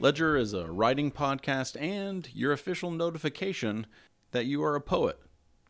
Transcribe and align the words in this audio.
Ledger 0.00 0.34
is 0.34 0.54
a 0.54 0.64
writing 0.64 1.10
podcast 1.10 1.78
and 1.78 2.26
your 2.32 2.52
official 2.52 2.90
notification 2.90 3.86
that 4.30 4.46
you 4.46 4.64
are 4.64 4.74
a 4.74 4.80
poet. 4.80 5.18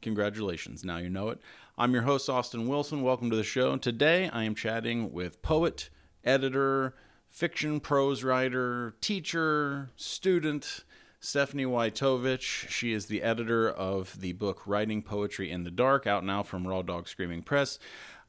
Congratulations, 0.02 0.84
now 0.84 0.98
you 0.98 1.10
know 1.10 1.30
it. 1.30 1.40
I'm 1.76 1.92
your 1.92 2.02
host, 2.02 2.30
Austin 2.30 2.68
Wilson. 2.68 3.02
Welcome 3.02 3.30
to 3.30 3.36
the 3.36 3.42
show. 3.42 3.76
Today 3.76 4.30
I 4.32 4.44
am 4.44 4.54
chatting 4.54 5.12
with 5.12 5.42
poet, 5.42 5.90
editor, 6.22 6.94
fiction 7.28 7.80
prose 7.80 8.22
writer, 8.22 8.94
teacher, 9.00 9.90
student, 9.96 10.84
Stephanie 11.18 11.66
Wytovich. 11.66 12.68
She 12.68 12.92
is 12.92 13.06
the 13.06 13.22
editor 13.22 13.68
of 13.68 14.20
the 14.20 14.34
book 14.34 14.62
Writing 14.64 15.02
Poetry 15.02 15.50
in 15.50 15.64
the 15.64 15.72
Dark, 15.72 16.06
out 16.06 16.24
now 16.24 16.44
from 16.44 16.68
Raw 16.68 16.82
Dog 16.82 17.08
Screaming 17.08 17.42
Press. 17.42 17.80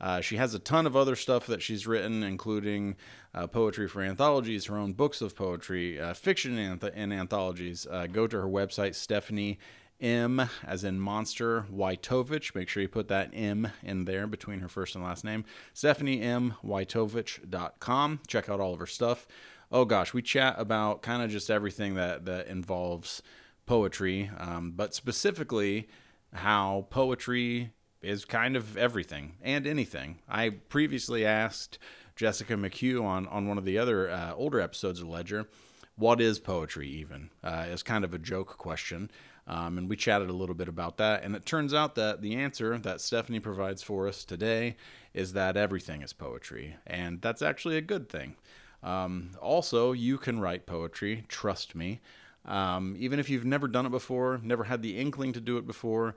Uh, 0.01 0.19
she 0.19 0.37
has 0.37 0.55
a 0.55 0.59
ton 0.59 0.87
of 0.87 0.95
other 0.95 1.15
stuff 1.15 1.45
that 1.45 1.61
she's 1.61 1.85
written, 1.85 2.23
including 2.23 2.95
uh, 3.33 3.47
poetry 3.47 3.87
for 3.87 4.01
anthologies, 4.01 4.65
her 4.65 4.77
own 4.77 4.93
books 4.93 5.21
of 5.21 5.35
poetry, 5.35 5.99
uh, 5.99 6.13
fiction 6.13 6.57
and, 6.57 6.83
and 6.83 7.13
anthologies. 7.13 7.87
Uh, 7.89 8.07
go 8.07 8.27
to 8.27 8.37
her 8.39 8.47
website, 8.47 8.95
Stephanie 8.95 9.57
M, 9.99 10.49
as 10.65 10.83
in 10.83 10.99
monster, 10.99 11.65
Wytovich. 11.71 12.55
Make 12.55 12.67
sure 12.67 12.81
you 12.81 12.89
put 12.89 13.07
that 13.09 13.29
M 13.33 13.71
in 13.83 14.05
there 14.05 14.27
between 14.27 14.59
her 14.59 14.67
first 14.67 14.95
and 14.95 15.03
last 15.03 15.23
name. 15.23 15.45
Stephanie 15.73 16.21
M. 16.21 16.55
Wytovich.com. 16.65 18.19
Check 18.27 18.49
out 18.49 18.59
all 18.59 18.73
of 18.73 18.79
her 18.79 18.87
stuff. 18.87 19.27
Oh 19.71 19.85
gosh, 19.85 20.13
we 20.13 20.21
chat 20.21 20.55
about 20.57 21.01
kind 21.01 21.21
of 21.21 21.29
just 21.29 21.49
everything 21.49 21.93
that, 21.95 22.25
that 22.25 22.47
involves 22.47 23.21
poetry, 23.65 24.29
um, 24.37 24.73
but 24.75 24.93
specifically 24.93 25.87
how 26.33 26.87
poetry 26.89 27.71
is 28.01 28.25
kind 28.25 28.55
of 28.55 28.75
everything 28.75 29.35
and 29.41 29.67
anything. 29.67 30.19
I 30.27 30.49
previously 30.49 31.25
asked 31.25 31.77
Jessica 32.21 32.53
McHugh 32.53 33.03
on, 33.03 33.25
on 33.29 33.47
one 33.47 33.57
of 33.57 33.65
the 33.65 33.79
other 33.79 34.07
uh, 34.07 34.35
older 34.35 34.61
episodes 34.61 35.01
of 35.01 35.09
Ledger, 35.09 35.47
what 35.95 36.21
is 36.21 36.37
poetry 36.37 36.87
even? 36.87 37.31
Uh, 37.43 37.65
it's 37.69 37.81
kind 37.81 38.05
of 38.05 38.13
a 38.13 38.19
joke 38.19 38.59
question. 38.59 39.09
Um, 39.47 39.79
and 39.79 39.89
we 39.89 39.95
chatted 39.95 40.29
a 40.29 40.33
little 40.33 40.53
bit 40.53 40.67
about 40.67 40.97
that. 40.97 41.23
And 41.23 41.35
it 41.35 41.47
turns 41.47 41.73
out 41.73 41.95
that 41.95 42.21
the 42.21 42.35
answer 42.35 42.77
that 42.77 43.01
Stephanie 43.01 43.39
provides 43.39 43.81
for 43.81 44.07
us 44.07 44.23
today 44.23 44.75
is 45.15 45.33
that 45.33 45.57
everything 45.57 46.03
is 46.03 46.13
poetry. 46.13 46.75
And 46.85 47.23
that's 47.23 47.41
actually 47.41 47.77
a 47.77 47.81
good 47.81 48.07
thing. 48.07 48.35
Um, 48.83 49.31
also, 49.41 49.91
you 49.91 50.19
can 50.19 50.39
write 50.39 50.67
poetry, 50.67 51.25
trust 51.27 51.73
me. 51.73 52.01
Um, 52.45 52.95
even 52.99 53.19
if 53.19 53.31
you've 53.31 53.45
never 53.45 53.67
done 53.67 53.87
it 53.87 53.91
before, 53.91 54.39
never 54.43 54.65
had 54.65 54.83
the 54.83 54.99
inkling 54.99 55.33
to 55.33 55.41
do 55.41 55.57
it 55.57 55.65
before, 55.65 56.15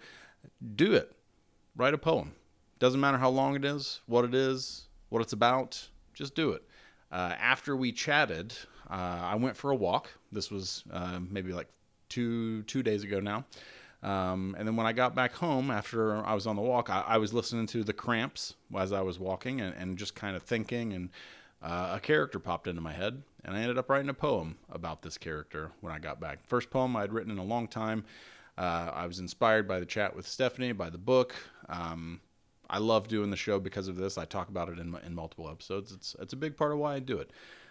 do 0.77 0.93
it. 0.93 1.17
Write 1.75 1.95
a 1.95 1.99
poem. 1.99 2.33
Doesn't 2.79 3.01
matter 3.01 3.17
how 3.17 3.31
long 3.31 3.57
it 3.57 3.65
is, 3.65 4.03
what 4.05 4.27
it 4.27 4.35
is, 4.35 4.89
what 5.09 5.23
it's 5.23 5.33
about, 5.33 5.89
just 6.15 6.35
do 6.35 6.53
it. 6.53 6.63
Uh, 7.13 7.35
after 7.39 7.77
we 7.77 7.93
chatted, 7.93 8.55
uh, 8.91 8.95
I 9.23 9.35
went 9.37 9.57
for 9.57 9.71
a 9.71 9.77
walk. 9.77 10.11
This 10.33 10.51
was 10.51 10.85
uh, 10.93 11.21
maybe 11.31 11.53
like 11.53 11.69
two 12.09 12.63
two 12.63 12.83
days 12.83 13.05
ago 13.05 13.21
now. 13.21 13.45
Um, 14.03 14.55
and 14.59 14.69
then 14.69 14.77
when 14.77 14.87
I 14.87 14.93
got 14.93 15.15
back 15.15 15.33
home 15.33 15.71
after 15.71 16.25
I 16.27 16.35
was 16.35 16.47
on 16.47 16.57
the 16.57 16.63
walk, 16.63 16.91
I, 16.91 17.01
I 17.07 17.19
was 17.19 17.33
listening 17.33 17.67
to 17.69 17.83
the 17.83 17.95
Cramps 17.95 18.55
as 18.77 18.93
I 18.93 19.01
was 19.01 19.19
walking 19.19 19.63
and, 19.63 19.75
and 19.77 19.97
just 19.97 20.15
kind 20.15 20.37
of 20.37 20.43
thinking. 20.43 20.93
And 20.93 21.09
uh, 21.63 21.93
a 21.95 22.01
character 22.01 22.39
popped 22.39 22.67
into 22.67 22.83
my 22.83 22.93
head, 22.93 23.23
and 23.45 23.57
I 23.57 23.61
ended 23.61 23.79
up 23.79 23.89
writing 23.89 24.11
a 24.11 24.15
poem 24.15 24.59
about 24.71 25.01
this 25.01 25.17
character 25.17 25.73
when 25.81 25.93
I 25.93 25.99
got 25.99 26.21
back. 26.21 26.47
First 26.47 26.69
poem 26.69 26.95
I'd 26.97 27.13
written 27.13 27.33
in 27.33 27.39
a 27.39 27.45
long 27.45 27.67
time. 27.67 28.05
Uh, 28.59 28.91
I 28.93 29.07
was 29.07 29.19
inspired 29.19 29.67
by 29.67 29.81
the 29.81 29.87
chat 29.87 30.15
with 30.15 30.29
Stephanie, 30.29 30.73
by 30.73 30.91
the 30.91 30.99
book. 30.99 31.35
Um, 31.71 32.21
I 32.69 32.79
love 32.79 33.09
doing 33.09 33.31
the 33.31 33.37
show 33.37 33.59
because 33.61 33.89
of 33.89 33.97
this. 33.97 34.19
I 34.19 34.25
talk 34.25 34.49
about 34.49 34.69
it 34.69 34.79
in, 34.79 34.97
in 35.05 35.15
multiple 35.15 35.49
episodes. 35.49 35.93
It's 35.93 36.17
it's 36.21 36.33
a 36.33 36.37
big 36.37 36.57
part 36.57 36.73
of 36.73 36.79
why 36.79 36.95
I 36.95 36.99
do 36.99 37.19
it. 37.19 37.31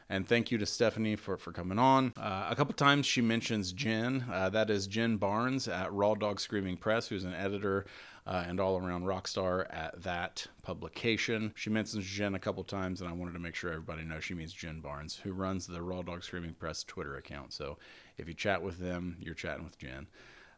And 0.09 0.27
thank 0.27 0.51
you 0.51 0.57
to 0.57 0.65
Stephanie 0.65 1.15
for, 1.15 1.37
for 1.37 1.51
coming 1.51 1.79
on. 1.79 2.13
Uh, 2.17 2.47
a 2.49 2.55
couple 2.55 2.73
times 2.73 3.05
she 3.05 3.21
mentions 3.21 3.71
Jen. 3.71 4.25
Uh, 4.31 4.49
that 4.49 4.69
is 4.69 4.85
Jen 4.85 5.17
Barnes 5.17 5.67
at 5.67 5.91
Raw 5.93 6.13
Dog 6.13 6.39
Screaming 6.39 6.77
Press, 6.77 7.07
who's 7.07 7.23
an 7.23 7.33
editor 7.33 7.85
uh, 8.25 8.43
and 8.47 8.59
all 8.59 8.77
around 8.77 9.05
rock 9.05 9.27
star 9.27 9.65
at 9.69 10.01
that 10.03 10.47
publication. 10.61 11.53
She 11.55 11.69
mentions 11.69 12.05
Jen 12.05 12.35
a 12.35 12.39
couple 12.39 12.63
times, 12.63 13.01
and 13.01 13.09
I 13.09 13.13
wanted 13.13 13.33
to 13.33 13.39
make 13.39 13.55
sure 13.55 13.71
everybody 13.71 14.03
knows 14.03 14.23
she 14.23 14.33
means 14.33 14.53
Jen 14.53 14.81
Barnes, 14.81 15.19
who 15.23 15.31
runs 15.31 15.67
the 15.67 15.81
Raw 15.81 16.01
Dog 16.01 16.23
Screaming 16.23 16.53
Press 16.53 16.83
Twitter 16.83 17.15
account. 17.17 17.53
So 17.53 17.77
if 18.17 18.27
you 18.27 18.33
chat 18.33 18.61
with 18.61 18.79
them, 18.79 19.17
you're 19.19 19.33
chatting 19.33 19.63
with 19.63 19.77
Jen. 19.77 20.07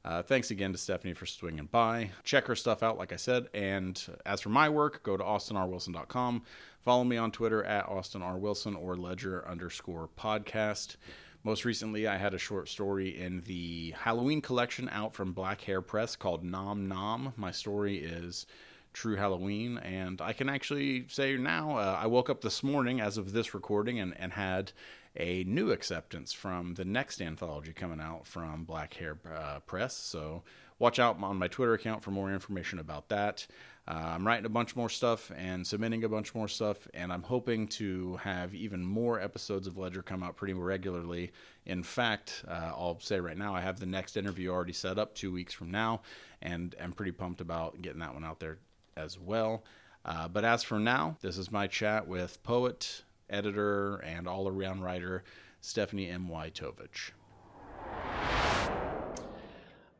Uh, 0.05 0.21
thanks 0.21 0.51
again 0.51 0.71
to 0.71 0.77
Stephanie 0.77 1.16
for 1.16 1.25
swinging 1.25 1.66
by. 1.66 2.11
Check 2.23 2.45
her 2.45 2.55
stuff 2.55 2.83
out, 2.83 2.99
like 2.99 3.11
I 3.11 3.16
said. 3.16 3.47
And 3.55 3.99
as 4.23 4.39
for 4.39 4.49
my 4.49 4.69
work, 4.69 5.01
go 5.01 5.17
to 5.17 5.23
austinrwilson.com. 5.23 6.43
Follow 6.83 7.03
me 7.03 7.17
on 7.17 7.31
Twitter 7.31 7.63
at 7.63 7.89
Austin 7.89 8.21
R. 8.21 8.38
Wilson 8.38 8.75
or 8.75 8.95
Ledger 8.95 9.43
underscore 9.47 10.07
podcast. 10.16 10.97
Most 11.43 11.66
recently, 11.66 12.07
I 12.07 12.17
had 12.17 12.35
a 12.35 12.38
short 12.38 12.69
story 12.69 13.19
in 13.19 13.41
the 13.47 13.95
Halloween 13.97 14.41
collection 14.41 14.89
out 14.89 15.16
from 15.16 15.33
Black 15.33 15.61
Hare 15.61 15.81
Press 15.81 16.16
called 16.16 16.43
Nom 16.43 16.87
Nom. 16.87 17.33
My 17.35 17.49
story 17.49 17.97
is 17.97 18.45
True 18.93 19.16
Halloween, 19.16 19.79
and 19.79 20.22
I 20.22 20.33
can 20.33 20.49
actually 20.49 21.07
say 21.07 21.35
now 21.35 21.77
uh, 21.77 21.99
I 21.99 22.05
woke 22.05 22.29
up 22.29 22.41
this 22.41 22.61
morning 22.61 23.01
as 23.01 23.17
of 23.17 23.31
this 23.31 23.55
recording 23.55 23.99
and, 23.99 24.16
and 24.19 24.33
had 24.33 24.72
a 25.15 25.43
new 25.45 25.71
acceptance 25.71 26.33
from 26.33 26.73
the 26.75 26.85
next 26.85 27.21
anthology 27.21 27.73
coming 27.73 27.99
out 27.99 28.27
from 28.27 28.63
Black 28.63 28.93
Hare 28.95 29.17
uh, 29.33 29.59
Press. 29.61 29.95
So 29.95 30.43
watch 30.79 30.99
out 30.99 31.21
on 31.21 31.37
my 31.37 31.47
Twitter 31.47 31.73
account 31.73 32.03
for 32.03 32.11
more 32.11 32.31
information 32.31 32.79
about 32.79 33.09
that. 33.09 33.47
Uh, 33.87 34.13
I'm 34.15 34.25
writing 34.25 34.45
a 34.45 34.49
bunch 34.49 34.75
more 34.75 34.89
stuff 34.89 35.31
and 35.37 35.65
submitting 35.65 36.03
a 36.03 36.09
bunch 36.09 36.33
more 36.33 36.47
stuff, 36.47 36.87
and 36.95 37.13
I'm 37.13 37.21
hoping 37.21 37.67
to 37.67 38.15
have 38.17 38.55
even 38.55 38.83
more 38.83 39.19
episodes 39.19 39.67
of 39.67 39.77
Ledger 39.77 40.01
come 40.01 40.23
out 40.23 40.35
pretty 40.35 40.53
regularly. 40.53 41.31
In 41.67 41.83
fact, 41.83 42.43
uh, 42.47 42.71
I'll 42.75 42.99
say 42.99 43.19
right 43.19 43.37
now, 43.37 43.53
I 43.53 43.61
have 43.61 43.79
the 43.79 43.85
next 43.85 44.17
interview 44.17 44.49
already 44.49 44.73
set 44.73 44.97
up 44.97 45.13
two 45.13 45.31
weeks 45.31 45.53
from 45.53 45.69
now, 45.69 46.01
and 46.41 46.75
I'm 46.81 46.93
pretty 46.93 47.11
pumped 47.11 47.41
about 47.41 47.79
getting 47.81 47.99
that 47.99 48.15
one 48.15 48.25
out 48.25 48.39
there 48.39 48.57
as 48.97 49.19
well. 49.19 49.63
Uh, 50.03 50.27
but 50.27 50.43
as 50.43 50.63
for 50.63 50.79
now, 50.79 51.17
this 51.21 51.37
is 51.37 51.51
my 51.51 51.67
chat 51.67 52.07
with 52.07 52.41
poet, 52.41 53.03
editor, 53.29 53.97
and 53.97 54.27
all 54.27 54.47
around 54.47 54.81
writer 54.81 55.23
Stephanie 55.61 56.09
M. 56.09 56.27
Wytovich. 56.29 57.11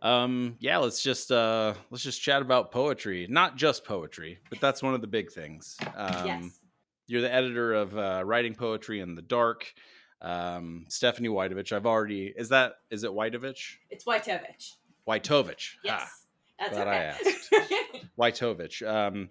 Um, 0.02 0.58
yeah, 0.60 0.78
let's 0.78 1.02
just 1.02 1.32
uh, 1.32 1.74
let's 1.90 2.04
just 2.04 2.22
chat 2.22 2.42
about 2.42 2.72
poetry. 2.72 3.26
Not 3.30 3.56
just 3.56 3.84
poetry, 3.84 4.40
but 4.50 4.60
that's 4.62 4.84
one 4.84 4.94
of 4.94 5.02
the 5.02 5.08
big 5.08 5.32
things. 5.32 5.78
Um, 5.96 6.26
yes. 6.26 6.60
You're 7.08 7.22
the 7.22 7.34
editor 7.34 7.74
of 7.74 7.98
uh, 7.98 8.22
Writing 8.24 8.54
Poetry 8.56 9.00
in 9.00 9.16
the 9.16 9.22
Dark. 9.22 9.74
Um, 10.22 10.86
Stephanie 10.90 11.30
Wytovich. 11.30 11.72
I've 11.72 11.86
already 11.86 12.34
is 12.36 12.50
that 12.50 12.74
is 12.90 13.04
it 13.04 13.12
Wytovich? 13.12 13.78
It's 13.90 14.06
Wytovich. 14.06 14.74
Wytovich. 15.08 15.72
Yes. 15.84 16.26
That's 16.60 16.78
okay. 16.78 16.90
I 16.90 16.96
asked. 16.96 17.54
Wytovich. 18.20 18.88
Um, 18.88 19.30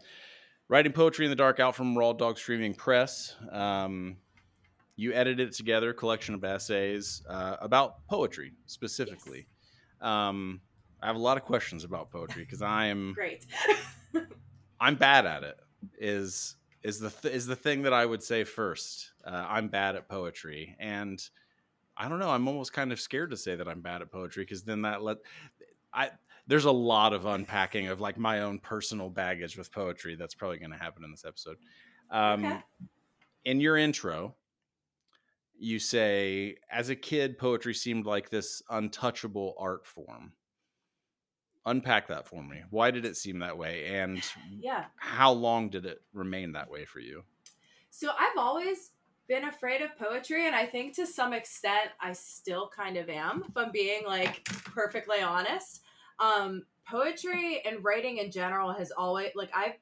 writing 0.68 0.92
poetry 0.92 1.26
in 1.26 1.30
the 1.30 1.36
dark 1.36 1.60
out 1.60 1.74
from 1.74 1.96
Raw 1.96 2.12
Dog 2.12 2.38
Screaming 2.38 2.74
Press. 2.74 3.34
Um, 3.50 4.16
you 4.96 5.12
edited 5.12 5.48
it 5.48 5.54
together, 5.54 5.90
a 5.90 5.94
collection 5.94 6.34
of 6.34 6.44
essays 6.44 7.22
uh, 7.28 7.56
about 7.60 8.06
poetry 8.06 8.52
specifically. 8.66 9.46
Um, 10.00 10.60
I 11.02 11.06
have 11.06 11.16
a 11.16 11.20
lot 11.20 11.36
of 11.36 11.42
questions 11.42 11.84
about 11.84 12.10
poetry 12.10 12.44
because 12.44 12.62
I 12.62 12.86
am 12.86 13.12
Great. 13.14 13.46
I'm 14.80 14.94
bad 14.94 15.26
at 15.26 15.42
it. 15.42 15.56
Is 15.98 16.56
is 16.82 16.98
the 16.98 17.10
th- 17.10 17.34
is 17.34 17.46
the 17.46 17.56
thing 17.56 17.82
that 17.82 17.92
I 17.92 18.06
would 18.06 18.22
say 18.22 18.44
first. 18.44 19.12
Uh, 19.26 19.46
I'm 19.48 19.68
bad 19.68 19.96
at 19.96 20.08
poetry, 20.08 20.76
and 20.78 21.22
I 21.96 22.08
don't 22.08 22.18
know. 22.18 22.30
I'm 22.30 22.48
almost 22.48 22.72
kind 22.72 22.92
of 22.92 23.00
scared 23.00 23.30
to 23.30 23.36
say 23.36 23.54
that 23.54 23.68
I'm 23.68 23.80
bad 23.80 24.02
at 24.02 24.10
poetry 24.10 24.44
because 24.44 24.62
then 24.62 24.82
that 24.82 25.02
let 25.02 25.18
I 25.92 26.10
there's 26.46 26.64
a 26.64 26.72
lot 26.72 27.12
of 27.12 27.26
unpacking 27.26 27.88
of 27.88 28.00
like 28.00 28.18
my 28.18 28.40
own 28.40 28.58
personal 28.58 29.08
baggage 29.08 29.56
with 29.56 29.72
poetry 29.72 30.14
that's 30.16 30.34
probably 30.34 30.58
going 30.58 30.72
to 30.72 30.76
happen 30.76 31.04
in 31.04 31.10
this 31.10 31.24
episode. 31.26 31.56
Um, 32.10 32.44
Okay. 32.44 32.60
In 33.46 33.60
your 33.60 33.76
intro, 33.76 34.36
you 35.58 35.78
say, 35.78 36.56
as 36.70 36.88
a 36.88 36.96
kid, 36.96 37.38
poetry 37.38 37.74
seemed 37.74 38.06
like 38.06 38.30
this 38.30 38.62
untouchable 38.70 39.54
art 39.58 39.86
form. 39.86 40.32
Unpack 41.66 42.08
that 42.08 42.26
for 42.26 42.42
me. 42.42 42.62
Why 42.70 42.90
did 42.90 43.04
it 43.04 43.16
seem 43.16 43.38
that 43.40 43.56
way? 43.56 43.86
And 43.98 44.22
yeah. 44.50 44.86
how 44.96 45.32
long 45.32 45.68
did 45.70 45.86
it 45.86 46.00
remain 46.12 46.52
that 46.52 46.70
way 46.70 46.84
for 46.84 47.00
you? 47.00 47.22
So 47.90 48.10
I've 48.18 48.38
always 48.38 48.92
been 49.28 49.44
afraid 49.44 49.80
of 49.80 49.96
poetry, 49.96 50.46
and 50.46 50.54
I 50.54 50.66
think 50.66 50.94
to 50.96 51.06
some 51.06 51.32
extent 51.32 51.90
I 52.00 52.12
still 52.12 52.70
kind 52.74 52.96
of 52.96 53.08
am, 53.08 53.44
if 53.48 53.56
I'm 53.56 53.72
being 53.72 54.04
like 54.06 54.44
perfectly 54.44 55.20
honest. 55.20 55.83
Um, 56.18 56.64
poetry 56.88 57.62
and 57.64 57.84
writing 57.84 58.18
in 58.18 58.30
general 58.30 58.72
has 58.72 58.90
always 58.90 59.30
like 59.34 59.50
I've 59.54 59.74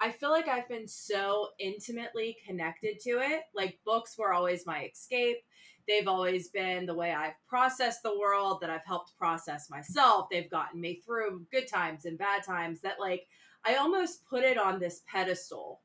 I 0.00 0.10
feel 0.10 0.30
like 0.30 0.48
I've 0.48 0.68
been 0.68 0.88
so 0.88 1.50
intimately 1.60 2.36
connected 2.44 2.98
to 3.00 3.20
it. 3.20 3.42
Like 3.54 3.78
books 3.84 4.18
were 4.18 4.32
always 4.32 4.66
my 4.66 4.90
escape. 4.92 5.38
They've 5.86 6.08
always 6.08 6.48
been 6.48 6.86
the 6.86 6.94
way 6.94 7.12
I've 7.12 7.34
processed 7.48 8.02
the 8.02 8.18
world, 8.18 8.60
that 8.60 8.70
I've 8.70 8.84
helped 8.84 9.16
process 9.16 9.70
myself. 9.70 10.26
They've 10.28 10.50
gotten 10.50 10.80
me 10.80 11.02
through 11.06 11.46
good 11.52 11.68
times 11.68 12.04
and 12.04 12.18
bad 12.18 12.42
times 12.44 12.80
that 12.80 12.98
like 12.98 13.28
I 13.64 13.76
almost 13.76 14.26
put 14.26 14.42
it 14.42 14.58
on 14.58 14.80
this 14.80 15.02
pedestal 15.06 15.80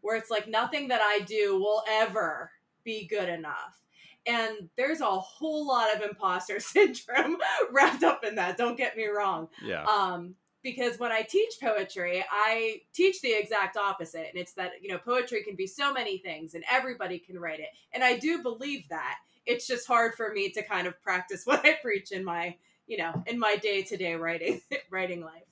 where 0.00 0.16
it's 0.16 0.30
like 0.30 0.48
nothing 0.48 0.88
that 0.88 1.00
I 1.02 1.20
do 1.20 1.58
will 1.58 1.84
ever 1.88 2.50
be 2.82 3.06
good 3.06 3.28
enough. 3.28 3.80
And 4.26 4.68
there's 4.76 5.00
a 5.00 5.06
whole 5.06 5.66
lot 5.66 5.94
of 5.94 6.02
imposter 6.02 6.60
syndrome 6.60 7.38
wrapped 7.70 8.02
up 8.02 8.24
in 8.24 8.36
that. 8.36 8.56
Don't 8.56 8.76
get 8.76 8.96
me 8.96 9.06
wrong. 9.06 9.48
Yeah. 9.62 9.84
Um, 9.84 10.34
because 10.62 10.98
when 10.98 11.10
I 11.10 11.22
teach 11.22 11.54
poetry, 11.60 12.24
I 12.30 12.82
teach 12.92 13.22
the 13.22 13.32
exact 13.32 13.76
opposite. 13.76 14.26
And 14.28 14.36
it's 14.36 14.52
that, 14.54 14.72
you 14.82 14.90
know, 14.90 14.98
poetry 14.98 15.42
can 15.42 15.56
be 15.56 15.66
so 15.66 15.92
many 15.92 16.18
things 16.18 16.54
and 16.54 16.64
everybody 16.70 17.18
can 17.18 17.38
write 17.38 17.60
it. 17.60 17.70
And 17.92 18.04
I 18.04 18.18
do 18.18 18.42
believe 18.42 18.88
that. 18.90 19.16
It's 19.46 19.66
just 19.66 19.86
hard 19.86 20.14
for 20.14 20.32
me 20.32 20.50
to 20.50 20.62
kind 20.62 20.86
of 20.86 21.00
practice 21.00 21.42
what 21.46 21.64
I 21.64 21.78
preach 21.82 22.12
in 22.12 22.24
my, 22.24 22.56
you 22.86 22.98
know, 22.98 23.22
in 23.26 23.38
my 23.38 23.56
day 23.56 23.82
to 23.82 23.96
day 23.96 24.14
writing 24.14 24.60
writing 24.90 25.22
life. 25.22 25.44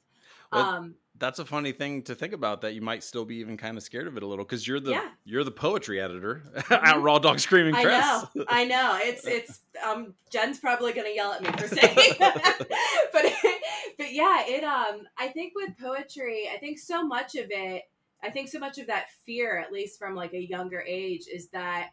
Well, 0.53 0.65
um, 0.65 0.95
That's 1.19 1.39
a 1.39 1.45
funny 1.45 1.73
thing 1.73 2.03
to 2.03 2.15
think 2.15 2.33
about 2.33 2.61
that 2.61 2.75
you 2.75 2.81
might 2.83 3.03
still 3.03 3.25
be 3.25 3.37
even 3.37 3.57
kind 3.57 3.77
of 3.77 3.83
scared 3.83 4.07
of 4.07 4.17
it 4.17 4.23
a 4.23 4.27
little 4.27 4.45
because 4.45 4.67
you're 4.67 4.81
the 4.81 4.93
Yeah. 4.93 5.09
you're 5.25 5.45
the 5.45 5.51
poetry 5.51 6.01
editor 6.01 6.43
Mhm. 6.57 6.83
at 6.87 7.01
Raw 7.01 7.19
Dog 7.19 7.41
Screaming 7.41 7.75
I 7.75 7.83
Press. 7.83 8.05
I 8.05 8.29
know, 8.35 8.45
I 8.49 8.65
know. 8.65 8.99
It's 9.03 9.27
it's 9.27 9.61
um 9.85 10.15
Jen's 10.31 10.59
probably 10.59 10.93
gonna 10.93 11.11
yell 11.15 11.33
at 11.33 11.43
me 11.43 11.51
for 11.53 11.69
saying 11.69 11.97
that. 12.19 12.59
but 13.13 13.25
but 13.99 14.13
yeah, 14.13 14.45
it 14.47 14.63
um 14.65 15.07
I 15.19 15.29
think 15.29 15.55
with 15.57 15.77
poetry, 15.79 16.49
I 16.53 16.59
think 16.59 16.79
so 16.79 17.05
much 17.07 17.35
of 17.35 17.47
it 17.51 17.85
I 18.23 18.31
think 18.31 18.49
so 18.49 18.59
much 18.59 18.79
of 18.79 18.89
that 18.89 19.07
fear, 19.25 19.59
at 19.59 19.73
least 19.73 19.99
from 19.99 20.15
like 20.17 20.33
a 20.35 20.41
younger 20.45 20.81
age, 20.87 21.27
is 21.33 21.49
that 21.51 21.91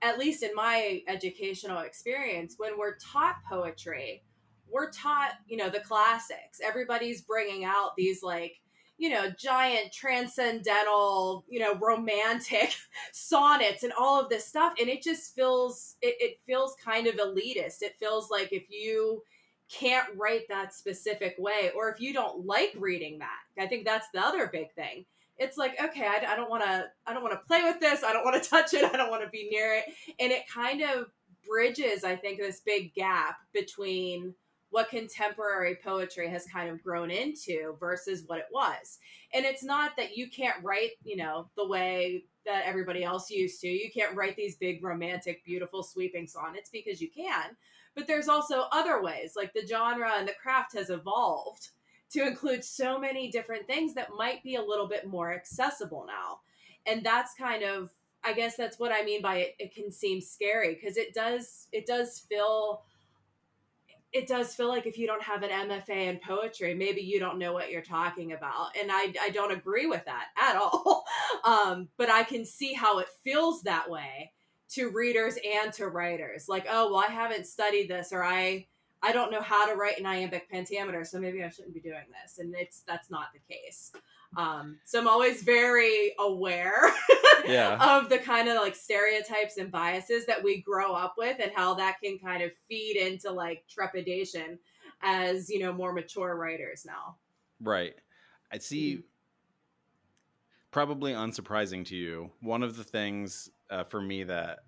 at 0.00 0.18
least 0.18 0.42
in 0.42 0.54
my 0.54 1.02
educational 1.08 1.78
experience, 1.80 2.54
when 2.58 2.78
we're 2.78 2.96
taught 2.96 3.36
poetry, 3.48 4.22
we're 4.72 4.90
taught, 4.90 5.32
you 5.46 5.56
know, 5.56 5.68
the 5.68 5.80
classics. 5.80 6.60
Everybody's 6.64 7.22
bringing 7.22 7.64
out 7.64 7.96
these 7.96 8.22
like 8.22 8.62
you 9.02 9.10
know, 9.10 9.28
giant 9.30 9.92
transcendental, 9.92 11.44
you 11.48 11.58
know, 11.58 11.74
romantic 11.74 12.72
sonnets 13.12 13.82
and 13.82 13.92
all 13.98 14.20
of 14.20 14.28
this 14.28 14.46
stuff. 14.46 14.74
And 14.78 14.88
it 14.88 15.02
just 15.02 15.34
feels, 15.34 15.96
it, 16.00 16.14
it 16.20 16.40
feels 16.46 16.76
kind 16.76 17.08
of 17.08 17.16
elitist. 17.16 17.82
It 17.82 17.96
feels 17.98 18.30
like 18.30 18.52
if 18.52 18.70
you 18.70 19.24
can't 19.68 20.06
write 20.16 20.46
that 20.48 20.72
specific 20.72 21.34
way, 21.36 21.72
or 21.74 21.90
if 21.90 22.00
you 22.00 22.12
don't 22.12 22.46
like 22.46 22.74
reading 22.78 23.18
that, 23.18 23.40
I 23.58 23.66
think 23.66 23.84
that's 23.84 24.06
the 24.14 24.20
other 24.20 24.46
big 24.46 24.72
thing. 24.74 25.04
It's 25.36 25.56
like, 25.56 25.82
okay, 25.82 26.06
I, 26.06 26.34
I 26.34 26.36
don't 26.36 26.48
want 26.50 26.62
to, 26.62 26.84
I 27.04 27.12
don't 27.12 27.24
want 27.24 27.34
to 27.34 27.46
play 27.48 27.64
with 27.64 27.80
this. 27.80 28.04
I 28.04 28.12
don't 28.12 28.24
want 28.24 28.40
to 28.40 28.48
touch 28.50 28.72
it. 28.72 28.84
I 28.84 28.96
don't 28.96 29.10
want 29.10 29.24
to 29.24 29.30
be 29.30 29.48
near 29.50 29.74
it. 29.74 29.84
And 30.20 30.30
it 30.30 30.48
kind 30.48 30.80
of 30.80 31.06
bridges, 31.44 32.04
I 32.04 32.14
think, 32.14 32.38
this 32.38 32.60
big 32.60 32.94
gap 32.94 33.38
between 33.52 34.34
what 34.72 34.88
contemporary 34.88 35.76
poetry 35.84 36.28
has 36.30 36.46
kind 36.46 36.70
of 36.70 36.82
grown 36.82 37.10
into 37.10 37.76
versus 37.78 38.24
what 38.26 38.38
it 38.38 38.46
was. 38.50 38.98
And 39.34 39.44
it's 39.44 39.62
not 39.62 39.96
that 39.98 40.16
you 40.16 40.30
can't 40.30 40.64
write, 40.64 40.92
you 41.04 41.16
know, 41.16 41.50
the 41.58 41.68
way 41.68 42.24
that 42.46 42.64
everybody 42.64 43.04
else 43.04 43.30
used 43.30 43.60
to. 43.60 43.68
You 43.68 43.90
can't 43.92 44.16
write 44.16 44.34
these 44.34 44.56
big, 44.56 44.82
romantic, 44.82 45.44
beautiful, 45.44 45.82
sweeping 45.82 46.26
sonnets 46.26 46.70
because 46.70 47.02
you 47.02 47.10
can. 47.14 47.54
But 47.94 48.06
there's 48.06 48.28
also 48.28 48.64
other 48.72 49.02
ways, 49.02 49.34
like 49.36 49.52
the 49.52 49.66
genre 49.66 50.10
and 50.16 50.26
the 50.26 50.32
craft 50.42 50.74
has 50.74 50.88
evolved 50.88 51.68
to 52.12 52.26
include 52.26 52.64
so 52.64 52.98
many 52.98 53.30
different 53.30 53.66
things 53.66 53.92
that 53.92 54.16
might 54.16 54.42
be 54.42 54.54
a 54.54 54.64
little 54.64 54.88
bit 54.88 55.06
more 55.06 55.34
accessible 55.34 56.06
now. 56.06 56.40
And 56.86 57.04
that's 57.04 57.34
kind 57.34 57.62
of 57.62 57.90
I 58.24 58.32
guess 58.34 58.56
that's 58.56 58.78
what 58.78 58.92
I 58.92 59.02
mean 59.02 59.20
by 59.20 59.36
it, 59.38 59.54
it 59.58 59.74
can 59.74 59.90
seem 59.90 60.20
scary 60.20 60.74
because 60.74 60.96
it 60.96 61.12
does 61.12 61.66
it 61.72 61.86
does 61.86 62.24
feel 62.28 62.84
it 64.12 64.28
does 64.28 64.54
feel 64.54 64.68
like 64.68 64.86
if 64.86 64.98
you 64.98 65.06
don't 65.06 65.22
have 65.22 65.42
an 65.42 65.50
MFA 65.50 66.08
in 66.08 66.20
poetry, 66.26 66.74
maybe 66.74 67.00
you 67.00 67.18
don't 67.18 67.38
know 67.38 67.52
what 67.52 67.70
you're 67.70 67.80
talking 67.80 68.32
about. 68.32 68.76
And 68.80 68.90
I, 68.92 69.12
I 69.20 69.30
don't 69.30 69.52
agree 69.52 69.86
with 69.86 70.04
that 70.04 70.26
at 70.38 70.56
all. 70.56 71.04
Um, 71.44 71.88
but 71.96 72.10
I 72.10 72.22
can 72.22 72.44
see 72.44 72.74
how 72.74 72.98
it 72.98 73.08
feels 73.24 73.62
that 73.62 73.90
way 73.90 74.32
to 74.70 74.90
readers 74.90 75.36
and 75.44 75.72
to 75.74 75.88
writers. 75.88 76.46
Like, 76.48 76.66
oh, 76.70 76.92
well, 76.92 77.04
I 77.06 77.10
haven't 77.10 77.46
studied 77.46 77.88
this 77.88 78.12
or 78.12 78.22
I 78.22 78.66
I 79.04 79.10
don't 79.10 79.32
know 79.32 79.40
how 79.40 79.66
to 79.66 79.74
write 79.74 79.98
an 79.98 80.06
iambic 80.06 80.48
pentameter, 80.48 81.04
so 81.04 81.18
maybe 81.18 81.42
I 81.42 81.48
shouldn't 81.48 81.74
be 81.74 81.80
doing 81.80 82.04
this. 82.22 82.38
And 82.38 82.54
it's 82.56 82.82
that's 82.86 83.10
not 83.10 83.28
the 83.34 83.40
case. 83.52 83.90
Um, 84.36 84.78
so 84.84 84.98
I'm 85.00 85.08
always 85.08 85.42
very 85.42 86.14
aware 86.18 86.90
Yeah. 87.46 87.76
of 87.98 88.08
the 88.08 88.18
kind 88.18 88.48
of 88.48 88.56
like 88.56 88.74
stereotypes 88.74 89.56
and 89.58 89.70
biases 89.70 90.24
that 90.26 90.42
we 90.42 90.62
grow 90.62 90.92
up 90.94 91.14
with 91.18 91.38
and 91.40 91.52
how 91.54 91.74
that 91.74 91.96
can 92.02 92.18
kind 92.18 92.42
of 92.42 92.50
feed 92.68 92.96
into 92.96 93.30
like 93.30 93.64
trepidation 93.68 94.58
as 95.02 95.50
you 95.50 95.58
know 95.58 95.72
more 95.72 95.92
mature 95.92 96.36
writers 96.36 96.84
now 96.86 97.16
Right. 97.60 97.94
I 98.50 98.58
see. 98.58 99.02
Probably 100.70 101.12
unsurprising 101.12 101.84
to 101.86 101.96
you. 101.96 102.30
One 102.40 102.62
of 102.62 102.76
the 102.76 102.84
things 102.84 103.50
uh, 103.70 103.84
for 103.84 104.00
me 104.00 104.24
that 104.24 104.60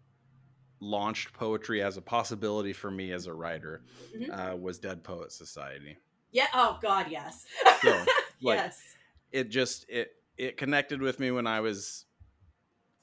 launched 0.81 1.33
poetry 1.33 1.83
as 1.83 1.97
a 1.97 2.03
possibility 2.03 2.73
for 2.75 2.91
me 2.91 3.13
as 3.13 3.27
a 3.27 3.33
writer 3.33 3.83
Mhm. 4.15 4.53
uh, 4.53 4.57
was 4.57 4.79
Dead 4.79 5.03
Poet 5.03 5.33
Society. 5.33 5.97
yeah 6.33 6.47
oh 6.53 6.79
god 6.83 7.07
yes 7.11 7.47
So, 7.83 8.05
like, 8.43 8.59
yes 8.59 8.94
it 9.35 9.51
just 9.51 9.85
it 9.89 10.13
it 10.39 10.57
connected 10.57 11.01
with 11.03 11.19
me 11.21 11.31
when 11.31 11.47
I 11.47 11.61
was 11.61 12.07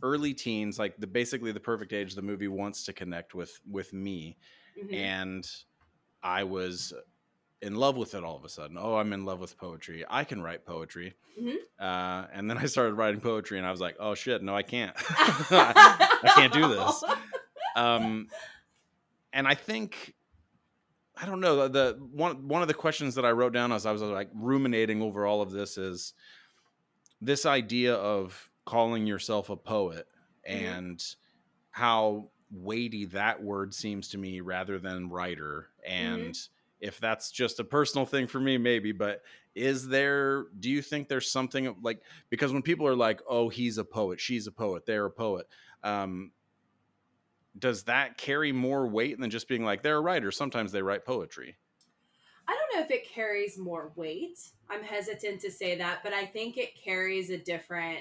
early 0.01 0.33
teens, 0.33 0.80
like 0.80 0.98
the 0.98 1.06
basically 1.07 1.51
the 1.51 1.60
perfect 1.60 1.94
age 1.94 2.16
the 2.16 2.22
movie 2.22 2.48
wants 2.48 2.86
to 2.86 2.94
connect 2.94 3.36
with 3.36 3.60
with 3.69 3.94
me, 3.94 4.38
Mhm. 4.81 4.94
and 4.95 5.51
I 6.24 6.44
was 6.44 6.94
in 7.62 7.75
love 7.75 7.95
with 7.98 8.16
it 8.16 8.24
all 8.24 8.36
of 8.38 8.44
a 8.45 8.50
sudden. 8.50 8.78
Oh, 8.80 8.95
I'm 8.95 9.13
in 9.13 9.24
love 9.25 9.39
with 9.39 9.56
poetry. 9.57 10.04
I 10.10 10.24
can 10.24 10.42
write 10.42 10.66
poetry. 10.66 11.13
Mhm. 11.39 11.57
Uh, 11.80 12.28
and 12.34 12.50
then 12.50 12.57
I 12.57 12.66
started 12.66 12.94
writing 12.95 13.22
poetry, 13.22 13.57
and 13.60 13.68
I 13.68 13.72
was 13.72 13.81
like, 13.81 13.95
oh 14.00 14.16
shit, 14.16 14.42
no, 14.42 14.56
I 14.56 14.63
can't. 14.63 14.95
I 15.51 16.31
can't 16.36 16.54
do 16.54 16.68
this. 16.68 17.04
Um, 17.75 18.27
and 19.34 19.48
I 19.48 19.54
think 19.56 20.16
I 21.22 21.26
don't 21.28 21.40
know 21.40 21.68
the 21.68 21.98
one 22.12 22.48
one 22.48 22.62
of 22.64 22.68
the 22.68 22.74
questions 22.74 23.14
that 23.16 23.26
I 23.26 23.32
wrote 23.32 23.54
down 23.54 23.72
as 23.72 23.86
I 23.86 23.92
was 23.92 24.02
like 24.02 24.30
ruminating 24.34 25.02
over 25.02 25.26
all 25.28 25.42
of 25.42 25.52
this 25.52 25.78
is 25.78 26.14
this 27.22 27.46
idea 27.46 27.94
of 27.96 28.50
calling 28.66 29.06
yourself 29.06 29.50
a 29.50 29.56
poet 29.56 30.08
Mhm. 30.50 30.52
and 30.78 31.16
how 31.70 32.30
weighty 32.52 33.06
that 33.06 33.42
word 33.42 33.74
seems 33.74 34.08
to 34.10 34.18
me 34.18 34.42
rather 34.42 34.80
than 34.80 35.10
writer 35.10 35.70
and 35.86 36.36
if 36.82 37.00
that's 37.00 37.32
just 37.32 37.60
a 37.60 37.63
personal 37.63 38.06
thing 38.06 38.25
for 38.28 38.40
me 38.40 38.58
maybe 38.58 38.92
but 38.92 39.22
is 39.56 39.88
there 39.88 40.46
do 40.60 40.70
you 40.70 40.82
think 40.82 41.08
there's 41.08 41.32
something 41.32 41.74
like 41.82 42.01
because 42.30 42.51
when 42.51 42.62
people 42.62 42.86
are 42.88 42.96
like 42.96 43.22
oh 43.30 43.48
he's 43.48 43.78
a 43.78 43.86
poet 43.86 44.20
she's 44.20 44.48
a 44.48 44.51
poet 44.51 44.86
they're 44.86 45.06
a 45.06 45.12
poet 45.12 45.48
um 45.84 46.32
does 47.58 47.84
that 47.84 48.17
carry 48.17 48.51
more 48.51 48.88
weight 48.88 49.20
than 49.20 49.29
just 49.29 49.48
being 49.48 49.63
like 49.63 49.81
they're 49.84 49.98
a 49.98 50.01
writer 50.01 50.31
sometimes 50.31 50.72
they 50.72 50.81
write 50.81 51.05
poetry 51.05 51.58
I 52.48 52.53
don't 52.58 52.79
know 52.79 52.84
if 52.86 52.91
it 52.91 53.08
carries 53.08 53.58
more 53.58 53.93
weight. 53.96 54.39
I'm 54.70 54.84
hesitant 54.84 55.39
to 55.41 55.51
say 55.51 55.77
that, 55.77 56.00
but 56.03 56.12
I 56.13 56.25
think 56.25 56.58
it 56.58 56.75
carries 56.75 57.29
a 57.29 57.38
different 57.38 58.00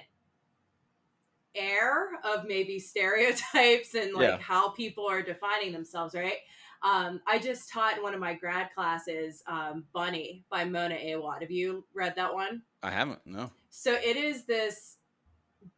air 1.54 2.11
of 2.25 2.45
maybe 2.47 2.78
stereotypes 2.80 3.95
and 3.95 4.14
like 4.14 4.30
Yeah. 4.30 4.38
how 4.38 4.71
people 4.71 5.07
are 5.07 5.23
defining 5.23 5.73
themselves, 5.73 6.14
right? 6.14 6.38
Um, 6.83 7.21
I 7.26 7.38
just 7.38 7.69
taught 7.71 7.99
in 7.99 8.02
one 8.02 8.14
of 8.14 8.21
my 8.21 8.35
grad 8.35 8.71
classes, 8.75 9.42
um, 9.47 9.85
Bunny 9.92 10.45
by 10.50 10.64
Mona 10.64 10.97
Awad. 10.97 11.42
Have 11.42 11.50
you 11.50 11.85
read 11.92 12.14
that 12.16 12.33
one? 12.33 12.62
i 12.83 12.90
haven't 12.90 13.21
no 13.26 13.50
So 13.69 13.92
it 13.92 14.16
is 14.16 14.45
this 14.47 14.97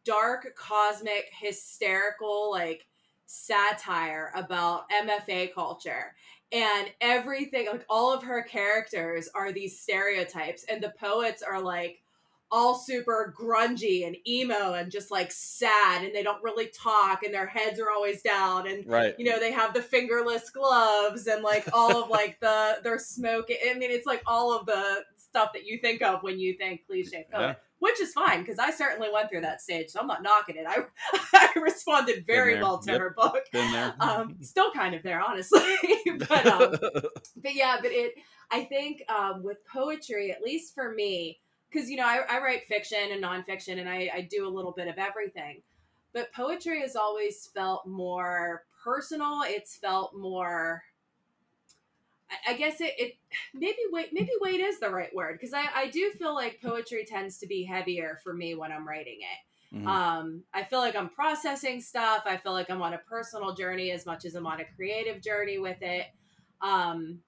dark, 0.05 0.55
cosmic, 0.55 1.25
hysterical, 1.37 2.49
like 2.51 2.87
satire 3.25 4.31
about 4.35 4.89
MFA 4.89 5.53
culture. 5.53 6.15
And 6.51 6.89
everything, 7.01 7.67
like 7.67 7.85
all 7.89 8.13
of 8.13 8.23
her 8.23 8.43
characters 8.43 9.27
are 9.33 9.51
these 9.51 9.79
stereotypes, 9.79 10.65
and 10.69 10.83
the 10.83 10.93
poets 10.99 11.41
are 11.41 11.59
like 11.59 12.01
all 12.51 12.75
super 12.75 13.33
grungy 13.35 14.05
and 14.05 14.15
emo 14.27 14.73
and 14.73 14.91
just 14.91 15.09
like 15.09 15.31
sad, 15.31 16.03
and 16.03 16.13
they 16.13 16.21
don't 16.21 16.43
really 16.43 16.67
talk, 16.67 17.23
and 17.23 17.33
their 17.33 17.47
heads 17.47 17.79
are 17.79 17.89
always 17.89 18.21
down, 18.21 18.67
and 18.67 18.85
right 18.85 19.15
you 19.17 19.25
know 19.25 19.39
they 19.39 19.51
have 19.51 19.73
the 19.73 19.81
fingerless 19.81 20.51
gloves 20.51 21.25
and 21.25 21.41
like 21.41 21.67
all 21.73 22.03
of 22.03 22.11
like 22.11 22.39
the 22.39 22.77
their 22.83 22.99
smoke 22.99 23.47
i 23.49 23.73
mean 23.73 23.89
it's 23.89 24.05
like 24.05 24.21
all 24.27 24.55
of 24.55 24.67
the 24.67 25.03
stuff 25.33 25.51
that 25.53 25.65
you 25.65 25.79
think 25.79 26.03
of 26.03 26.21
when 26.21 26.39
you 26.39 26.53
think 26.57 26.85
cliche 26.85 27.25
poet 27.31 27.41
Yeah. 27.41 27.55
which 27.79 27.99
is 27.99 28.13
fine 28.13 28.41
because 28.41 28.59
i 28.59 28.69
certainly 28.69 29.09
went 29.11 29.29
through 29.31 29.41
that 29.41 29.61
stage 29.61 29.89
so 29.89 29.99
i'm 29.99 30.05
not 30.05 30.21
knocking 30.21 30.57
it 30.57 30.65
i, 30.67 30.83
I 31.33 31.59
responded 31.59 32.25
very 32.27 32.61
well 32.61 32.77
to 32.83 32.91
Yep. 32.91 33.01
her 33.01 33.15
book 33.17 33.43
been 33.51 33.71
there 33.71 33.95
um 33.99 34.35
still 34.41 34.71
kind 34.71 34.93
of 34.93 35.01
there 35.01 35.19
honestly 35.21 35.59
but 36.29 36.45
um 36.45 36.75
but 37.37 37.55
yeah 37.55 37.77
but 37.81 37.91
it 37.91 38.13
i 38.51 38.63
think 38.63 39.01
um 39.09 39.41
with 39.43 39.57
poetry 39.65 40.31
at 40.31 40.43
least 40.43 40.75
for 40.75 40.91
me 40.93 41.39
because 41.71 41.89
you 41.89 41.97
know 41.97 42.05
I, 42.05 42.19
I 42.29 42.37
write 42.39 42.67
fiction 42.67 42.99
and 43.11 43.23
nonfiction 43.23 43.79
and 43.79 43.89
I, 43.89 44.09
I 44.13 44.21
do 44.29 44.47
a 44.47 44.53
little 44.55 44.71
bit 44.73 44.87
of 44.87 44.99
everything 44.99 45.63
but 46.13 46.31
poetry 46.31 46.81
has 46.81 46.95
always 46.95 47.49
felt 47.55 47.87
more 47.87 48.65
personal 48.83 49.41
it's 49.45 49.77
felt 49.77 50.13
more 50.15 50.83
I- 52.47 52.53
guess 52.53 52.81
it, 52.81 52.93
it 52.97 53.13
maybe 53.53 53.77
weight 53.91 54.09
maybe 54.13 54.31
weight 54.41 54.59
is 54.59 54.79
the 54.79 54.89
right 54.89 55.13
word 55.15 55.37
because 55.39 55.53
I, 55.53 55.65
I 55.75 55.89
do 55.89 56.11
feel 56.17 56.33
like 56.33 56.61
poetry 56.61 57.05
tends 57.05 57.37
to 57.39 57.47
be 57.47 57.63
heavier 57.63 58.19
for 58.23 58.33
me 58.33 58.55
when 58.55 58.71
I'm 58.71 58.87
writing 58.87 59.19
it. 59.21 59.75
Mhm. 59.77 59.87
Um, 59.87 60.43
I 60.53 60.63
feel 60.63 60.79
like 60.79 60.95
I'm 60.95 61.09
processing 61.09 61.81
stuff. 61.81 62.23
I 62.25 62.37
feel 62.37 62.51
like 62.53 62.69
I'm 62.69 62.81
on 62.81 62.93
a 62.93 62.99
personal 62.99 63.53
journey 63.55 63.89
as 63.91 64.05
much 64.05 64.23
as 64.25 64.35
I'm 64.35 64.45
on 64.45 64.59
a 64.61 64.65
creative 64.75 65.21
journey 65.21 65.57
with 65.57 65.81
it. 65.81 66.05
Um, 66.61 67.19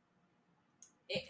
it, 1.09 1.23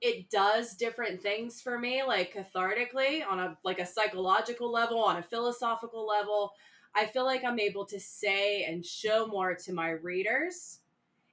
it 0.00 0.30
does 0.30 0.74
different 0.74 1.22
things 1.22 1.60
for 1.60 1.78
me, 1.78 2.02
like 2.02 2.34
cathartically 2.34 3.26
on 3.26 3.38
a 3.38 3.56
like 3.64 3.78
a 3.78 3.86
psychological 3.86 4.70
level, 4.70 4.98
on 5.02 5.16
a 5.16 5.22
philosophical 5.22 6.06
level. 6.06 6.52
I 6.94 7.06
feel 7.06 7.24
like 7.24 7.44
I'm 7.44 7.58
able 7.60 7.86
to 7.86 7.98
say 8.00 8.64
and 8.64 8.84
show 8.84 9.26
more 9.26 9.54
to 9.54 9.72
my 9.72 9.90
readers 9.90 10.80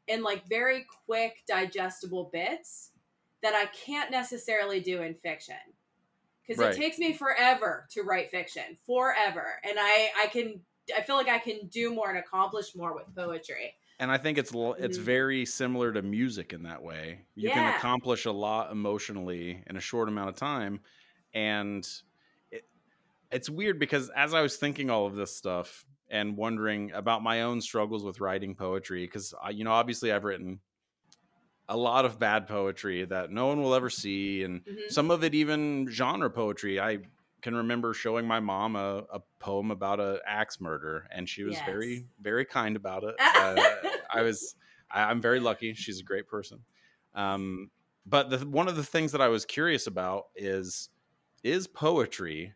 in 0.09 0.23
like 0.23 0.47
very 0.49 0.85
quick, 1.07 1.43
digestible 1.47 2.31
bits 2.33 2.91
that 3.43 3.55
I 3.55 3.67
can't 3.67 4.11
necessarily 4.11 4.81
do 4.81 5.01
in 5.03 5.15
fiction 5.15 5.57
because 6.45 6.59
Right. 6.59 6.73
it 6.73 6.73
takes 6.73 6.97
me 6.97 7.13
forever 7.13 7.87
to 7.91 8.03
write 8.03 8.31
fiction, 8.31 8.77
forever, 8.85 9.59
and 9.63 9.77
I 9.79 10.11
I 10.17 10.27
can 10.27 10.65
I 10.95 11.01
feel 11.03 11.15
like 11.15 11.29
I 11.29 11.39
can 11.39 11.67
do 11.67 11.93
more 11.93 12.09
and 12.09 12.17
accomplish 12.19 12.75
more 12.75 12.95
with 12.95 13.13
poetry. 13.15 13.75
and 13.99 14.11
I 14.11 14.17
think 14.17 14.37
it's 14.37 14.53
l- 14.53 14.75
it's 14.75 14.97
Mhm. 14.97 15.03
very 15.03 15.45
similar 15.45 15.91
to 15.93 16.01
music 16.01 16.53
in 16.53 16.63
that 16.63 16.81
way. 16.81 17.25
You 17.35 17.51
can 17.51 17.67
accomplish 17.67 18.25
a 18.25 18.31
lot 18.31 18.71
emotionally 18.71 19.63
in 19.67 19.75
a 19.75 19.81
short 19.81 20.07
amount 20.07 20.29
of 20.29 20.35
time, 20.35 20.81
and 21.33 21.87
it, 22.51 22.63
it's 23.31 23.49
weird 23.49 23.79
because 23.79 24.09
as 24.11 24.33
I 24.33 24.41
was 24.41 24.57
thinking 24.57 24.89
all 24.89 25.07
of 25.07 25.15
this 25.15 25.35
stuff 25.35 25.85
and 26.09 26.37
wondering 26.37 26.91
about 26.91 27.23
my 27.23 27.41
own 27.43 27.61
struggles 27.61 28.03
with 28.03 28.19
writing 28.19 28.55
poetry, 28.55 29.05
because 29.05 29.33
you 29.51 29.63
know 29.63 29.71
obviously 29.71 30.11
I've 30.11 30.23
written 30.23 30.61
a 31.67 31.77
lot 31.77 32.05
of 32.05 32.17
bad 32.17 32.47
poetry 32.47 33.05
that 33.05 33.31
no 33.31 33.47
one 33.47 33.61
will 33.61 33.75
ever 33.75 33.89
see, 33.89 34.43
and 34.43 34.65
Mhm. 34.65 34.91
some 34.91 35.11
of 35.11 35.23
it 35.23 35.35
even 35.35 35.87
genre 35.89 36.29
poetry. 36.29 36.79
I 36.79 36.99
can 37.41 37.55
remember 37.55 37.93
showing 37.93 38.27
my 38.27 38.39
mom 38.39 38.75
a, 38.75 39.05
a 39.11 39.19
poem 39.39 39.71
about 39.71 39.99
a 39.99 40.19
axe 40.25 40.59
murder, 40.59 41.07
and 41.11 41.29
she 41.29 41.43
was 41.43 41.55
Yes. 41.55 41.65
very, 41.65 42.07
very 42.19 42.45
kind 42.45 42.75
about 42.75 43.03
it. 43.03 43.15
Uh, 43.19 43.55
I 44.11 44.23
was, 44.23 44.55
I, 44.89 45.03
I'm 45.03 45.21
very 45.21 45.39
lucky. 45.39 45.73
She's 45.73 45.99
a 45.99 46.03
great 46.03 46.27
person. 46.27 46.65
Um, 47.13 47.69
but 48.05 48.29
the, 48.31 48.39
one 48.47 48.67
of 48.67 48.75
the 48.75 48.83
things 48.83 49.11
that 49.11 49.21
I 49.21 49.27
was 49.27 49.45
curious 49.45 49.85
about 49.85 50.29
is, 50.35 50.89
is 51.43 51.67
poetry 51.67 52.55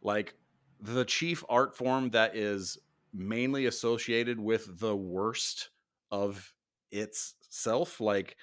like 0.00 0.34
the 0.82 1.04
chief 1.06 1.44
art 1.48 1.76
form 1.76 2.10
that 2.10 2.36
is 2.36 2.78
mainly 3.14 3.66
associated 3.66 4.38
with 4.38 4.78
the 4.80 4.94
worst 4.96 5.70
of 6.10 6.52
itself? 6.90 8.00
Like, 8.00 8.36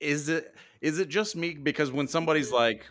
is 0.00 0.28
it 0.28 0.54
is 0.80 0.98
it 0.98 1.08
just 1.08 1.34
me 1.36 1.54
because 1.54 1.90
when 1.90 2.06
somebody's 2.06 2.50
Mhm. 2.50 2.54
like 2.54 2.86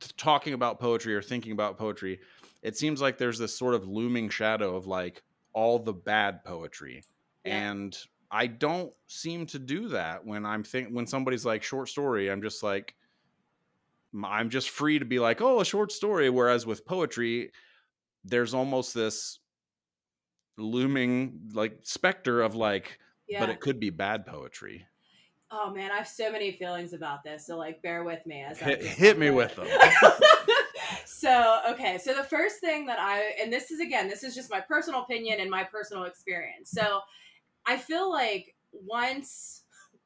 t- 0.00 0.10
talking 0.16 0.52
about 0.54 0.80
poetry 0.80 1.14
or 1.14 1.22
thinking 1.22 1.52
about 1.52 1.78
poetry 1.78 2.20
it 2.62 2.76
seems 2.76 3.00
like 3.00 3.16
there's 3.18 3.38
this 3.38 3.56
sort 3.56 3.74
of 3.74 3.86
looming 3.86 4.28
shadow 4.28 4.76
of 4.76 4.86
like 4.86 5.22
all 5.52 5.78
the 5.78 5.92
bad 5.92 6.44
poetry 6.44 7.04
Yeah. 7.44 7.70
and 7.70 7.98
i 8.32 8.46
don't 8.48 8.92
seem 9.06 9.46
to 9.46 9.58
do 9.58 9.88
that 9.88 10.24
when 10.24 10.44
i'm 10.44 10.64
think 10.64 10.90
when 10.90 11.06
somebody's 11.06 11.46
like 11.46 11.62
short 11.62 11.88
story 11.88 12.28
i'm 12.30 12.42
just 12.42 12.62
like 12.62 12.96
i'm 14.24 14.50
just 14.50 14.70
free 14.70 14.98
to 14.98 15.04
be 15.04 15.18
like 15.18 15.40
oh 15.40 15.60
a 15.60 15.64
short 15.64 15.92
story 15.92 16.30
whereas 16.30 16.66
with 16.66 16.84
poetry 16.84 17.52
there's 18.24 18.54
almost 18.54 18.94
this 18.94 19.38
looming 20.58 21.40
like 21.54 21.78
specter 21.82 22.42
of 22.42 22.54
like 22.54 22.98
yeah. 23.28 23.40
but 23.40 23.48
it 23.48 23.60
could 23.60 23.80
be 23.80 23.90
bad 23.90 24.26
poetry 24.26 24.86
Oh 25.52 25.68
man, 25.74 25.90
I 25.90 25.96
have 25.96 26.06
so 26.06 26.30
many 26.30 26.52
feelings 26.52 26.92
about 26.92 27.24
this. 27.24 27.44
So 27.44 27.58
like, 27.58 27.82
bear 27.82 28.04
with 28.04 28.24
me 28.24 28.44
as 28.48 28.62
I 28.62 28.66
hit, 28.66 28.82
hit 28.84 29.18
me 29.18 29.30
with 29.30 29.56
them 29.56 29.66
so 31.04 31.60
okay, 31.70 31.98
so 31.98 32.14
the 32.14 32.22
first 32.22 32.60
thing 32.60 32.86
that 32.86 32.98
I 32.98 33.32
and 33.42 33.52
this 33.52 33.70
is 33.70 33.80
again, 33.80 34.08
this 34.08 34.22
is 34.22 34.34
just 34.34 34.50
my 34.50 34.60
personal 34.60 35.02
opinion 35.02 35.40
and 35.40 35.50
my 35.50 35.64
personal 35.64 36.04
experience. 36.04 36.70
So 36.70 37.00
I 37.66 37.76
feel 37.76 38.10
like 38.10 38.54
once 38.72 39.59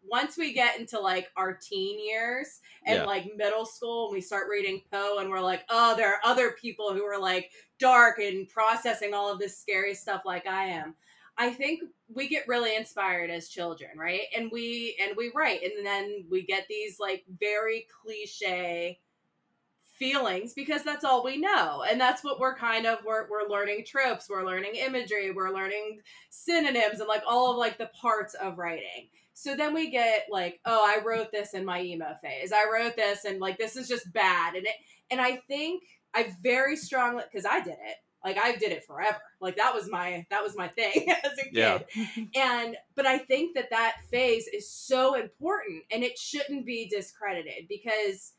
once 0.09 0.37
we 0.37 0.53
get 0.53 0.79
into 0.79 0.99
like 1.01 1.31
our 1.37 1.55
teen 1.55 2.05
years 2.05 2.61
and 2.87 2.99
Yeah. 2.99 3.05
like 3.05 3.35
middle 3.37 3.65
school 3.65 4.07
and 4.07 4.15
we 4.15 4.21
start 4.21 4.49
reading 4.51 4.83
Poe 4.93 5.19
and 5.19 5.31
we're 5.31 5.41
like, 5.41 5.65
oh, 5.71 5.97
there 5.97 6.13
are 6.13 6.21
other 6.25 6.53
people 6.53 6.93
who 6.93 7.05
are 7.05 7.19
like 7.19 7.51
dark 7.79 8.19
and 8.19 8.49
processing 8.49 9.15
all 9.15 9.31
of 9.33 9.39
this 9.39 9.59
scary 9.59 9.95
stuff 9.95 10.23
like 10.25 10.47
I 10.47 10.65
am. 10.67 10.95
I 11.37 11.51
think 11.51 11.83
we 12.09 12.29
get 12.29 12.47
really 12.47 12.77
inspired 12.77 13.31
as 13.31 13.49
children, 13.49 13.91
right? 13.99 14.23
And 14.37 14.51
we 14.53 14.97
and 15.03 15.17
we 15.17 15.33
write 15.35 15.63
and 15.63 15.85
then 15.85 16.25
we 16.31 16.43
get 16.45 16.67
these 16.69 17.01
like 17.01 17.25
very 17.41 17.87
cliche 18.03 19.01
feelings 19.99 20.55
because 20.55 20.83
that's 20.83 21.05
all 21.05 21.23
we 21.25 21.37
know 21.37 21.85
and 21.89 22.01
that's 22.01 22.25
what 22.25 22.41
we're 22.41 22.57
kind 22.57 22.85
of 22.85 22.99
we're, 23.07 23.29
we're 23.31 23.49
learning 23.49 23.85
tropes 23.87 24.29
we're 24.29 24.45
learning 24.45 24.75
imagery 24.75 25.31
we're 25.31 25.55
learning 25.55 26.01
synonyms 26.31 26.99
and 26.99 27.07
like 27.09 27.23
all 27.29 27.53
of 27.53 27.57
like 27.59 27.79
the 27.79 27.89
parts 28.01 28.35
of 28.35 28.59
writing 28.59 29.09
so 29.35 29.57
then 29.57 29.75
we 29.75 29.91
get 29.91 30.27
like 30.31 30.61
oh 30.65 30.81
i 30.85 31.03
wrote 31.05 31.31
this 31.33 31.55
in 31.55 31.65
my 31.65 31.83
emo 31.83 32.17
phase. 32.23 32.53
I 32.53 32.65
wrote 32.73 32.97
this 32.97 33.25
and 33.25 33.41
like 33.41 33.59
this 33.59 33.77
is 33.77 33.89
just 33.89 34.13
bad. 34.13 34.55
And 34.55 34.67
it 34.67 34.75
and 35.11 35.21
i 35.21 35.37
think 35.49 35.83
i 36.15 36.33
very 36.43 36.77
strongly 36.77 37.25
because 37.31 37.45
i 37.45 37.61
did 37.61 37.73
it. 37.75 37.97
Like 38.25 38.39
i 38.39 38.57
did 38.57 38.73
it 38.73 38.85
forever. 38.85 39.21
Like 39.41 39.57
that 39.57 39.75
was 39.75 39.91
my 39.91 40.25
that 40.31 40.43
was 40.43 40.57
my 40.57 40.69
thing 40.69 41.11
as 41.25 41.33
a 41.39 41.45
kid. 41.45 41.53
Yeah. 41.53 41.81
and 42.35 42.77
but 42.95 43.07
i 43.07 43.19
think 43.19 43.55
that 43.57 43.71
that 43.71 43.97
phase 44.11 44.47
is 44.49 44.71
so 44.71 45.15
important 45.15 45.83
and 45.91 46.03
it 46.03 46.17
shouldn't 46.19 46.65
be 46.65 46.89
discredited 46.89 47.67
because 47.69 48.33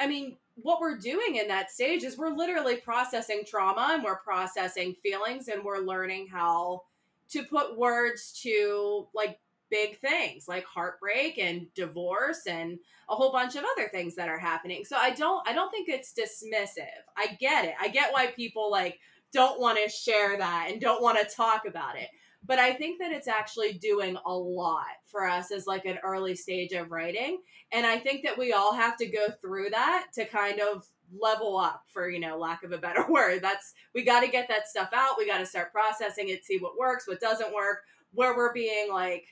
i 0.00 0.06
mean 0.06 0.36
what 0.56 0.80
we're 0.80 0.96
doing 0.98 1.36
in 1.36 1.48
that 1.48 1.70
stage 1.70 2.04
is 2.04 2.16
we're 2.16 2.34
literally 2.34 2.76
processing 2.76 3.42
trauma 3.46 3.90
and 3.92 4.04
we're 4.04 4.20
processing 4.20 4.94
feelings 5.02 5.48
and 5.48 5.64
we're 5.64 5.80
learning 5.80 6.28
how 6.28 6.82
to 7.30 7.42
put 7.44 7.76
words 7.76 8.38
to 8.42 9.08
like 9.14 9.38
big 9.74 9.98
things 9.98 10.46
like 10.46 10.64
heartbreak 10.64 11.36
and 11.36 11.66
divorce 11.74 12.46
and 12.46 12.78
a 13.08 13.14
whole 13.16 13.32
bunch 13.32 13.56
of 13.56 13.64
other 13.76 13.88
things 13.88 14.14
that 14.14 14.28
are 14.28 14.38
happening. 14.38 14.84
So 14.84 14.96
i 14.96 15.10
don't 15.10 15.46
i 15.48 15.52
don't 15.52 15.70
think 15.72 15.88
it's 15.88 16.14
dismissive. 16.14 16.86
I 17.16 17.34
get 17.40 17.64
it. 17.64 17.74
I 17.80 17.88
get 17.88 18.12
why 18.12 18.28
people 18.28 18.70
like 18.70 19.00
don't 19.32 19.60
want 19.60 19.80
to 19.82 19.90
share 19.90 20.38
that 20.38 20.68
and 20.70 20.80
don't 20.80 21.02
want 21.02 21.18
to 21.18 21.34
talk 21.34 21.62
about 21.66 21.98
it. 21.98 22.06
But 22.46 22.60
i 22.60 22.72
think 22.72 23.00
that 23.00 23.10
it's 23.10 23.26
actually 23.26 23.72
doing 23.72 24.16
a 24.24 24.32
lot 24.32 24.94
for 25.06 25.26
us 25.26 25.50
as 25.50 25.66
like 25.66 25.86
an 25.86 25.98
early 26.04 26.36
stage 26.36 26.70
of 26.70 26.92
writing. 26.92 27.40
And 27.72 27.84
i 27.84 27.98
think 27.98 28.22
that 28.24 28.38
we 28.38 28.52
all 28.52 28.74
have 28.74 28.96
to 28.98 29.06
go 29.06 29.26
through 29.40 29.70
that 29.70 30.06
to 30.14 30.24
kind 30.24 30.60
of 30.60 30.86
level 31.20 31.56
up 31.56 31.82
for 31.88 32.08
you 32.08 32.20
know 32.20 32.38
lack 32.38 32.62
of 32.62 32.70
a 32.70 32.78
better 32.78 33.04
word. 33.08 33.42
That's 33.42 33.74
we 33.92 34.04
got 34.04 34.20
to 34.20 34.28
get 34.28 34.46
that 34.50 34.68
stuff 34.68 34.90
out. 34.94 35.18
We 35.18 35.26
got 35.26 35.38
to 35.38 35.46
start 35.46 35.72
processing 35.72 36.28
it 36.28 36.44
see 36.44 36.58
what 36.58 36.78
works 36.78 37.08
what 37.08 37.20
doesn't 37.20 37.52
work 37.52 37.78
where 38.14 38.36
we're 38.36 38.52
being 38.52 38.90
like 38.92 39.26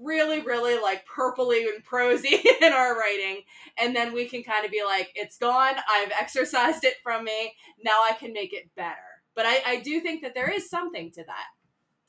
really 0.00 0.40
really 0.40 0.80
like 0.80 1.04
purpley 1.06 1.66
and 1.72 1.84
prosy 1.84 2.40
in 2.62 2.72
our 2.72 2.98
writing. 2.98 3.42
And 3.80 3.94
then 3.94 4.12
we 4.12 4.28
can 4.28 4.42
kind 4.42 4.64
of 4.64 4.70
be 4.70 4.82
like 4.84 5.10
it's 5.14 5.38
gone. 5.38 5.74
I've 5.90 6.12
exercised 6.18 6.84
it 6.84 6.94
from 7.02 7.24
me. 7.24 7.54
Now 7.84 8.02
i 8.02 8.12
can 8.12 8.32
make 8.32 8.52
it 8.52 8.70
better. 8.76 8.96
But 9.34 9.46
i, 9.46 9.62
I 9.66 9.80
do 9.80 10.00
think 10.00 10.22
that 10.22 10.34
there 10.34 10.50
is 10.50 10.68
something 10.70 11.10
to 11.12 11.24
that. 11.24 11.46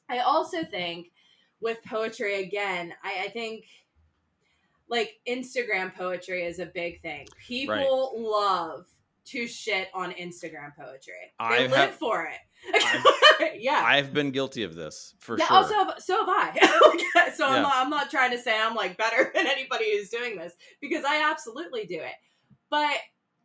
I 0.10 0.20
also 0.20 0.64
think 0.64 1.12
with 1.62 1.78
poetry 1.86 2.42
again 2.42 2.94
i, 3.04 3.26
I 3.26 3.28
think 3.30 3.66
like 4.90 5.20
instagram 5.28 5.94
poetry 5.94 6.44
is 6.44 6.60
a 6.60 6.66
big 6.66 7.02
thing. 7.02 7.28
People 7.48 8.14
love 8.18 8.86
to 9.32 9.48
shit 9.48 9.88
on 9.94 10.12
instagram 10.14 10.76
poetry 10.78 11.14
they 11.40 11.46
I 11.46 11.60
live 11.62 11.72
have- 11.72 11.96
for 11.96 12.26
it 12.26 12.40
I've- 12.84 13.58
yeah 13.64 13.84
i've 13.86 14.14
been 14.14 14.32
guilty 14.32 14.64
of 14.64 14.76
this 14.76 15.16
for 15.20 15.38
yeah, 15.38 15.46
sure 15.48 15.56
also 15.58 15.74
so 16.00 16.18
have 16.26 16.30
I. 16.30 16.96
So 17.36 17.48
Yeah. 17.48 17.56
I'm 17.56 17.62
not 17.62 17.74
I'm 17.76 17.90
not 17.90 18.10
trying 18.10 18.32
to 18.32 18.38
say 18.38 18.58
I'm 18.60 18.76
like 18.76 18.98
better 18.98 19.32
than 19.36 19.48
anybody 19.48 19.98
who's 19.98 20.10
doing 20.10 20.38
this 20.38 20.54
because 20.82 21.06
I 21.06 21.30
absolutely 21.32 21.86
do 21.86 21.96
it. 22.00 22.14
But 22.70 22.96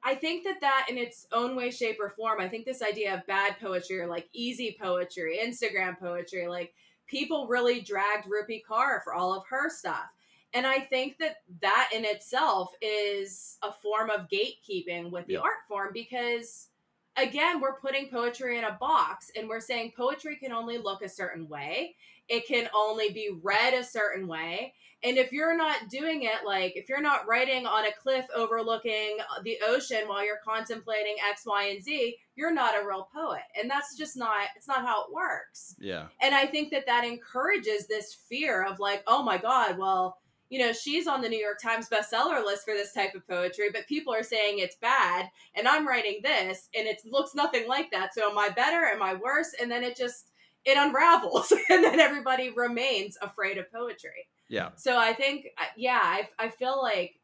I 0.02 0.14
think 0.16 0.44
that 0.44 0.60
that 0.60 0.86
in 0.90 0.98
its 0.98 1.26
own 1.32 1.54
way, 1.56 1.70
shape, 1.70 1.96
or 2.00 2.10
form, 2.10 2.40
I 2.40 2.48
think 2.48 2.64
this 2.66 2.82
idea 2.82 3.14
of 3.14 3.26
bad 3.26 3.56
poetry 3.60 4.00
or 4.00 4.06
like 4.06 4.28
easy 4.32 4.76
poetry, 4.80 5.38
Instagram 5.42 5.98
poetry, 5.98 6.46
like 6.48 6.74
people 7.06 7.46
really 7.46 7.80
dragged 7.80 8.26
Rupi 8.26 8.60
Kaur 8.68 9.02
for 9.02 9.14
all 9.14 9.32
of 9.34 9.44
her 9.48 9.70
stuff. 9.70 10.06
And 10.54 10.66
I 10.66 10.78
think 10.80 11.18
that 11.18 11.36
that 11.60 11.90
in 11.94 12.04
itself 12.04 12.72
is 12.80 13.58
a 13.62 13.72
form 13.72 14.08
of 14.08 14.28
gatekeeping 14.28 15.10
with 15.10 15.26
the 15.26 15.34
Yeah. 15.34 15.40
art 15.40 15.66
form 15.68 15.90
because 15.92 16.68
again, 17.16 17.60
we're 17.60 17.78
putting 17.78 18.08
poetry 18.08 18.58
in 18.58 18.64
a 18.64 18.72
box 18.80 19.30
and 19.36 19.48
we're 19.48 19.60
saying 19.60 19.92
poetry 19.96 20.36
can 20.36 20.52
only 20.52 20.78
look 20.78 21.02
a 21.02 21.08
certain 21.08 21.48
way. 21.48 21.96
It 22.28 22.46
can 22.46 22.68
only 22.74 23.10
be 23.10 23.30
read 23.42 23.74
a 23.74 23.84
certain 23.84 24.26
way. 24.26 24.74
And 25.04 25.18
if 25.18 25.32
you're 25.32 25.56
not 25.56 25.90
doing 25.90 26.22
it, 26.22 26.44
like 26.46 26.72
if 26.76 26.88
you're 26.88 27.00
not 27.02 27.28
writing 27.28 27.66
on 27.66 27.84
a 27.86 27.92
cliff 27.92 28.26
overlooking 28.34 29.18
the 29.42 29.58
ocean 29.64 30.08
while 30.08 30.24
you're 30.24 30.40
contemplating 30.42 31.16
X, 31.28 31.44
Y, 31.46 31.64
and 31.66 31.84
Z, 31.84 32.16
you're 32.36 32.52
not 32.54 32.74
a 32.74 32.86
real 32.86 33.08
poet. 33.14 33.42
And 33.60 33.70
that's 33.70 33.96
just 33.96 34.16
not, 34.16 34.48
it's 34.56 34.66
not 34.66 34.84
how 34.86 35.04
it 35.04 35.12
works. 35.12 35.76
yeah 35.78 36.06
And 36.20 36.34
I 36.34 36.46
think 36.46 36.70
that 36.70 36.86
that 36.86 37.04
encourages 37.04 37.86
this 37.86 38.14
fear 38.14 38.64
of 38.64 38.80
like, 38.80 39.04
oh 39.06 39.22
my 39.22 39.36
God, 39.38 39.78
well, 39.78 40.18
you 40.54 40.60
know, 40.60 40.72
she's 40.72 41.08
on 41.08 41.20
the 41.20 41.28
New 41.28 41.40
York 41.40 41.60
Times 41.60 41.88
bestseller 41.88 42.44
list 42.44 42.64
for 42.64 42.74
this 42.74 42.92
type 42.92 43.16
of 43.16 43.26
poetry, 43.26 43.70
but 43.72 43.88
people 43.88 44.14
are 44.14 44.22
saying 44.22 44.60
it's 44.60 44.76
bad, 44.76 45.28
and 45.56 45.66
I'm 45.66 45.84
writing 45.84 46.20
this, 46.22 46.68
and 46.76 46.86
it 46.86 47.02
looks 47.04 47.34
nothing 47.34 47.66
like 47.66 47.90
that. 47.90 48.14
So 48.14 48.30
am 48.30 48.38
I 48.38 48.50
better? 48.50 48.84
Am 48.84 49.02
I 49.02 49.14
worse? 49.14 49.52
And 49.60 49.68
then 49.68 49.82
it 49.82 49.96
just 49.96 50.30
it 50.64 50.78
unravels, 50.78 51.52
and 51.70 51.82
then 51.82 51.98
everybody 51.98 52.50
remains 52.50 53.18
afraid 53.20 53.58
of 53.58 53.68
poetry. 53.72 54.28
Yeah. 54.48 54.68
So 54.76 54.96
I 54.96 55.12
think, 55.12 55.48
yeah, 55.76 55.98
I 56.00 56.28
I 56.38 56.50
feel 56.50 56.80
like 56.80 57.16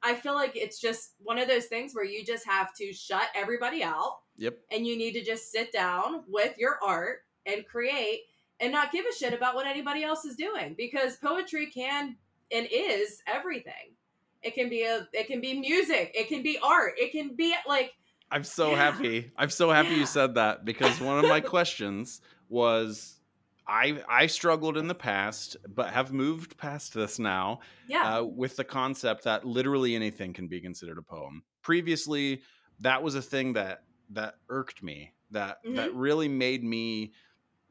I 0.00 0.14
feel 0.14 0.34
like 0.34 0.52
it's 0.54 0.80
just 0.80 1.14
one 1.18 1.38
of 1.38 1.48
those 1.48 1.66
things 1.66 1.92
where 1.92 2.04
you 2.04 2.24
just 2.24 2.46
have 2.46 2.72
to 2.74 2.92
shut 2.92 3.30
everybody 3.34 3.82
out. 3.82 4.18
Yep. 4.36 4.58
And 4.70 4.86
you 4.86 4.96
need 4.96 5.14
to 5.14 5.24
just 5.24 5.50
sit 5.50 5.72
down 5.72 6.22
with 6.28 6.56
your 6.56 6.78
art 6.86 7.24
and 7.46 7.66
create 7.66 8.20
and 8.60 8.70
not 8.70 8.92
give 8.92 9.06
a 9.10 9.12
shit 9.12 9.34
about 9.34 9.56
what 9.56 9.66
anybody 9.66 10.04
else 10.04 10.24
is 10.24 10.36
doing 10.36 10.74
because 10.78 11.16
poetry 11.16 11.66
can 11.66 12.14
and 12.52 12.66
is 12.70 13.22
everything. 13.26 13.94
It 14.42 14.54
can 14.54 14.68
be 14.68 14.82
a 14.84 15.06
it 15.12 15.26
can 15.26 15.40
be 15.40 15.58
music, 15.60 16.12
it 16.14 16.28
can 16.28 16.42
be 16.42 16.58
art, 16.62 16.94
it 16.98 17.12
can 17.12 17.34
be 17.36 17.54
like 17.68 17.92
I'm 18.30 18.44
so 18.44 18.70
Yeah. 18.70 18.76
happy. 18.76 19.32
I'm 19.36 19.50
so 19.50 19.70
happy 19.70 19.90
Yeah. 19.90 19.96
you 19.96 20.06
said 20.06 20.34
that 20.36 20.64
because 20.64 21.00
one 21.00 21.18
of 21.18 21.28
my 21.28 21.40
questions 21.54 22.20
was 22.48 23.20
I 23.66 24.02
I 24.08 24.26
struggled 24.26 24.76
in 24.76 24.88
the 24.88 24.94
past 24.94 25.56
but 25.68 25.90
have 25.90 26.12
moved 26.12 26.56
past 26.56 26.94
this 26.94 27.18
now 27.18 27.60
yeah. 27.86 28.18
uh, 28.18 28.24
with 28.24 28.56
the 28.56 28.64
concept 28.64 29.24
that 29.24 29.44
literally 29.44 29.94
anything 29.94 30.32
can 30.32 30.48
be 30.48 30.60
considered 30.60 30.98
a 30.98 31.02
poem. 31.02 31.42
Previously, 31.62 32.40
that 32.80 33.02
was 33.02 33.14
a 33.14 33.22
thing 33.22 33.52
that 33.54 33.82
that 34.10 34.34
irked 34.48 34.82
me. 34.82 35.12
That 35.32 35.58
that 35.76 35.94
really 35.94 36.28
made 36.28 36.64
me 36.64 37.12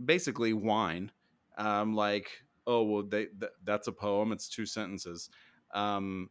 basically 0.04 0.54
whine. 0.54 1.12
Um, 1.58 1.94
like, 1.94 2.30
oh 2.70 2.84
well, 2.84 3.04
they 3.04 3.26
th- 3.26 3.52
that's 3.64 3.88
a 3.88 3.92
poem. 3.92 4.32
It's 4.32 4.48
two 4.48 4.66
sentences. 4.66 5.30
Um, 5.74 6.30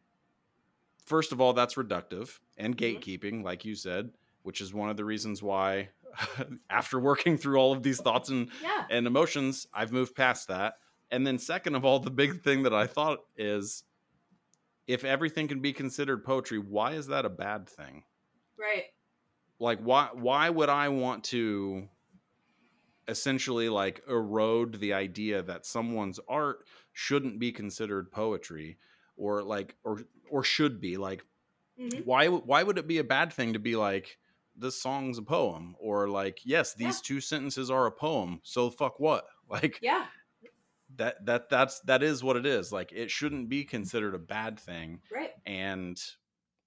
first 1.05 1.33
of 1.33 1.41
all, 1.41 1.53
that's 1.53 1.75
reductive 1.75 2.39
and 2.57 2.77
Mhm. 2.77 3.01
gatekeeping, 3.03 3.43
like 3.43 3.65
you 3.65 3.75
said, 3.75 4.13
which 4.43 4.61
is 4.61 4.73
one 4.73 4.89
of 4.89 4.97
the 4.97 5.05
reasons 5.05 5.43
why, 5.43 5.91
after 6.71 6.99
working 7.01 7.37
through 7.37 7.59
all 7.59 7.73
of 7.73 7.83
these 7.83 8.01
thoughts 8.01 8.29
and 8.31 8.51
yeah. 8.63 8.87
and 8.89 9.07
emotions, 9.07 9.67
I've 9.75 9.93
moved 9.93 10.15
past 10.15 10.49
that. 10.49 10.75
And 11.11 11.27
then, 11.27 11.39
second 11.39 11.75
of 11.75 11.85
all, 11.85 11.99
the 11.99 12.11
big 12.11 12.43
thing 12.43 12.63
that 12.65 12.75
I 12.75 12.87
thought 12.87 13.21
is 13.37 13.83
if 14.87 15.05
everything 15.05 15.49
can 15.49 15.61
be 15.61 15.73
considered 15.73 16.25
poetry, 16.25 16.59
why 16.59 16.93
is 16.93 17.09
that 17.09 17.25
a 17.25 17.31
bad 17.31 17.69
thing? 17.69 18.05
Right. 18.57 18.85
Like, 19.59 19.81
why 19.81 20.11
why 20.13 20.51
would 20.51 20.69
I 20.69 20.89
want 20.91 21.25
to 21.25 21.89
essentially 23.09 23.69
like 23.69 24.03
erode 24.09 24.79
the 24.81 24.93
idea 24.93 25.43
that 25.43 25.65
someone's 25.67 26.21
art 26.29 26.67
shouldn't 26.93 27.39
be 27.39 27.51
considered 27.51 28.11
poetry 28.13 28.79
or 29.17 29.43
like 29.43 29.75
or 29.85 30.03
or 30.31 30.45
should 30.45 30.81
be 30.81 30.97
like 30.97 31.25
Mhm. 31.81 32.05
why 32.05 32.27
why 32.29 32.63
would 32.63 32.77
it 32.79 32.87
be 32.89 32.99
a 32.99 33.05
bad 33.05 33.33
thing 33.33 33.53
to 33.55 33.59
be 33.59 33.77
like 33.77 34.19
this 34.57 34.83
song's 34.83 35.17
a 35.19 35.23
poem 35.23 35.77
or 35.79 36.09
like 36.09 36.41
yes 36.45 36.75
these 36.75 36.97
Yeah. 36.97 37.03
two 37.05 37.21
sentences 37.21 37.71
are 37.71 37.87
a 37.87 37.93
poem 37.93 38.41
so 38.43 38.69
fuck 38.69 38.99
what 39.01 39.27
like 39.49 39.79
Yeah. 39.81 40.07
that 40.97 41.25
that 41.25 41.49
that's 41.49 41.81
that 41.83 42.03
is 42.03 42.23
what 42.25 42.37
it 42.37 42.45
is 42.47 42.73
like 42.73 42.91
it 42.93 43.11
shouldn't 43.11 43.49
be 43.49 43.65
considered 43.65 44.15
a 44.15 44.19
bad 44.19 44.59
thing 44.59 45.01
Right. 45.11 45.31
and 45.47 45.97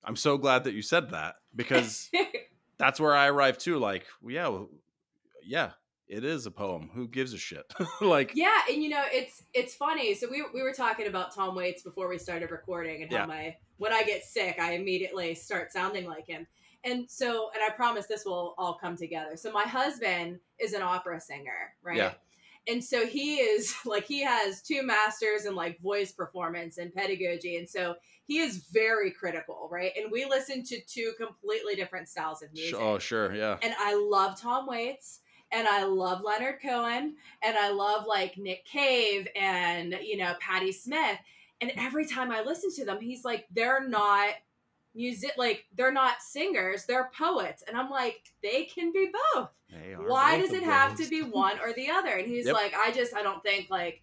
i'm 0.03 0.15
so 0.15 0.37
glad 0.37 0.63
that 0.63 0.73
you 0.73 0.81
said 0.81 1.09
that 1.11 1.35
because 1.55 2.09
that's 2.77 2.99
where 2.99 3.13
i 3.15 3.27
arrived 3.27 3.59
too 3.59 3.77
like 3.79 4.05
yeah 4.25 4.63
yeah 5.43 5.71
it 6.11 6.25
is 6.25 6.45
a 6.45 6.51
poem 6.51 6.89
who 6.93 7.07
gives 7.07 7.33
a 7.33 7.37
shit 7.37 7.73
like 8.01 8.33
Yeah, 8.35 8.59
and 8.69 8.83
you 8.83 8.89
know 8.89 9.03
it's 9.11 9.43
it's 9.53 9.73
funny. 9.73 10.13
So 10.13 10.27
we 10.29 10.43
we 10.53 10.61
were 10.61 10.73
talking 10.73 11.07
about 11.07 11.33
Tom 11.33 11.55
Waits 11.55 11.81
before 11.81 12.07
we 12.09 12.17
started 12.17 12.51
recording, 12.51 13.01
and 13.01 13.11
how 13.11 13.19
Yeah. 13.19 13.25
my 13.25 13.55
when 13.77 13.93
I 13.93 14.03
get 14.03 14.23
sick, 14.23 14.57
I 14.59 14.73
immediately 14.73 15.33
start 15.33 15.71
sounding 15.71 16.05
like 16.05 16.27
him. 16.27 16.45
And 16.83 17.09
so, 17.09 17.49
and 17.53 17.63
I 17.63 17.73
promise 17.73 18.07
this 18.07 18.25
will 18.25 18.53
all 18.57 18.75
come 18.75 18.95
together. 18.95 19.35
So 19.35 19.51
my 19.51 19.63
husband 19.63 20.39
is 20.59 20.73
an 20.73 20.81
opera 20.81 21.19
singer, 21.21 21.73
right? 21.83 21.97
Yeah. 21.97 22.13
And 22.67 22.83
so 22.83 23.05
he 23.07 23.37
is 23.37 23.73
like 23.85 24.05
he 24.05 24.21
has 24.23 24.61
two 24.61 24.83
masters 24.83 25.45
in 25.45 25.55
like 25.55 25.79
voice 25.81 26.11
performance 26.11 26.77
and 26.77 26.93
pedagogy, 26.93 27.57
and 27.57 27.67
so 27.69 27.95
he 28.27 28.39
is 28.39 28.67
very 28.71 29.11
critical, 29.11 29.67
right? 29.71 29.91
And 29.97 30.11
we 30.11 30.25
listen 30.25 30.63
to 30.65 30.79
two 30.81 31.13
completely 31.17 31.75
different 31.75 32.07
styles 32.09 32.43
of 32.43 32.51
music 32.53 32.75
oh 32.79 32.99
sure 32.99 33.33
yeah 33.33 33.57
and 33.63 33.73
I 33.79 33.95
love 33.95 34.39
Tom 34.39 34.67
Waits 34.67 35.20
and 35.51 35.67
I 35.67 35.83
love 35.83 36.21
Leonard 36.23 36.61
Cohen 36.61 37.15
and 37.43 37.57
I 37.57 37.69
love 37.71 38.05
like 38.07 38.37
Nick 38.37 38.65
Cave 38.65 39.27
and 39.35 39.97
you 40.03 40.17
know 40.17 40.33
Patti 40.39 40.71
Smith 40.71 41.17
and 41.59 41.71
every 41.77 42.05
time 42.05 42.31
I 42.31 42.41
listen 42.41 42.71
to 42.75 42.85
them 42.85 42.99
he's 43.01 43.23
like 43.23 43.45
they're 43.51 43.87
not 43.87 44.33
music 44.93 45.31
like 45.37 45.65
they're 45.75 45.91
not 45.91 46.21
singers 46.21 46.85
they're 46.85 47.09
poets 47.17 47.63
and 47.67 47.77
I'm 47.77 47.89
like 47.89 48.21
they 48.43 48.65
can 48.65 48.91
be 48.91 49.09
both. 49.33 49.49
Why 50.05 50.37
both 50.37 50.49
does 50.49 50.57
it 50.57 50.63
have 50.63 50.95
to 50.97 51.07
be 51.07 51.21
one 51.21 51.59
or 51.59 51.71
the 51.73 51.89
other? 51.89 52.09
And 52.09 52.27
he's 52.27 52.45
Yep. 52.45 52.55
like 52.55 52.73
I 52.75 52.91
just 52.91 53.15
I 53.15 53.23
don't 53.23 53.41
think 53.43 53.69
like 53.69 54.01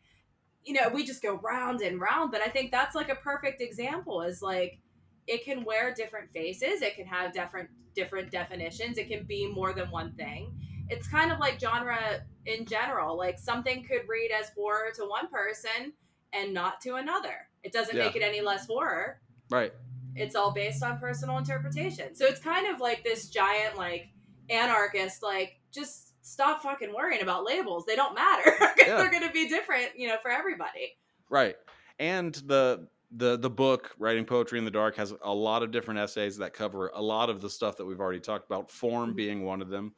you 0.65 0.75
know 0.75 0.89
we 0.93 1.05
just 1.05 1.23
go 1.23 1.35
round 1.37 1.81
and 1.83 2.01
round 2.01 2.31
but 2.31 2.41
I 2.41 2.49
think 2.49 2.71
that's 2.71 2.95
like 2.95 3.09
a 3.09 3.15
perfect 3.17 3.61
example 3.61 4.23
is 4.23 4.43
like 4.43 4.79
it 5.27 5.45
can 5.45 5.65
wear 5.65 5.95
different 5.95 6.31
faces 6.33 6.83
it 6.83 6.97
can 6.97 7.07
have 7.07 7.33
different 7.33 7.71
different 7.95 8.31
definitions 8.31 8.99
it 8.99 9.09
can 9.09 9.25
be 9.25 9.47
more 9.51 9.73
than 9.73 9.91
one 9.91 10.13
thing 10.13 10.53
it's 10.91 11.07
kind 11.09 11.31
of 11.33 11.39
like 11.39 11.61
genre 11.61 11.99
in 12.47 12.65
general 12.65 13.17
like 13.17 13.39
something 13.39 13.85
could 13.85 14.03
read 14.09 14.31
as 14.31 14.51
horror 14.51 14.91
to 14.95 15.03
one 15.05 15.29
person 15.29 15.93
and 16.33 16.53
not 16.55 16.81
to 16.81 16.95
another 16.97 17.49
it 17.63 17.73
doesn't 17.73 17.97
Yeah. 17.97 18.05
make 18.05 18.17
it 18.17 18.23
any 18.23 18.41
less 18.41 18.67
horror 18.67 19.21
right 19.51 19.73
it's 20.17 20.35
all 20.35 20.51
based 20.53 20.83
on 20.83 20.99
personal 20.99 21.39
interpretation. 21.39 22.17
So 22.17 22.25
it's 22.27 22.41
kind 22.41 22.67
of 22.75 22.81
like 22.81 23.05
this 23.05 23.29
giant 23.29 23.77
like 23.77 24.09
anarchist 24.51 25.23
like 25.23 25.61
just 25.73 26.15
stop 26.27 26.61
fucking 26.63 26.93
worrying 26.93 27.23
about 27.23 27.45
labels. 27.45 27.85
They 27.87 27.95
don't 27.95 28.15
matter 28.17 28.51
because 28.59 28.75
Yeah. 28.85 28.97
they're 28.97 29.11
going 29.11 29.23
to 29.27 29.33
be 29.33 29.49
different, 29.49 29.91
you 29.97 30.09
know, 30.09 30.17
for 30.21 30.31
everybody. 30.31 30.97
Right. 31.31 31.57
And 32.01 32.35
the 32.35 32.89
the 33.13 33.39
the 33.39 33.49
book 33.51 33.95
Writing 33.99 34.25
Poetry 34.25 34.59
in 34.59 34.65
the 34.65 34.71
Dark 34.71 34.97
has 34.97 35.15
a 35.23 35.33
lot 35.33 35.63
of 35.63 35.71
different 35.71 36.01
essays 36.01 36.37
that 36.39 36.53
cover 36.53 36.91
a 36.95 37.01
lot 37.03 37.31
of 37.31 37.41
the 37.41 37.49
stuff 37.49 37.77
that 37.77 37.85
we've 37.87 38.01
already 38.01 38.21
talked 38.21 38.45
about, 38.47 38.71
form 38.71 39.13
Mhm. 39.13 39.17
being 39.17 39.45
one 39.45 39.63
of 39.63 39.69
them. 39.69 39.95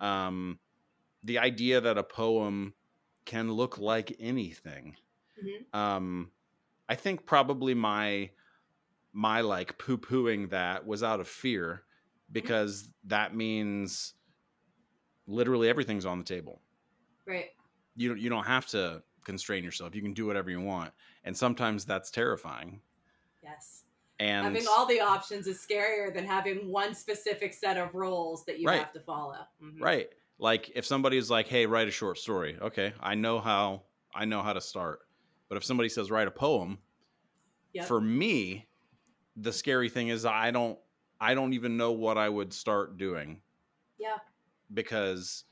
Um 0.00 0.60
the 1.22 1.38
idea 1.38 1.80
that 1.80 1.98
a 1.98 2.04
poem 2.04 2.74
can 3.26 3.52
look 3.52 3.78
like 3.78 4.16
anything. 4.20 4.96
Mhm. 5.42 5.74
Um 5.74 6.32
I 6.88 6.94
think 6.96 7.26
probably 7.26 7.74
my 7.74 8.32
my 9.12 9.40
like 9.42 9.78
poo-pooing 9.78 10.50
that 10.50 10.86
was 10.86 11.02
out 11.02 11.20
of 11.20 11.28
fear 11.28 11.84
because 12.32 12.92
that 13.04 13.34
means 13.34 14.14
literally 15.26 15.68
everything's 15.68 16.06
on 16.06 16.18
the 16.18 16.24
table 16.24 16.62
Right. 17.26 17.50
you 17.94 18.08
don't 18.08 18.18
you 18.20 18.28
don't 18.28 18.44
have 18.44 18.66
to 18.68 19.02
constrain 19.24 19.64
yourself. 19.64 19.94
You 19.94 20.02
can 20.02 20.14
do 20.14 20.26
whatever 20.26 20.50
you 20.50 20.60
want, 20.60 20.94
and 21.24 21.36
sometimes 21.36 21.84
that's 21.84 22.10
terrifying. 22.12 22.80
Yes. 23.42 23.85
And 24.18 24.46
having 24.46 24.66
all 24.68 24.86
the 24.86 25.00
options 25.00 25.46
is 25.46 25.58
scarier 25.58 26.12
than 26.14 26.24
having 26.24 26.68
one 26.70 26.94
specific 26.94 27.52
set 27.52 27.76
of 27.76 27.94
rules 27.94 28.44
that 28.46 28.58
you 28.58 28.66
Right. 28.66 28.78
have 28.80 28.92
to 28.94 29.00
follow. 29.00 29.46
Mhm. 29.62 29.80
right, 29.80 30.08
like 30.38 30.70
if 30.74 30.86
somebody's 30.86 31.30
like, 31.30 31.46
"Hey, 31.48 31.66
write 31.66 31.88
a 31.88 31.90
short 31.90 32.18
story," 32.18 32.58
okay, 32.60 32.94
I 33.00 33.14
know 33.14 33.38
how 33.40 33.84
I 34.14 34.24
know 34.24 34.40
how 34.42 34.52
to 34.54 34.60
start. 34.60 35.00
But 35.48 35.56
if 35.58 35.64
somebody 35.64 35.88
says 35.90 36.10
write 36.10 36.26
a 36.28 36.30
poem, 36.30 36.78
Yep. 37.74 37.86
for 37.86 38.00
me, 38.00 38.66
the 39.36 39.52
scary 39.52 39.90
thing 39.90 40.08
is 40.08 40.24
I 40.24 40.50
don't 40.50 40.78
I 41.20 41.34
don't 41.34 41.52
even 41.52 41.76
know 41.76 41.92
what 41.92 42.16
I 42.18 42.28
would 42.28 42.52
start 42.54 42.96
doing 42.96 43.42
Yeah. 43.98 44.18
because 44.72 45.44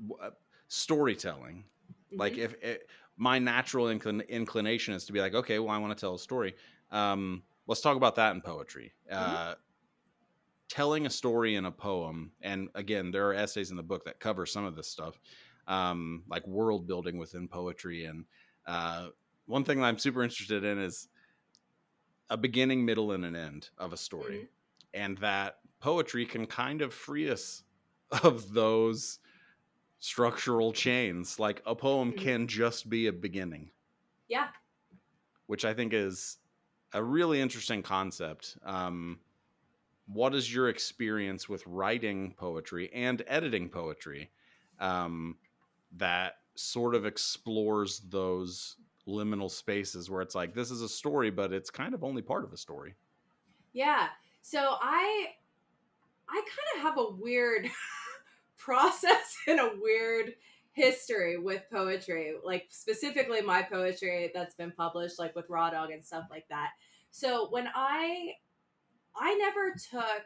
w- 0.00 0.22
uh, 0.22 0.30
storytelling 0.68 1.64
like 2.12 2.34
Mhm. 2.34 2.38
if 2.38 2.54
it, 2.62 2.90
my 3.16 3.38
natural 3.38 3.86
inclin- 3.86 4.26
inclination 4.28 4.94
is 4.94 5.04
to 5.06 5.12
be 5.12 5.20
like 5.20 5.34
okay 5.34 5.58
well 5.58 5.70
i 5.70 5.78
want 5.78 5.96
to 5.96 6.00
tell 6.00 6.14
a 6.14 6.18
story 6.18 6.54
um, 6.90 7.42
let's 7.66 7.80
talk 7.80 7.96
about 7.96 8.14
that 8.16 8.34
in 8.34 8.40
poetry 8.40 8.92
uh, 9.10 9.54
telling 10.68 11.06
a 11.06 11.10
story 11.10 11.54
in 11.54 11.64
a 11.66 11.70
poem 11.72 12.32
and 12.42 12.68
again 12.74 13.10
there 13.10 13.28
are 13.28 13.34
essays 13.34 13.70
in 13.70 13.76
the 13.76 13.82
book 13.82 14.04
that 14.04 14.18
cover 14.20 14.44
some 14.46 14.64
of 14.64 14.74
this 14.74 14.88
stuff 14.88 15.20
um, 15.68 16.24
like 16.28 16.46
world 16.46 16.86
building 16.86 17.18
within 17.18 17.48
poetry 17.48 18.04
and 18.04 18.24
uh, 18.66 19.08
one 19.46 19.64
thing 19.64 19.78
that 19.78 19.86
i'm 19.86 19.98
super 19.98 20.22
interested 20.22 20.64
in 20.64 20.78
is 20.78 21.08
a 22.30 22.36
beginning 22.36 22.84
middle 22.84 23.12
and 23.12 23.24
an 23.24 23.36
end 23.36 23.70
of 23.78 23.92
a 23.92 23.96
story 23.96 24.38
Mhm. 24.38 24.48
and 24.94 25.18
that 25.18 25.60
poetry 25.80 26.26
can 26.26 26.46
kind 26.46 26.82
of 26.82 26.92
free 26.92 27.30
us 27.30 27.62
of 28.24 28.52
those 28.52 29.18
structural 29.98 30.72
chains. 30.72 31.38
Like 31.38 31.62
a 31.66 31.74
poem 31.74 32.12
Mhm. 32.12 32.18
can 32.18 32.46
just 32.46 32.88
be 32.88 33.06
a 33.06 33.12
beginning, 33.12 33.72
yeah. 34.28 34.52
which 35.46 35.64
I 35.64 35.74
think 35.74 35.92
is 35.92 36.38
a 36.92 37.02
really 37.02 37.40
interesting 37.40 37.82
concept. 37.82 38.56
Um, 38.64 39.18
what 40.06 40.34
is 40.34 40.52
your 40.52 40.68
experience 40.68 41.48
with 41.48 41.66
writing 41.66 42.34
poetry 42.36 42.90
and 42.92 43.22
editing 43.26 43.68
poetry 43.68 44.30
um, 44.78 45.36
that 45.96 46.34
sort 46.54 46.94
of 46.94 47.04
explores 47.04 48.00
those 48.08 48.76
liminal 49.06 49.50
spaces 49.50 50.10
where 50.10 50.22
it's 50.22 50.34
like 50.34 50.54
this 50.54 50.70
is 50.70 50.82
a 50.82 50.88
story, 50.88 51.30
but 51.30 51.52
it's 51.52 51.70
kind 51.70 51.94
of 51.94 52.04
only 52.04 52.22
part 52.22 52.44
of 52.44 52.52
a 52.52 52.56
story. 52.56 52.94
Yeah. 53.72 54.08
So 54.42 54.76
I 54.80 55.26
I 56.28 56.34
kind 56.34 56.76
of 56.76 56.82
have 56.82 56.98
a 56.98 57.12
weird 57.12 57.68
process 58.56 59.36
and 59.46 59.60
a 59.60 59.72
weird 59.80 60.34
history 60.76 61.38
with 61.38 61.62
poetry, 61.72 62.34
like 62.44 62.66
specifically 62.68 63.40
my 63.40 63.62
poetry 63.62 64.30
that's 64.34 64.54
been 64.54 64.72
published, 64.72 65.18
like 65.18 65.34
with 65.34 65.46
Raw 65.48 65.70
Dog 65.70 65.90
and 65.90 66.04
stuff 66.04 66.24
like 66.30 66.44
that. 66.50 66.70
So 67.10 67.48
when 67.50 67.66
I 67.74 68.32
I 69.16 69.34
never 69.36 69.74
took 69.90 70.22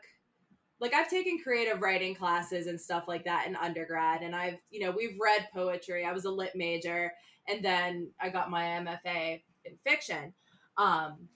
like 0.81 0.93
I've 0.93 1.09
taken 1.09 1.39
creative 1.41 1.81
writing 1.81 2.17
classes 2.17 2.67
and 2.67 2.81
stuff 2.81 3.05
like 3.07 3.25
that 3.27 3.47
in 3.47 3.55
undergrad 3.55 4.23
and 4.23 4.35
I've 4.35 4.59
you 4.71 4.85
know 4.85 4.91
we've 4.91 5.17
read 5.21 5.49
poetry. 5.55 6.05
I 6.05 6.13
was 6.13 6.25
a 6.25 6.31
lit 6.31 6.57
major 6.57 7.13
and 7.49 7.65
then 7.65 8.11
I 8.21 8.29
got 8.29 8.51
my 8.51 8.63
MFA 8.63 9.43
in 9.65 9.77
fiction. 9.87 10.35
Um 10.77 11.29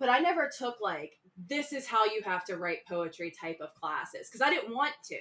but 0.00 0.08
I 0.08 0.18
never 0.18 0.50
took 0.58 0.80
like 0.82 1.12
this 1.48 1.72
is 1.72 1.86
how 1.86 2.04
you 2.04 2.20
have 2.24 2.44
to 2.46 2.56
write 2.56 2.78
poetry 2.88 3.32
type 3.40 3.58
of 3.60 3.72
classes 3.74 4.28
because 4.28 4.40
I 4.40 4.50
didn't 4.50 4.74
want 4.74 4.94
to. 5.04 5.18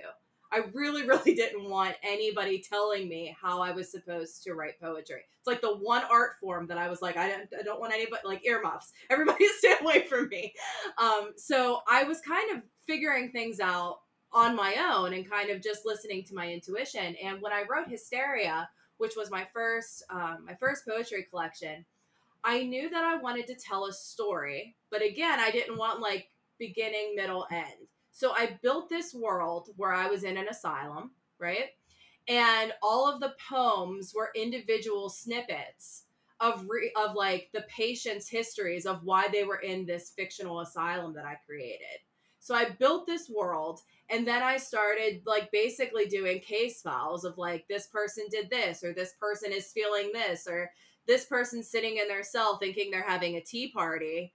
I 0.52 0.64
really, 0.74 1.06
really 1.08 1.36
didn't 1.36 1.70
want 1.70 1.96
anybody 2.04 2.60
telling 2.60 3.08
me 3.08 3.36
how 3.40 3.62
I 3.62 3.72
was 3.72 3.92
supposed 3.92 4.44
to 4.44 4.54
write 4.54 4.80
poetry. 4.80 5.22
It's 5.38 5.48
like 5.48 5.62
the 5.62 5.78
one 5.78 6.04
art 6.12 6.32
form 6.40 6.68
that 6.68 6.78
I 6.78 6.90
was 6.90 7.02
like, 7.02 7.18
I 7.18 7.30
don't, 7.30 7.50
I 7.60 7.64
don't 7.64 7.80
want 7.80 7.94
anybody 7.94 8.22
like 8.26 8.46
earmuffs. 8.46 8.92
Everybody 9.10 9.48
stay 9.58 9.76
away 9.82 10.06
from 10.08 10.30
me. 10.30 10.54
Um, 10.98 11.32
so 11.38 11.82
I 11.90 12.04
was 12.04 12.22
kind 12.22 12.58
of 12.58 12.64
figuring 12.88 13.32
things 13.32 13.60
out 13.60 14.00
on 14.32 14.56
my 14.56 14.76
own 14.92 15.14
and 15.14 15.30
kind 15.30 15.50
of 15.50 15.62
just 15.62 15.86
listening 15.86 16.24
to 16.24 16.36
my 16.36 16.52
intuition. 16.52 17.16
And 17.24 17.42
when 17.42 17.52
I 17.52 17.64
wrote 17.70 17.88
Hysteria, 17.88 18.70
which 18.98 19.16
was 19.16 19.32
my 19.32 19.48
first, 19.54 20.04
um, 20.10 20.46
my 20.46 20.56
first 20.56 20.86
poetry 20.88 21.26
collection, 21.30 21.86
I 22.44 22.64
knew 22.64 22.90
that 22.90 23.04
I 23.04 23.18
wanted 23.18 23.48
to 23.48 23.56
tell 23.56 23.86
a 23.86 23.94
story, 23.94 24.76
but 24.92 25.04
again, 25.04 25.40
I 25.40 25.52
didn't 25.52 25.78
want 25.78 26.00
like 26.00 26.30
beginning, 26.58 27.14
middle, 27.16 27.46
end. 27.52 27.88
So 28.20 28.34
I 28.36 28.60
built 28.62 28.90
this 28.90 29.14
world 29.14 29.70
where 29.78 29.94
I 29.94 30.08
was 30.08 30.26
in 30.26 30.36
an 30.36 30.50
asylum, 30.50 31.12
right? 31.40 31.70
And 32.28 32.74
all 32.84 33.10
of 33.10 33.22
the 33.22 33.34
poems 33.50 34.12
were 34.14 34.34
individual 34.36 35.08
snippets 35.08 36.04
of 36.42 36.66
re- 36.68 36.92
of 36.98 37.16
like 37.16 37.48
the 37.54 37.66
patients' 37.70 38.28
histories 38.28 38.86
of 38.86 39.06
why 39.06 39.30
they 39.32 39.46
were 39.46 39.62
in 39.62 39.86
this 39.86 40.10
fictional 40.10 40.60
asylum 40.60 41.14
that 41.14 41.24
I 41.24 41.36
created. 41.46 42.00
So 42.42 42.54
I 42.54 42.72
built 42.72 43.08
this 43.08 43.30
world 43.30 43.80
and 44.10 44.28
then 44.28 44.44
I 44.44 44.58
started 44.58 45.22
like 45.26 45.50
basically 45.54 46.08
doing 46.08 46.42
case 46.42 46.82
files 46.82 47.24
of 47.24 47.38
like 47.38 47.70
this 47.70 47.88
person 47.88 48.26
did 48.30 48.50
this 48.50 48.84
or 48.84 48.94
this 48.94 49.14
person 49.14 49.54
is 49.54 49.72
feeling 49.72 50.12
this 50.14 50.46
or 50.46 50.70
this 51.08 51.24
person's 51.24 51.72
sitting 51.72 51.96
in 51.96 52.10
their 52.10 52.24
cell 52.24 52.58
thinking 52.58 52.92
they're 52.92 53.02
having 53.02 53.38
a 53.38 53.42
tea 53.42 53.72
party 53.72 54.34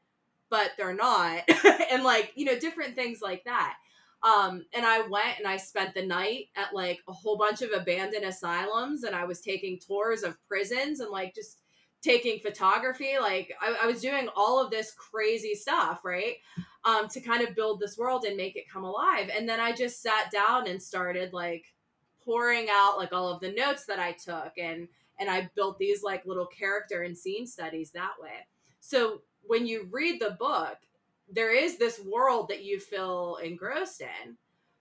but 0.55 0.71
they're 0.79 0.95
not. 0.95 1.43
And 1.90 2.03
like 2.03 2.33
you 2.35 2.45
know 2.45 2.59
different 2.59 2.95
things 2.95 3.21
like 3.21 3.45
that. 3.45 3.77
Um, 4.23 4.64
and 4.73 4.85
i 4.87 5.01
went 5.07 5.38
and 5.38 5.47
i 5.47 5.57
spent 5.57 5.95
the 5.95 6.05
night 6.05 6.47
at 6.57 6.75
like 6.75 7.01
a 7.07 7.12
whole 7.12 7.37
bunch 7.37 7.62
of 7.62 7.71
abandoned 7.73 8.25
asylums 8.25 9.05
and 9.05 9.14
i 9.14 9.25
was 9.25 9.40
taking 9.40 9.79
tours 9.79 10.23
of 10.23 10.37
prisons 10.49 11.01
and 11.01 11.11
like 11.11 11.35
just 11.35 11.61
taking 12.03 12.40
photography. 12.40 13.12
Like 13.21 13.53
i, 13.61 13.77
I 13.83 13.87
was 13.87 14.01
doing 14.01 14.29
all 14.35 14.64
of 14.64 14.71
this 14.71 14.93
crazy 14.93 15.55
stuff 15.55 16.01
right? 16.05 16.37
Um, 16.85 17.09
to 17.09 17.21
kind 17.21 17.47
of 17.47 17.55
build 17.55 17.81
this 17.81 17.97
world 17.97 18.25
and 18.25 18.37
make 18.37 18.57
it 18.57 18.71
come 18.73 18.85
alive. 18.85 19.31
And 19.37 19.49
then 19.49 19.61
i 19.61 19.73
just 19.73 20.03
sat 20.03 20.31
down 20.33 20.69
and 20.69 20.83
started 20.83 21.33
like 21.33 21.67
pouring 22.25 22.69
out 22.71 22.97
like 22.97 23.12
all 23.12 23.29
of 23.29 23.40
the 23.40 23.53
notes 23.53 23.85
that 23.87 23.99
i 23.99 24.12
took 24.12 24.53
and 24.59 24.88
and 25.19 25.31
I 25.31 25.49
built 25.55 25.79
these 25.79 26.03
like 26.03 26.27
little 26.27 26.47
character 26.47 27.03
and 27.03 27.17
scene 27.17 27.47
studies 27.47 27.93
that 27.93 28.14
way. 28.21 28.49
So 28.81 29.23
when 29.47 29.67
you 29.67 29.89
read 29.91 30.21
the 30.21 30.37
book, 30.39 30.77
there 31.31 31.55
is 31.55 31.79
this 31.79 32.01
world 32.01 32.49
that 32.49 32.65
you 32.65 32.79
feel 32.79 33.39
engrossed 33.43 34.01
in, 34.01 34.37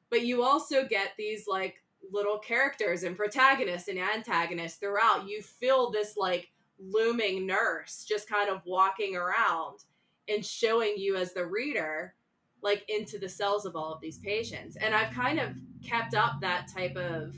but 0.10 0.26
you 0.26 0.44
also 0.44 0.86
get 0.86 1.12
these 1.18 1.46
like 1.48 1.76
little 2.12 2.38
characters 2.38 3.04
and 3.04 3.16
protagonists 3.16 3.88
and 3.88 4.00
antagonists 4.00 4.76
throughout. 4.76 5.28
You 5.28 5.42
feel 5.42 5.92
this 5.92 6.18
like 6.18 6.50
looming 6.80 7.46
nurse 7.46 8.06
just 8.08 8.30
kind 8.30 8.50
of 8.50 8.62
walking 8.66 9.16
around 9.16 9.80
and 10.28 10.46
showing 10.46 10.96
you 10.98 11.16
as 11.16 11.34
the 11.34 11.46
reader 11.46 12.16
like 12.62 12.84
into 12.88 13.20
the 13.20 13.30
cells 13.30 13.66
of 13.66 13.76
all 13.76 13.94
of 13.94 14.02
these 14.02 14.18
patients. 14.18 14.78
And 14.78 14.96
I've 14.96 15.14
kind 15.14 15.40
of 15.40 15.50
kept 15.84 16.16
up 16.16 16.40
that 16.42 16.68
type 16.74 16.96
of 16.96 17.36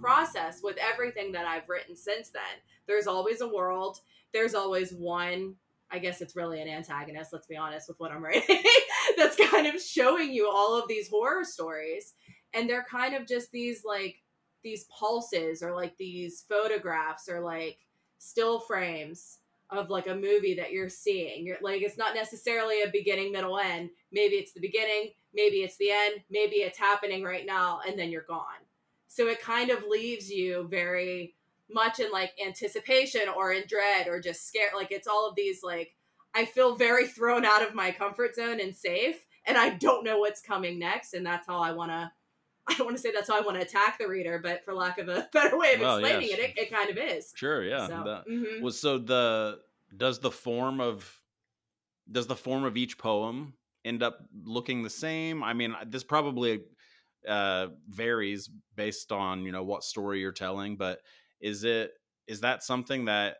process 0.00 0.60
with 0.62 0.76
everything 0.78 1.32
that 1.32 1.46
I've 1.46 1.68
written 1.68 1.96
since 1.96 2.28
then. 2.30 2.42
There's 2.86 3.06
always 3.06 3.40
a 3.40 3.48
world, 3.48 4.00
there's 4.32 4.54
always 4.54 4.92
one 4.92 5.54
I 5.94 6.00
guess 6.00 6.20
it's 6.20 6.34
really 6.34 6.60
an 6.60 6.66
antagonist, 6.66 7.32
let's 7.32 7.46
be 7.46 7.56
honest 7.56 7.88
with 7.88 8.00
what 8.00 8.10
I'm 8.10 8.22
writing, 8.22 8.62
that's 9.16 9.36
kind 9.36 9.68
of 9.68 9.80
showing 9.80 10.34
you 10.34 10.50
all 10.52 10.76
of 10.76 10.88
these 10.88 11.08
horror 11.08 11.44
stories. 11.44 12.14
And 12.52 12.68
they're 12.68 12.86
kind 12.90 13.14
of 13.14 13.28
just 13.28 13.52
these 13.52 13.84
like 13.84 14.16
these 14.64 14.84
pulses 14.84 15.62
or 15.62 15.72
like 15.72 15.96
these 15.96 16.44
photographs 16.48 17.28
or 17.28 17.40
like 17.40 17.78
still 18.18 18.58
frames 18.58 19.38
of 19.70 19.88
like 19.88 20.08
a 20.08 20.14
movie 20.14 20.54
that 20.54 20.72
you're 20.72 20.88
seeing. 20.88 21.46
You're 21.46 21.58
like 21.62 21.82
it's 21.82 21.98
not 21.98 22.16
necessarily 22.16 22.82
a 22.82 22.90
beginning, 22.90 23.30
middle, 23.30 23.58
end. 23.58 23.90
Maybe 24.10 24.34
it's 24.34 24.52
the 24.52 24.60
beginning, 24.60 25.12
maybe 25.32 25.58
it's 25.58 25.76
the 25.76 25.90
end, 25.90 26.22
maybe 26.28 26.56
it's 26.56 26.78
happening 26.78 27.22
right 27.22 27.46
now, 27.46 27.80
and 27.86 27.96
then 27.96 28.10
you're 28.10 28.22
gone. 28.22 28.64
So 29.06 29.28
it 29.28 29.40
kind 29.40 29.70
of 29.70 29.84
leaves 29.88 30.28
you 30.28 30.66
very 30.68 31.34
much 31.74 32.00
in 32.00 32.10
like 32.10 32.32
anticipation 32.44 33.22
or 33.36 33.52
in 33.52 33.64
dread 33.68 34.08
or 34.08 34.20
just 34.20 34.46
scared. 34.46 34.72
Like 34.74 34.92
it's 34.92 35.08
all 35.08 35.28
of 35.28 35.34
these 35.34 35.62
like 35.62 35.94
I 36.34 36.44
feel 36.44 36.76
very 36.76 37.06
thrown 37.06 37.44
out 37.44 37.66
of 37.66 37.74
my 37.74 37.92
comfort 37.92 38.34
zone 38.34 38.60
and 38.60 38.74
safe, 38.74 39.24
and 39.46 39.56
I 39.56 39.70
don't 39.70 40.04
know 40.04 40.18
what's 40.18 40.40
coming 40.40 40.78
next. 40.78 41.14
And 41.14 41.24
that's 41.24 41.46
how 41.46 41.58
I 41.58 41.72
want 41.72 41.90
to. 41.90 42.10
I 42.66 42.74
don't 42.76 42.86
want 42.86 42.96
to 42.96 43.02
say 43.02 43.12
that's 43.12 43.28
how 43.28 43.36
I 43.36 43.42
want 43.42 43.58
to 43.58 43.62
attack 43.62 43.98
the 43.98 44.08
reader, 44.08 44.40
but 44.42 44.64
for 44.64 44.72
lack 44.72 44.96
of 44.98 45.08
a 45.08 45.28
better 45.32 45.58
way 45.58 45.74
of 45.74 45.80
well, 45.80 45.98
explaining 45.98 46.30
it, 46.30 46.38
it, 46.38 46.54
it, 46.56 46.72
kind 46.72 46.88
of 46.88 46.96
is. 46.96 47.30
Sure, 47.34 47.62
yeah. 47.62 47.86
So, 47.86 48.02
that, 48.04 48.24
mm-hmm. 48.26 48.64
was 48.64 48.80
so 48.80 48.96
the 48.96 49.58
does 49.94 50.20
the 50.20 50.30
form 50.30 50.80
of 50.80 51.20
does 52.10 52.26
the 52.26 52.36
form 52.36 52.64
of 52.64 52.78
each 52.78 52.96
poem 52.96 53.52
end 53.84 54.02
up 54.02 54.20
looking 54.44 54.82
the 54.82 54.88
same? 54.88 55.44
I 55.44 55.52
mean, 55.52 55.76
this 55.86 56.04
probably 56.04 56.62
uh, 57.28 57.68
varies 57.88 58.50
based 58.76 59.12
on 59.12 59.44
you 59.44 59.52
know 59.52 59.62
what 59.62 59.84
story 59.84 60.20
you're 60.20 60.32
telling 60.32 60.76
but 60.76 61.00
is 61.40 61.64
it 61.64 61.92
is 62.26 62.40
that 62.40 62.62
something 62.62 63.06
that 63.06 63.36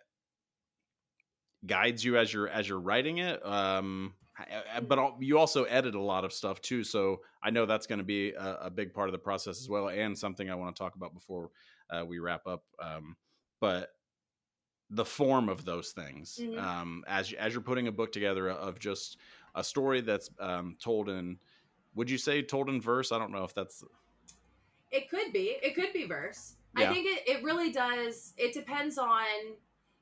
guides 1.66 2.04
you 2.04 2.18
as 2.18 2.32
you're 2.32 2.48
as 2.48 2.68
you're 2.68 2.80
writing 2.80 3.18
it 3.18 3.44
um 3.46 4.14
but 4.88 5.14
you 5.20 5.38
also 5.38 5.64
edit 5.64 5.94
a 5.94 6.00
lot 6.00 6.24
of 6.24 6.32
stuff 6.32 6.60
too 6.60 6.82
so 6.84 7.20
i 7.42 7.50
know 7.50 7.64
that's 7.64 7.86
going 7.86 7.98
to 7.98 8.04
be 8.04 8.32
a, 8.32 8.58
a, 8.62 8.70
big 8.70 8.92
part 8.92 9.08
of 9.08 9.12
the 9.12 9.18
process 9.18 9.60
as 9.60 9.68
well 9.68 9.88
and 9.88 10.18
something 10.18 10.50
i 10.50 10.54
want 10.54 10.74
to 10.74 10.82
talk 10.82 10.96
about 10.96 11.14
before 11.14 11.50
uh, 11.90 12.04
we 12.04 12.18
wrap 12.18 12.46
up 12.46 12.64
um 12.82 13.16
but 13.60 13.90
the 14.90 15.04
form 15.04 15.48
of 15.48 15.64
those 15.64 15.92
things 15.92 16.38
mm-hmm. 16.42 16.58
um 16.58 17.04
as 17.06 17.32
as 17.34 17.52
you're 17.52 17.62
putting 17.62 17.86
a 17.86 17.92
book 17.92 18.12
together 18.12 18.50
of 18.50 18.78
just 18.78 19.18
a 19.54 19.64
story 19.64 20.00
that's 20.00 20.28
um 20.40 20.76
told 20.82 21.08
in 21.08 21.38
would 21.94 22.10
you 22.10 22.18
say 22.18 22.42
told 22.42 22.68
in 22.68 22.80
verse? 22.80 23.12
I 23.12 23.18
don't 23.18 23.30
know 23.30 23.44
if 23.44 23.54
that's. 23.54 23.84
It 24.90 25.08
could 25.08 25.32
be. 25.32 25.56
It 25.62 25.74
could 25.74 25.92
be 25.92 26.06
verse. 26.06 26.54
Yeah. 26.76 26.90
I 26.90 26.92
think 26.92 27.06
it, 27.06 27.28
it 27.28 27.44
really 27.44 27.70
does. 27.70 28.32
It 28.36 28.52
depends 28.52 28.98
on 28.98 29.24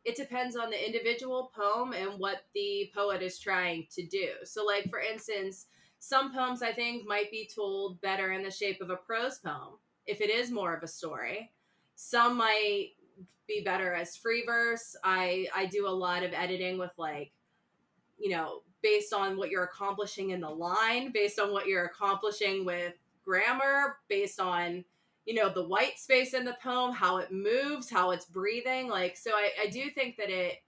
it 0.05 0.17
depends 0.17 0.57
on 0.57 0.71
the 0.71 0.87
individual 0.87 1.53
poem 1.55 1.93
and 1.93 2.19
what 2.19 2.47
the 2.55 2.91
poet 2.95 3.23
is 3.23 3.39
trying 3.39 3.87
to 3.93 4.05
do. 4.05 4.31
So, 4.45 4.65
like 4.65 4.91
for 4.91 5.01
instance, 5.01 5.67
some 5.99 6.35
poems 6.35 6.63
I 6.63 6.73
think 6.73 7.07
might 7.07 7.31
be 7.31 7.49
told 7.55 8.01
better 8.01 8.33
in 8.33 8.43
the 8.43 8.51
shape 8.51 8.81
of 8.81 8.91
a 8.91 8.97
prose 8.97 9.39
poem 9.39 9.79
if 10.07 10.21
it 10.21 10.31
is 10.31 10.51
more 10.51 10.75
of 10.75 10.83
a 10.83 10.89
story. 10.89 11.53
Some 11.95 12.37
might 12.37 12.91
be 13.47 13.63
better 13.65 13.93
as 13.93 14.17
free 14.17 14.45
verse. 14.45 14.97
I 15.05 15.47
I 15.55 15.67
do 15.67 15.87
a 15.87 15.91
lot 15.91 16.25
of 16.25 16.33
editing 16.33 16.79
with 16.79 16.93
like, 16.97 17.33
you 18.19 18.31
know, 18.31 18.63
based 18.83 19.13
on 19.13 19.37
what 19.37 19.51
you're 19.51 19.65
accomplishing 19.65 20.31
in 20.31 20.41
the 20.41 20.51
line, 20.51 21.13
based 21.13 21.39
on 21.39 21.53
what 21.53 21.67
you're 21.67 21.85
accomplishing 21.85 22.65
with 22.65 22.95
grammar, 23.25 23.99
based 24.09 24.41
on 24.41 24.85
you 25.27 25.35
know 25.35 25.49
the 25.49 25.67
white 25.67 25.99
space 25.99 26.35
in 26.35 26.45
the 26.45 26.57
poem, 26.63 26.93
how 26.93 27.19
it 27.19 27.33
moves, 27.33 27.91
how 27.91 28.11
it's 28.11 28.25
breathing. 28.25 28.89
Like 28.89 29.17
so, 29.17 29.33
I, 29.33 29.51
I 29.65 29.67
do 29.69 29.91
think 29.91 30.17
that 30.17 30.31
it 30.31 30.63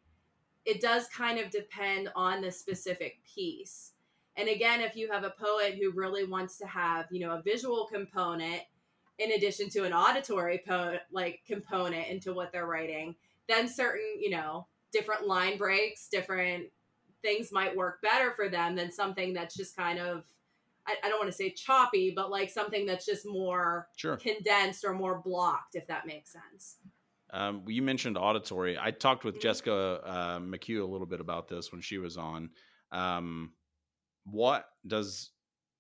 it 0.65 0.81
does 0.81 1.07
kind 1.09 1.39
of 1.39 1.51
depend 1.51 2.09
on 2.17 2.41
the 2.41 2.51
specific 2.51 3.19
piece. 3.25 3.93
And 4.37 4.49
again, 4.49 4.81
if 4.81 4.97
you 4.97 5.11
have 5.13 5.25
a 5.25 5.35
poet 5.39 5.75
who 5.75 5.93
really 5.93 6.25
wants 6.25 6.59
to 6.59 6.67
have 6.67 7.07
you 7.11 7.21
know 7.21 7.33
a 7.33 7.43
visual 7.43 7.87
component 7.87 8.63
in 9.19 9.33
addition 9.33 9.69
to 9.71 9.85
an 9.85 9.93
auditory 9.93 10.63
po- 10.67 10.99
like 11.13 11.41
component 11.47 12.09
into 12.09 12.33
what 12.33 12.53
they're 12.53 12.67
writing, 12.67 13.15
then 13.49 13.69
certain 13.69 14.17
you 14.19 14.31
know 14.31 14.67
different 14.93 15.27
line 15.27 15.59
breaks, 15.59 16.09
different 16.09 16.67
things 17.23 17.51
might 17.51 17.75
work 17.75 18.01
better 18.03 18.33
for 18.37 18.49
them 18.49 18.77
than 18.77 18.93
something 18.93 19.33
that's 19.33 19.57
just 19.57 19.77
kind 19.77 19.99
of 19.99 20.25
I, 20.87 20.95
I 21.05 21.09
don't 21.09 21.19
want 21.19 21.31
to 21.31 21.37
say 21.37 21.51
choppy, 21.51 22.13
but 22.15 22.31
like 22.31 22.51
something 22.51 22.87
that's 22.87 23.07
just 23.07 23.25
more 23.27 23.89
sure. 23.97 24.17
condensed 24.17 24.85
or 24.85 24.93
more 24.95 25.21
blocked, 25.25 25.75
if 25.75 25.87
that 25.87 26.07
makes 26.07 26.33
sense. 26.33 26.77
Um, 27.31 27.65
you 27.67 27.83
mentioned 27.83 28.17
auditory. 28.19 28.79
I 28.79 28.91
talked 28.91 29.25
with 29.25 29.37
Mhm. 29.39 29.43
Jessica 29.43 29.73
uh, 30.05 30.39
McHugh 30.39 30.83
a 30.83 30.87
little 30.87 31.07
bit 31.07 31.21
about 31.21 31.49
this 31.49 31.73
when 31.73 31.81
she 31.81 31.99
was 31.99 32.17
on. 32.17 32.51
Um, 32.93 33.55
what 34.25 34.67
does 34.87 35.31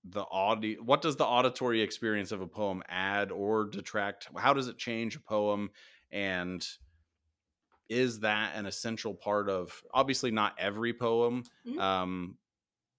the 0.04 0.24
audio? 0.30 0.82
What 0.82 1.00
does 1.00 1.16
the 1.16 1.24
auditory 1.26 1.80
experience 1.80 2.32
of 2.32 2.40
a 2.40 2.46
poem 2.46 2.82
add 2.88 3.30
or 3.30 3.66
detract? 3.66 4.28
How 4.36 4.52
does 4.52 4.68
it 4.68 4.78
change 4.78 5.16
a 5.16 5.20
poem? 5.20 5.70
And 6.10 6.66
is 7.88 8.20
that 8.20 8.54
an 8.56 8.66
essential 8.66 9.14
part 9.14 9.48
of? 9.48 9.82
Obviously, 9.92 10.30
not 10.30 10.54
every 10.58 10.92
poem, 10.94 11.44
Mhm. 11.66 11.78
um, 11.78 12.38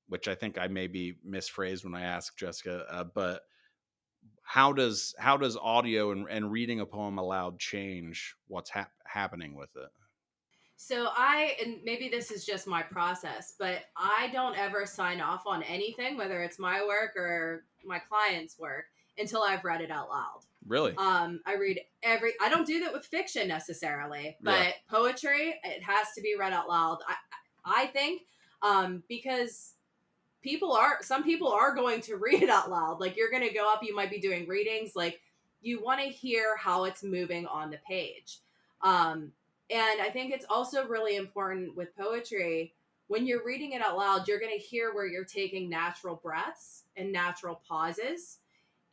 which 0.08 0.28
I 0.28 0.36
think 0.36 0.58
I 0.58 0.68
maybe 0.68 1.18
misphrased 1.28 1.84
when 1.84 1.96
I 1.96 2.04
asked 2.04 2.38
Jessica. 2.38 2.86
Uh, 2.90 3.04
but 3.04 3.42
how 4.44 4.72
does 4.74 5.16
how 5.18 5.38
does 5.38 5.58
audio 5.58 6.12
and, 6.12 6.28
and 6.30 6.52
reading 6.52 6.80
a 6.80 6.86
poem 6.86 7.18
aloud 7.18 7.60
change 7.60 8.36
what's 8.48 8.70
hap- 8.70 8.92
happening 9.06 9.56
with 9.56 9.76
it? 9.76 9.90
So 10.78 11.08
I 11.16 11.56
and 11.64 11.78
maybe 11.84 12.10
this 12.10 12.32
is 12.32 12.46
just 12.46 12.68
my 12.68 12.84
process, 12.84 13.54
but 13.58 13.86
I 13.96 14.30
don't 14.34 14.58
ever 14.58 14.86
sign 14.86 15.22
off 15.22 15.48
on 15.48 15.64
anything, 15.64 16.18
whether 16.18 16.44
it's 16.44 16.60
my 16.60 16.84
work 16.86 17.16
or 17.16 17.64
my 17.84 18.00
client's 18.00 18.60
work, 18.60 18.86
until 19.18 19.42
I've 19.42 19.64
read 19.64 19.82
it 19.82 19.90
out 19.90 20.10
loud. 20.10 20.42
Really? 20.68 20.96
Um, 20.98 21.42
I 21.46 21.56
read 21.56 21.80
every. 22.04 22.34
I 22.42 22.50
don't 22.50 22.68
do 22.68 22.82
that 22.82 22.94
with 22.94 23.06
fiction 23.06 23.48
necessarily, 23.48 24.38
but 24.42 24.60
Yeah. 24.68 24.72
poetry 24.90 25.60
it 25.64 25.82
has 25.84 26.08
to 26.16 26.22
be 26.22 26.36
read 26.38 26.54
out 26.54 26.68
loud. 26.68 27.00
I 27.08 27.16
I 27.84 27.86
think 27.88 28.24
um, 28.62 29.04
because 29.08 29.74
people 30.46 30.72
are 30.72 31.00
some 31.02 31.24
people 31.24 31.50
are 31.50 31.76
going 31.76 32.00
to 32.02 32.16
read 32.16 32.44
it 32.44 32.50
out 32.50 32.70
loud. 32.70 33.02
Like 33.02 33.18
you're 33.18 33.32
going 33.32 33.46
to 33.46 33.54
go 33.54 33.70
up, 33.70 33.82
you 33.84 33.96
might 33.96 34.12
be 34.12 34.20
doing 34.22 34.48
readings. 34.48 34.96
Like 34.96 35.20
you 35.62 35.84
want 35.84 36.00
to 36.00 36.08
hear 36.08 36.56
how 36.56 36.86
it's 36.86 37.04
moving 37.04 37.48
on 37.48 37.72
the 37.72 37.80
page. 37.88 38.40
Um, 38.82 39.32
and 39.72 40.02
I 40.02 40.12
think 40.14 40.32
it's 40.32 40.46
also 40.48 40.88
really 40.88 41.16
important 41.16 41.76
with 41.76 41.98
poetry 41.98 42.76
when 43.08 43.28
you're 43.28 43.46
reading 43.46 43.74
it 43.74 43.82
out 43.82 43.98
loud, 43.98 44.28
you're 44.28 44.40
going 44.40 44.58
to 44.58 44.64
hear 44.64 44.94
where 44.94 45.06
you're 45.06 45.26
taking 45.26 45.70
natural 45.70 46.20
breaths 46.24 46.84
and 46.96 47.12
natural 47.12 47.62
pauses. 47.68 48.40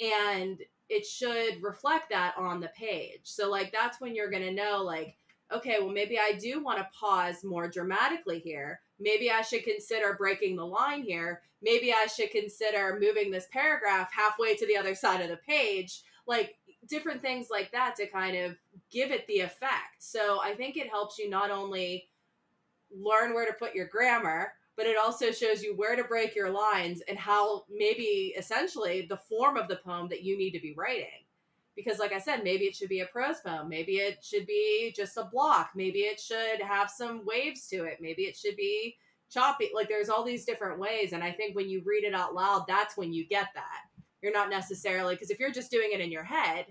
And 0.01 0.59
it 0.89 1.07
should 1.07 1.63
reflect 1.63 2.11
that 2.11 2.35
on 2.37 2.61
the 2.61 2.69
page. 2.69 3.21
So, 3.25 3.51
like, 3.51 3.73
that's 3.73 4.01
when 4.01 4.15
you're 4.15 4.31
going 4.31 4.43
to 4.43 4.53
know, 4.53 4.83
like, 4.83 5.17
okay, 5.53 5.77
well, 5.81 5.93
maybe 5.93 6.19
I 6.19 6.33
do 6.39 6.63
want 6.63 6.79
to 6.79 6.89
pause 6.99 7.45
more 7.45 7.69
dramatically 7.69 8.39
here. 8.39 8.81
Maybe 9.03 9.31
I 9.31 9.43
should 9.43 9.65
consider 9.65 10.15
breaking 10.15 10.57
the 10.57 10.67
line 10.67 11.03
here. 11.03 11.43
Maybe 11.61 11.93
I 11.93 12.07
should 12.07 12.31
consider 12.31 12.99
moving 13.01 13.31
this 13.31 13.49
paragraph 13.53 14.11
halfway 14.13 14.55
to 14.57 14.67
the 14.67 14.77
other 14.77 14.95
side 14.95 15.21
of 15.21 15.29
the 15.29 15.37
page. 15.37 16.03
Like, 16.27 16.57
different 16.89 17.23
things 17.23 17.49
like 17.51 17.71
that 17.73 17.95
to 17.97 18.07
kind 18.07 18.37
of 18.37 18.57
give 18.91 19.11
it 19.11 19.27
the 19.27 19.41
effect. 19.41 20.01
So 20.01 20.41
I 20.43 20.55
think 20.55 20.77
it 20.77 20.89
helps 20.89 21.19
you 21.19 21.31
not 21.31 21.51
only 21.51 22.09
learn 22.95 23.35
where 23.35 23.47
to 23.47 23.53
put 23.53 23.75
your 23.75 23.87
grammar, 23.87 24.53
but 24.77 24.87
it 24.87 24.97
also 24.97 25.31
shows 25.31 25.63
you 25.63 25.77
where 25.77 25.97
to 25.97 26.05
break 26.05 26.35
your 26.35 26.51
lines 26.51 27.03
and 27.09 27.19
how 27.19 27.65
maybe 27.71 28.35
essentially 28.37 29.07
the 29.09 29.17
form 29.17 29.57
of 29.57 29.69
the 29.69 29.77
poem 29.77 30.09
that 30.09 30.23
you 30.23 30.37
need 30.37 30.53
to 30.53 30.61
be 30.61 30.75
writing. 30.77 31.07
Because, 31.75 31.99
like 31.99 32.13
I 32.13 32.19
said, 32.19 32.45
maybe 32.45 32.65
it 32.67 32.77
should 32.77 32.89
be 32.91 33.01
a 33.01 33.07
prose 33.07 33.41
poem. 33.41 33.69
Maybe 33.69 33.97
it 33.97 34.23
should 34.23 34.47
be 34.47 34.93
just 34.95 35.17
a 35.17 35.25
block. 35.25 35.71
Maybe 35.75 36.01
it 36.01 36.21
should 36.21 36.61
have 36.61 36.91
some 36.91 37.25
waves 37.25 37.67
to 37.69 37.85
it. 37.85 37.99
Maybe 38.01 38.25
it 38.25 38.37
should 38.37 38.57
be 38.57 38.97
choppy. 39.31 39.71
Like, 39.75 39.89
there's 39.89 40.11
all 40.11 40.23
these 40.23 40.45
different 40.45 40.79
ways. 40.79 41.13
And 41.15 41.25
I 41.25 41.33
think 41.33 41.57
when 41.57 41.71
you 41.71 41.83
read 41.85 42.05
it 42.05 42.15
out 42.15 42.35
loud, 42.35 42.67
that's 42.69 42.97
when 42.97 43.13
you 43.13 43.27
get 43.27 43.49
that. 43.55 43.85
You're 44.21 44.33
not 44.33 44.51
necessarily, 44.51 45.15
because 45.15 45.31
if 45.31 45.41
you're 45.41 45.51
just 45.51 45.71
doing 45.71 45.91
it 45.93 46.01
in 46.01 46.13
your 46.13 46.25
head, 46.25 46.67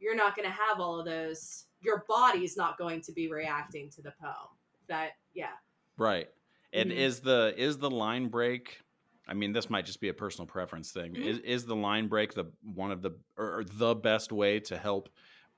you're 0.00 0.16
not 0.16 0.34
going 0.36 0.48
to 0.48 0.54
have 0.54 0.80
all 0.80 0.98
of 0.98 1.04
those. 1.04 1.66
Your 1.82 2.04
body's 2.08 2.56
not 2.56 2.78
going 2.78 3.02
to 3.02 3.12
be 3.12 3.30
reacting 3.30 3.90
to 3.90 4.02
the 4.02 4.12
poem. 4.20 4.48
That, 4.88 5.10
yeah. 5.34 5.52
Right. 5.98 6.28
And 6.72 6.90
Mhm. 6.90 6.96
is 6.96 7.20
the 7.20 7.54
is 7.56 7.78
the 7.78 7.90
line 7.90 8.28
break? 8.28 8.80
I 9.26 9.34
mean, 9.34 9.52
this 9.52 9.70
might 9.70 9.86
just 9.86 10.00
be 10.00 10.08
a 10.08 10.14
personal 10.14 10.46
preference 10.46 10.92
thing. 10.92 11.14
Mhm. 11.14 11.24
Is 11.24 11.38
is 11.38 11.66
the 11.66 11.76
line 11.76 12.08
break 12.08 12.34
the 12.34 12.52
one 12.62 12.90
of 12.90 13.02
the 13.02 13.12
or, 13.36 13.58
or 13.58 13.64
the 13.64 13.94
best 13.94 14.32
way 14.32 14.60
to 14.60 14.76
help 14.76 15.08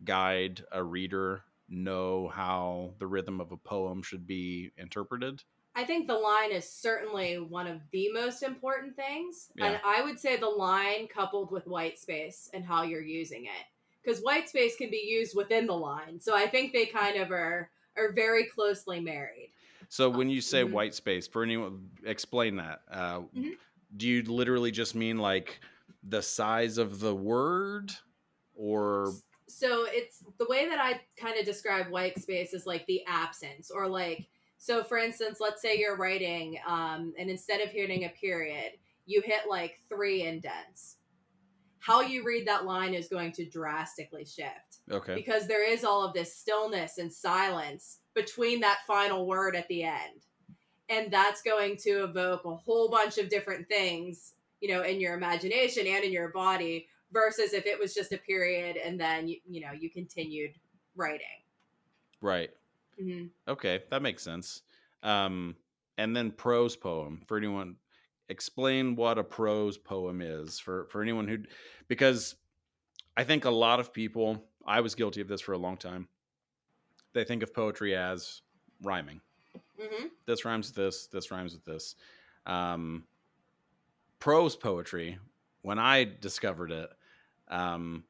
guide 0.05 0.65
a 0.73 0.83
reader 0.83 1.43
know 1.69 2.29
how 2.29 2.95
the 2.99 3.07
rhythm 3.07 3.41
of 3.41 3.51
a 3.53 3.57
poem 3.57 4.03
should 4.03 4.27
be 4.27 4.71
interpreted? 4.77 5.43
I 5.75 5.85
think 5.85 6.07
the 6.07 6.15
line 6.15 6.53
is 6.53 6.71
certainly 6.71 7.39
one 7.39 7.67
of 7.67 7.81
the 7.91 8.11
most 8.13 8.43
important 8.43 8.97
things. 8.97 9.51
Yeah. 9.57 9.67
And 9.67 9.81
I 9.85 10.03
would 10.03 10.19
say 10.19 10.37
the 10.37 10.49
line 10.49 11.07
coupled 11.07 11.51
with 11.51 11.67
white 11.67 11.99
space 11.99 12.49
and 12.55 12.65
how 12.65 12.85
you're 12.85 13.03
using 13.03 13.45
it. 13.45 13.67
Because 14.03 14.23
white 14.23 14.49
space 14.49 14.77
can 14.77 14.89
be 14.91 15.05
used 15.05 15.37
within 15.37 15.67
the 15.67 15.75
line. 15.75 16.21
So 16.21 16.35
I 16.35 16.47
think 16.47 16.73
they 16.73 16.87
kind 16.87 17.21
of 17.21 17.31
are 17.31 17.71
are 17.97 18.13
very 18.13 18.45
closely 18.45 19.01
married. 19.01 19.53
So 19.89 20.11
when 20.11 20.29
you 20.29 20.41
say 20.41 20.63
Mhm. 20.63 20.73
white 20.73 20.95
space, 20.95 21.27
for 21.27 21.43
anyone, 21.43 21.91
explain 22.05 22.57
that. 22.57 22.83
Uh, 22.91 23.21
Mhm. 23.21 23.57
Do 23.97 24.09
you 24.09 24.23
literally 24.23 24.73
just 24.73 24.95
mean 24.95 25.19
like 25.19 25.61
the 26.03 26.21
size 26.21 26.77
of 26.77 26.99
the 27.01 27.15
word, 27.15 27.93
or 28.55 29.13
so 29.49 29.87
it's 29.89 30.25
the 30.39 30.47
way 30.49 30.69
that 30.69 30.81
I 30.81 31.01
kind 31.17 31.39
of 31.39 31.45
describe 31.45 31.89
white 31.89 32.19
space 32.19 32.53
is 32.53 32.67
like 32.67 32.85
the 32.87 33.05
absence 33.07 33.71
or 33.71 33.87
like 33.87 34.29
so 34.59 34.83
for 34.83 34.99
instance 34.99 35.39
let's 35.41 35.63
say 35.63 35.79
you're 35.79 35.97
writing 35.97 36.59
um, 36.67 37.15
and 37.19 37.31
instead 37.31 37.61
of 37.61 37.69
hitting 37.71 38.05
a 38.05 38.09
period 38.09 38.73
you 39.07 39.23
hit 39.25 39.43
like 39.49 39.81
three 39.89 40.23
indents 40.23 40.97
how 41.79 42.01
you 42.01 42.25
read 42.25 42.47
that 42.49 42.65
line 42.65 42.95
is 42.95 43.09
going 43.09 43.31
to 43.33 43.49
drastically 43.49 44.25
shift 44.25 44.79
okay? 44.91 45.15
because 45.15 45.47
there 45.47 45.69
is 45.69 45.85
all 45.85 46.03
of 46.03 46.13
this 46.13 46.35
stillness 46.35 46.99
and 46.99 47.13
silence 47.13 48.01
between 48.17 48.61
that 48.61 48.79
final 48.87 49.27
word 49.27 49.55
at 49.55 49.69
the 49.69 49.85
end 49.85 50.27
and 50.89 51.13
that's 51.13 51.43
going 51.43 51.77
to 51.77 52.03
evoke 52.03 52.45
a 52.45 52.57
whole 52.57 52.89
bunch 52.89 53.19
of 53.19 53.29
different 53.29 53.69
things 53.69 54.33
you 54.61 54.69
know 54.69 54.83
in 54.83 55.01
your 55.01 55.15
imagination 55.15 55.87
and 55.87 56.03
in 56.03 56.11
your 56.11 56.31
body 56.31 56.89
versus 57.13 57.53
if 57.53 57.67
it 57.67 57.79
was 57.79 57.95
just 57.95 58.13
a 58.13 58.19
period 58.19 58.77
and 58.77 58.99
then 58.99 59.29
you, 59.29 59.37
you 59.49 59.61
know 59.61 59.71
you 59.73 59.89
continued 59.89 60.51
writing 60.97 61.27
Right. 62.21 62.51
Mm-hmm. 63.01 63.27
Okay, 63.49 63.83
that 63.91 64.03
makes 64.03 64.23
sense. 64.23 64.63
Um, 65.03 65.57
and 65.99 66.17
then 66.17 66.31
prose 66.31 66.77
poem 66.77 67.23
for 67.27 67.37
anyone. 67.37 67.77
Explain 68.29 68.97
what 68.97 69.19
a 69.19 69.25
prose 69.25 69.79
poem 69.79 70.21
is 70.21 70.59
for 70.59 70.87
for 70.91 71.03
anyone 71.03 71.29
who, 71.29 71.39
because 71.87 72.35
I 73.17 73.25
think 73.25 73.45
a 73.45 73.51
lot 73.51 73.81
of 73.81 73.93
people. 73.93 74.45
I 74.69 74.81
was 74.81 74.97
guilty 74.97 75.21
of 75.21 75.29
this 75.29 75.41
for 75.41 75.53
a 75.53 75.59
long 75.59 75.77
time. 75.77 76.09
They 77.17 77.25
think 77.25 77.43
of 77.43 77.55
poetry 77.55 77.97
as 77.97 78.43
rhyming. 78.83 79.23
hmm 79.81 80.09
This 80.27 80.45
rhymes 80.45 80.67
with 80.69 80.77
this. 80.77 81.07
This 81.07 81.31
rhymes 81.31 81.55
with 81.55 81.65
this. 81.65 81.97
Um, 82.45 83.05
prose 84.19 84.55
poetry. 84.55 85.19
When 85.63 85.79
I 85.79 86.05
discovered 86.05 86.71
it, 86.73 86.91
um, 87.49 88.05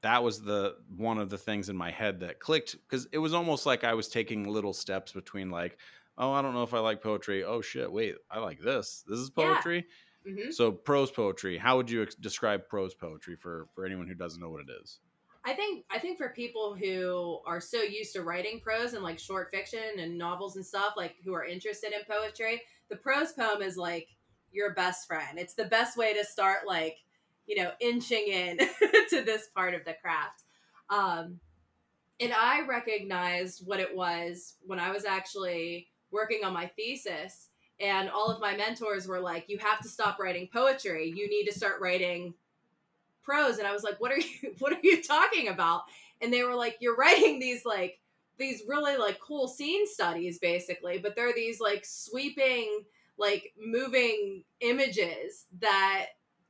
that 0.00 0.22
was 0.22 0.40
the 0.40 0.76
one 0.96 1.18
of 1.18 1.28
the 1.28 1.36
things 1.36 1.68
in 1.68 1.76
my 1.76 1.90
head 1.90 2.20
that 2.20 2.40
clicked 2.40 2.76
because 2.88 3.06
it 3.12 3.18
was 3.18 3.34
almost 3.34 3.66
like 3.66 3.84
I 3.84 3.92
was 3.92 4.08
taking 4.08 4.44
little 4.48 4.72
steps 4.72 5.12
between 5.12 5.50
like, 5.50 5.76
oh, 6.16 6.32
I 6.32 6.40
don't 6.40 6.54
know 6.54 6.62
if 6.62 6.72
I 6.72 6.78
like 6.78 7.02
poetry. 7.02 7.44
Oh 7.44 7.60
shit, 7.60 7.92
wait, 7.92 8.14
I 8.30 8.38
like 8.38 8.60
this. 8.60 9.04
This 9.06 9.18
is 9.18 9.30
Yeah. 9.36 9.52
poetry. 9.52 9.84
hmm 10.26 10.50
So 10.52 10.72
prose 10.72 11.10
poetry. 11.10 11.58
How 11.58 11.76
would 11.76 11.90
you 11.90 12.00
ex- 12.02 12.14
describe 12.14 12.66
prose 12.66 12.94
poetry 12.94 13.36
for 13.36 13.68
for 13.74 13.84
anyone 13.84 14.06
who 14.08 14.14
doesn't 14.14 14.40
know 14.40 14.48
what 14.48 14.62
it 14.62 14.72
is? 14.82 15.00
I 15.48 15.54
think 15.54 15.86
I 15.90 15.98
think 15.98 16.18
for 16.18 16.28
people 16.28 16.74
who 16.74 17.38
are 17.46 17.58
so 17.58 17.80
used 17.80 18.12
to 18.12 18.22
writing 18.22 18.60
prose 18.60 18.92
and 18.92 19.02
like 19.02 19.18
short 19.18 19.50
fiction 19.50 19.98
and 19.98 20.18
novels 20.18 20.56
and 20.56 20.66
stuff, 20.66 20.92
like 20.94 21.14
who 21.24 21.32
are 21.32 21.44
interested 21.44 21.92
in 21.94 22.00
poetry, 22.06 22.60
the 22.90 22.96
prose 22.96 23.32
poem 23.32 23.62
is 23.62 23.78
like 23.78 24.08
your 24.52 24.74
best 24.74 25.06
friend. 25.06 25.38
It's 25.38 25.54
the 25.54 25.64
best 25.64 25.96
way 25.96 26.12
to 26.12 26.22
start 26.22 26.66
like, 26.66 26.98
you 27.46 27.56
know, 27.56 27.70
inching 27.80 28.26
in 28.26 28.58
to 29.08 29.22
this 29.24 29.48
part 29.54 29.72
of 29.72 29.86
the 29.86 29.94
craft. 30.02 30.42
Um 30.90 31.40
and 32.20 32.34
I 32.34 32.66
recognized 32.66 33.66
what 33.66 33.80
it 33.80 33.96
was 33.96 34.56
when 34.66 34.78
I 34.78 34.90
was 34.90 35.06
actually 35.06 35.88
working 36.10 36.44
on 36.44 36.52
my 36.52 36.66
thesis 36.76 37.48
and 37.80 38.10
all 38.10 38.30
of 38.30 38.42
my 38.42 38.54
mentors 38.54 39.08
were 39.08 39.20
like, 39.20 39.46
you 39.48 39.56
have 39.56 39.80
to 39.80 39.88
stop 39.88 40.18
writing 40.18 40.50
poetry. 40.52 41.10
You 41.16 41.26
need 41.26 41.46
to 41.46 41.56
start 41.56 41.80
writing 41.80 42.34
prose 43.28 43.58
and 43.58 43.66
i 43.66 43.72
was 43.72 43.82
like 43.82 44.00
what 44.00 44.10
are 44.10 44.18
you 44.18 44.54
what 44.58 44.72
are 44.72 44.80
you 44.82 45.02
talking 45.02 45.48
about 45.48 45.82
and 46.22 46.32
they 46.32 46.42
were 46.42 46.54
like 46.54 46.76
you're 46.80 46.96
writing 46.96 47.38
these 47.38 47.64
like 47.64 47.98
these 48.38 48.62
really 48.68 48.96
like 48.96 49.18
cool 49.20 49.46
scene 49.48 49.86
studies 49.86 50.38
basically 50.38 50.98
but 50.98 51.14
they're 51.14 51.34
these 51.34 51.60
like 51.60 51.84
sweeping 51.84 52.84
like 53.18 53.52
moving 53.60 54.42
images 54.60 55.46
that 55.60 56.06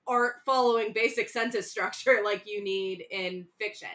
aren't 0.06 0.34
following 0.46 0.92
basic 0.92 1.28
sentence 1.38 1.66
structure 1.66 2.20
like 2.24 2.42
you 2.46 2.62
need 2.62 3.04
in 3.10 3.46
fiction 3.58 3.88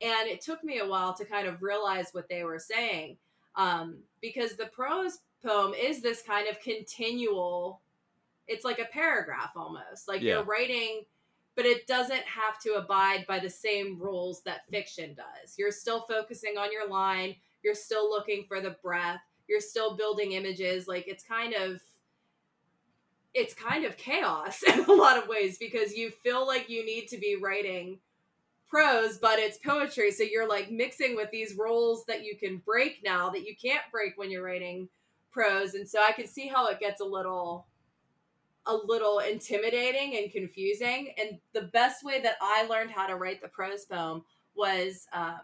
and 0.00 0.28
it 0.28 0.40
took 0.40 0.64
me 0.64 0.78
a 0.78 0.86
while 0.86 1.12
to 1.14 1.24
kind 1.24 1.46
of 1.46 1.62
realize 1.62 2.08
what 2.12 2.28
they 2.28 2.42
were 2.44 2.58
saying 2.58 3.16
um, 3.56 3.98
because 4.20 4.56
the 4.56 4.66
prose 4.66 5.18
poem 5.44 5.74
is 5.74 6.00
this 6.02 6.22
kind 6.22 6.48
of 6.48 6.58
continual 6.60 7.80
it's 8.48 8.64
like 8.64 8.78
a 8.78 8.84
paragraph 8.86 9.50
almost 9.56 10.08
like 10.08 10.20
Yeah. 10.22 10.34
you're 10.34 10.44
writing 10.44 11.04
but 11.56 11.66
it 11.66 11.86
doesn't 11.86 12.22
have 12.24 12.58
to 12.62 12.74
abide 12.74 13.26
by 13.26 13.38
the 13.38 13.50
same 13.50 13.98
rules 13.98 14.42
that 14.42 14.66
fiction 14.70 15.14
does. 15.14 15.54
You're 15.56 15.70
still 15.70 16.00
focusing 16.08 16.56
on 16.58 16.72
your 16.72 16.88
line, 16.88 17.36
you're 17.62 17.74
still 17.74 18.10
looking 18.10 18.44
for 18.48 18.60
the 18.60 18.76
breath, 18.82 19.20
you're 19.48 19.60
still 19.60 19.96
building 19.96 20.32
images. 20.32 20.88
Like 20.88 21.06
it's 21.06 21.24
kind 21.24 21.54
of 21.54 21.80
it's 23.34 23.54
kind 23.54 23.84
of 23.84 23.96
chaos 23.96 24.62
in 24.66 24.84
a 24.84 24.92
lot 24.92 25.18
of 25.18 25.28
ways 25.28 25.58
because 25.58 25.96
you 25.96 26.10
feel 26.10 26.46
like 26.46 26.68
you 26.68 26.84
need 26.84 27.08
to 27.08 27.18
be 27.18 27.36
writing 27.36 27.98
prose, 28.68 29.18
but 29.18 29.38
it's 29.38 29.58
poetry. 29.58 30.10
So 30.10 30.24
you're 30.24 30.48
like 30.48 30.70
mixing 30.70 31.14
with 31.14 31.30
these 31.30 31.56
rules 31.56 32.04
that 32.06 32.24
you 32.24 32.36
can 32.36 32.58
break 32.58 33.02
now 33.04 33.30
that 33.30 33.46
you 33.46 33.54
can't 33.60 33.82
break 33.92 34.14
when 34.16 34.30
you're 34.30 34.44
writing 34.44 34.88
prose. 35.30 35.74
And 35.74 35.88
so 35.88 36.00
I 36.00 36.12
can 36.12 36.26
see 36.26 36.48
how 36.48 36.68
it 36.68 36.80
gets 36.80 37.00
a 37.00 37.04
little 37.04 37.66
a 38.66 38.74
little 38.74 39.18
intimidating 39.18 40.16
and 40.16 40.32
confusing. 40.32 41.14
And 41.18 41.38
the 41.52 41.68
best 41.72 42.04
way 42.04 42.20
that 42.22 42.36
I 42.40 42.66
learned 42.66 42.90
how 42.90 43.06
to 43.06 43.16
write 43.16 43.42
the 43.42 43.48
prose 43.48 43.84
poem 43.84 44.24
was 44.54 45.06
um, 45.12 45.40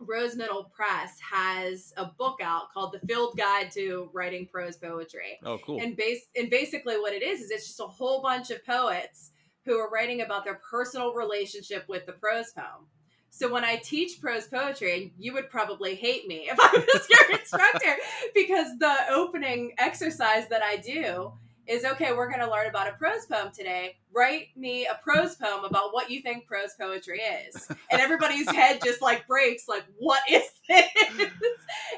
Rose 0.00 0.34
Metal 0.34 0.70
Press 0.74 1.18
has 1.20 1.92
a 1.96 2.06
book 2.06 2.40
out 2.42 2.72
called 2.72 2.92
The 2.92 3.06
Field 3.06 3.36
Guide 3.36 3.70
to 3.72 4.08
Writing 4.12 4.48
Prose 4.50 4.76
Poetry. 4.76 5.38
Oh, 5.44 5.58
cool. 5.58 5.80
And 5.80 5.96
base 5.96 6.22
and 6.34 6.50
basically 6.50 6.98
what 6.98 7.12
it 7.12 7.22
is 7.22 7.40
is 7.40 7.50
it's 7.50 7.66
just 7.66 7.80
a 7.80 7.84
whole 7.84 8.22
bunch 8.22 8.50
of 8.50 8.64
poets 8.64 9.30
who 9.66 9.78
are 9.78 9.90
writing 9.90 10.22
about 10.22 10.44
their 10.44 10.60
personal 10.68 11.12
relationship 11.12 11.84
with 11.86 12.06
the 12.06 12.12
prose 12.12 12.50
poem. 12.52 12.86
So 13.28 13.52
when 13.52 13.64
I 13.64 13.76
teach 13.76 14.20
prose 14.20 14.48
poetry, 14.48 15.02
and 15.02 15.10
you 15.16 15.32
would 15.34 15.50
probably 15.50 15.94
hate 15.94 16.26
me 16.26 16.48
if 16.50 16.58
I 16.58 16.72
was 16.72 17.06
your 17.08 17.38
instructor, 17.38 17.96
because 18.34 18.78
the 18.78 18.96
opening 19.10 19.72
exercise 19.78 20.48
that 20.48 20.62
I 20.62 20.76
do 20.76 21.32
is 21.70 21.84
okay, 21.84 22.12
we're 22.12 22.28
going 22.28 22.40
to 22.40 22.50
learn 22.50 22.66
about 22.66 22.88
a 22.88 22.92
prose 22.92 23.26
poem 23.26 23.52
today. 23.56 23.96
Write 24.12 24.48
me 24.56 24.86
a 24.86 24.98
prose 25.04 25.36
poem 25.36 25.64
about 25.64 25.92
what 25.94 26.10
you 26.10 26.20
think 26.20 26.46
prose 26.46 26.74
poetry 26.78 27.20
is. 27.20 27.68
And 27.90 28.00
everybody's 28.00 28.50
head 28.54 28.80
just 28.84 29.00
like 29.00 29.26
breaks, 29.28 29.68
like, 29.68 29.84
what 29.96 30.20
is 30.28 30.42
this? 30.68 30.88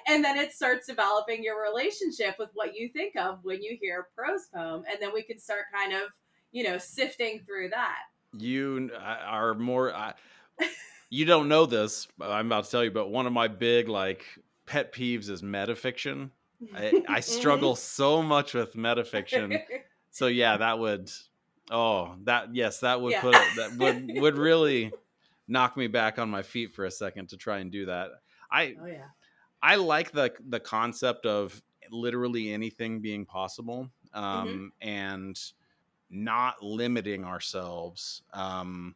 and 0.07 0.23
then 0.23 0.37
it 0.37 0.53
starts 0.53 0.87
developing 0.87 1.43
your 1.43 1.63
relationship 1.63 2.37
with 2.39 2.51
what 2.53 2.75
you 2.75 2.91
think 2.91 3.17
of 3.17 3.39
when 3.43 3.63
you 3.63 3.79
hear 3.81 4.01
a 4.01 4.15
prose 4.15 4.47
poem. 4.55 4.85
And 4.91 5.01
then 5.01 5.15
we 5.15 5.23
can 5.23 5.39
start 5.39 5.63
kind 5.75 5.95
of, 5.95 6.03
you 6.51 6.65
know, 6.65 6.77
sifting 6.77 7.41
through 7.47 7.71
that. 7.71 8.01
You 8.37 8.91
are 8.95 9.55
more. 9.55 9.95
Uh, 9.95 10.13
you 11.09 11.25
don't 11.25 11.49
know 11.49 11.67
this, 11.67 12.09
I'm 12.21 12.47
about 12.47 12.65
to 12.65 12.71
tell 12.71 12.85
you, 12.85 12.91
but 12.91 13.11
one 13.11 13.27
of 13.27 13.33
my 13.35 13.49
big, 13.49 13.89
like, 13.89 14.25
pet 14.65 14.93
peeves 14.95 15.29
is 15.29 15.43
metafiction. 15.43 16.31
I, 16.75 17.03
I 17.09 17.21
struggle 17.21 17.77
so 17.77 18.23
much 18.23 18.55
with 18.55 18.75
metafiction. 18.75 19.61
So 20.11 20.27
yeah, 20.27 20.59
that 20.59 20.79
would 20.79 21.11
oh 21.71 22.15
that 22.25 22.55
yes, 22.55 22.81
that 22.81 23.01
would 23.01 23.13
yeah. 23.13 23.21
put 23.21 23.35
that 23.57 23.77
would 23.77 24.11
would 24.21 24.37
really 24.37 24.93
knock 25.49 25.77
me 25.77 25.87
back 25.87 26.19
on 26.19 26.31
my 26.31 26.43
feet 26.43 26.75
for 26.75 26.85
a 26.85 26.91
second 26.91 27.31
to 27.31 27.37
try 27.37 27.59
and 27.59 27.71
do 27.71 27.87
that. 27.87 28.11
I 28.51 28.75
oh 28.81 28.87
yeah. 28.87 29.07
I 29.63 29.77
like 29.77 30.13
the 30.13 30.33
the 30.49 30.61
concept 30.61 31.27
of 31.27 31.63
literally 31.91 32.53
anything 32.53 33.01
being 33.01 33.25
possible 33.25 33.89
um, 34.15 34.49
mm-hmm. 34.49 34.89
and 34.89 35.39
not 36.11 36.63
limiting 36.63 37.25
ourselves. 37.25 38.23
Um, 38.33 38.95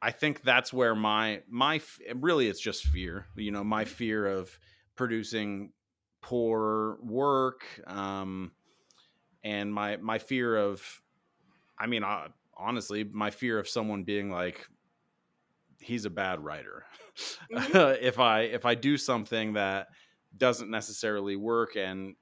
I 0.00 0.10
think 0.10 0.42
that's 0.42 0.72
where 0.72 0.94
my 0.94 1.42
my 1.48 1.80
really 2.14 2.48
it's 2.48 2.60
just 2.60 2.84
fear. 2.84 3.26
You 3.36 3.50
know, 3.50 3.64
my 3.64 3.84
mm-hmm. 3.84 3.94
fear 3.94 4.26
of 4.26 4.58
producing 4.96 5.72
poor 6.24 6.96
work 7.02 7.66
um, 7.86 8.50
and 9.44 9.72
my 9.72 9.98
my 9.98 10.18
fear 10.18 10.56
of 10.56 10.82
i 11.78 11.86
mean 11.86 12.02
uh, 12.02 12.28
honestly 12.56 13.04
my 13.04 13.30
fear 13.30 13.58
of 13.58 13.68
someone 13.68 14.04
being 14.04 14.30
like 14.30 14.66
he's 15.80 16.06
a 16.06 16.10
bad 16.10 16.40
writer 16.40 16.86
mm-hmm. 17.52 18.02
if 18.02 18.18
i 18.18 18.40
if 18.40 18.64
i 18.64 18.74
do 18.74 18.96
something 18.96 19.52
that 19.52 19.88
doesn't 20.38 20.70
necessarily 20.70 21.36
work 21.36 21.76
and 21.76 22.14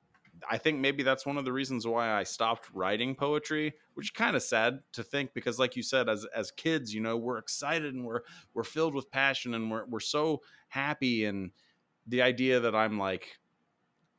i 0.51 0.59
think 0.59 0.81
maybe 0.81 1.05
that's 1.05 1.25
one 1.25 1.39
of 1.39 1.45
the 1.45 1.53
reasons 1.53 1.87
why 1.87 2.11
i 2.11 2.25
stopped 2.25 2.69
writing 2.75 3.15
poetry 3.15 3.73
which 3.95 4.07
is 4.07 4.11
kind 4.11 4.35
of 4.35 4.43
sad 4.43 4.81
to 4.93 5.05
think 5.05 5.33
because 5.33 5.61
like 5.61 5.77
you 5.77 5.83
said 5.83 6.09
as 6.09 6.27
as 6.35 6.51
kids 6.51 6.93
you 6.93 7.01
know 7.01 7.17
we're 7.17 7.39
excited 7.39 7.95
and 7.95 8.05
we're 8.05 8.23
we're 8.53 8.65
filled 8.65 8.97
with 8.97 9.09
passion 9.13 9.55
and 9.55 9.71
we're 9.71 9.87
we're 9.87 10.01
so 10.01 10.43
happy 10.67 11.25
and 11.25 11.53
the 12.09 12.21
idea 12.21 12.59
that 12.59 12.75
i'm 12.75 12.99
like 12.99 13.39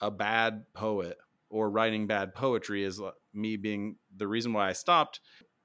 a 0.01 0.11
bad 0.11 0.65
poet 0.73 1.17
or 1.49 1.69
writing 1.69 2.07
bad 2.07 2.33
poetry 2.33 2.83
is 2.83 3.01
me 3.33 3.57
being 3.57 3.95
the 4.15 4.27
reason 4.27 4.53
why 4.53 4.69
I 4.69 4.73
stopped. 4.73 5.19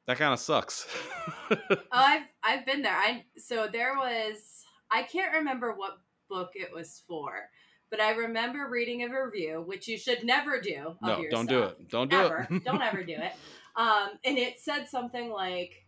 That 0.07 0.19
kind 0.19 0.33
of 0.33 0.41
sucks. 0.41 0.87
oh, 1.51 1.77
I've 1.93 2.23
I've 2.43 2.67
been 2.67 2.83
there. 2.83 2.97
I 2.97 3.25
so 3.37 3.69
there 3.71 3.95
was 3.97 4.65
I 4.91 5.03
can't 5.03 5.35
remember 5.35 5.75
what 5.75 5.99
book 6.29 6.51
it 6.55 6.73
was 6.73 7.03
for, 7.07 7.49
but 7.91 8.01
I 8.01 8.13
remember 8.13 8.69
reading 8.71 9.03
a 9.03 9.09
review, 9.09 9.63
which 9.67 9.89
you 9.89 9.99
should 9.99 10.25
never 10.25 10.61
do. 10.61 10.97
no, 11.03 11.25
don't 11.31 11.49
do 11.49 11.63
it. 11.65 11.89
Don't 11.89 12.11
do 12.11 12.17
ever. 12.17 12.49
it. 12.51 12.65
don't 12.65 12.83
ever 12.83 13.03
do 13.03 13.15
it. 13.15 13.33
Um, 13.77 14.11
and 14.25 14.39
it 14.39 14.61
said 14.61 14.89
something 14.89 15.31
like, 15.31 15.87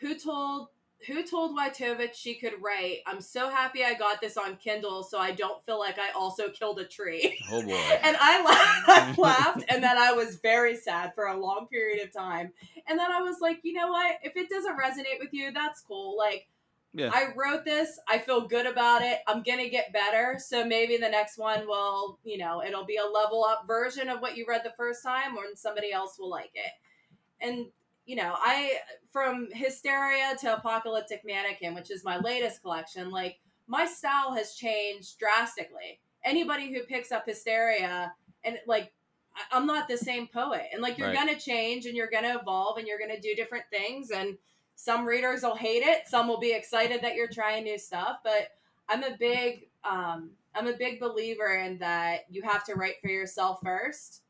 "Who 0.00 0.18
told 0.18 0.68
who 1.06 1.22
told 1.22 1.56
Wytovich 1.56 2.14
she 2.14 2.34
could 2.34 2.54
write? 2.60 2.98
I'm 3.06 3.20
so 3.20 3.48
happy 3.48 3.84
I 3.84 3.94
got 3.94 4.20
this 4.20 4.36
on 4.36 4.56
Kindle 4.56 5.04
so 5.04 5.18
I 5.18 5.30
don't 5.30 5.64
feel 5.64 5.78
like 5.78 5.98
I 5.98 6.10
also 6.10 6.48
killed 6.48 6.80
a 6.80 6.84
tree. 6.84 7.38
Oh 7.50 7.62
boy. 7.62 7.72
and 8.02 8.16
I 8.20 8.42
laughed, 8.42 8.88
I 8.88 9.20
laughed 9.20 9.64
and 9.68 9.82
then 9.82 9.96
I 9.96 10.12
was 10.12 10.36
very 10.36 10.76
sad 10.76 11.14
for 11.14 11.26
a 11.26 11.38
long 11.38 11.68
period 11.70 12.04
of 12.04 12.12
time. 12.12 12.52
And 12.88 12.98
then 12.98 13.12
I 13.12 13.20
was 13.22 13.36
like, 13.40 13.60
you 13.62 13.74
know 13.74 13.88
what? 13.88 14.16
If 14.22 14.36
it 14.36 14.48
doesn't 14.48 14.76
resonate 14.76 15.20
with 15.20 15.32
you, 15.32 15.52
that's 15.52 15.80
cool. 15.82 16.16
Like 16.18 16.48
yeah. 16.92 17.10
I 17.12 17.28
wrote 17.36 17.64
this. 17.64 18.00
I 18.08 18.18
feel 18.18 18.48
good 18.48 18.66
about 18.66 19.02
it. 19.02 19.18
I'm 19.28 19.42
going 19.42 19.58
to 19.58 19.68
get 19.68 19.92
better. 19.92 20.36
So 20.38 20.64
maybe 20.64 20.96
the 20.96 21.08
next 21.08 21.38
one 21.38 21.66
will, 21.66 22.18
you 22.24 22.38
know, 22.38 22.62
it'll 22.62 22.86
be 22.86 22.96
a 22.96 23.04
level 23.04 23.44
up 23.44 23.66
version 23.68 24.08
of 24.08 24.20
what 24.20 24.36
you 24.36 24.46
read 24.48 24.62
the 24.64 24.72
first 24.76 25.04
time 25.04 25.36
or 25.36 25.44
somebody 25.54 25.92
else 25.92 26.18
will 26.18 26.30
like 26.30 26.50
it. 26.54 26.72
And 27.40 27.66
you 28.08 28.16
know, 28.16 28.34
I 28.36 28.78
from 29.10 29.48
Hysteria 29.52 30.36
to 30.40 30.54
Apocalyptic 30.54 31.22
Mannequin, 31.24 31.74
which 31.74 31.90
is 31.90 32.04
my 32.04 32.18
latest 32.18 32.62
collection, 32.62 33.10
like 33.10 33.38
my 33.66 33.86
style 33.86 34.34
has 34.34 34.54
changed 34.54 35.18
drastically. 35.18 36.00
Anybody 36.24 36.72
who 36.72 36.82
picks 36.82 37.12
up 37.12 37.26
Hysteria 37.26 38.12
and 38.44 38.58
like 38.66 38.92
I'm 39.52 39.66
not 39.66 39.88
the 39.88 39.96
same 39.96 40.26
poet. 40.26 40.64
And 40.72 40.82
like 40.82 40.98
you're 40.98 41.08
right. 41.08 41.16
gonna 41.16 41.38
change 41.38 41.86
and 41.86 41.96
you're 41.96 42.10
gonna 42.10 42.38
evolve 42.40 42.78
and 42.78 42.86
you're 42.86 42.98
gonna 42.98 43.20
do 43.20 43.34
different 43.34 43.64
things 43.70 44.10
and 44.10 44.36
some 44.74 45.06
readers 45.06 45.42
will 45.42 45.56
hate 45.56 45.82
it, 45.82 46.06
some 46.06 46.28
will 46.28 46.38
be 46.38 46.52
excited 46.52 47.02
that 47.02 47.14
you're 47.14 47.28
trying 47.28 47.64
new 47.64 47.78
stuff, 47.78 48.18
but 48.22 48.48
I'm 48.88 49.04
a 49.04 49.16
big 49.18 49.68
um 49.84 50.30
I'm 50.54 50.66
a 50.66 50.76
big 50.76 50.98
believer 50.98 51.56
in 51.56 51.78
that 51.78 52.20
you 52.30 52.42
have 52.42 52.64
to 52.64 52.74
write 52.74 53.00
for 53.00 53.08
yourself 53.08 53.60
first 53.62 54.22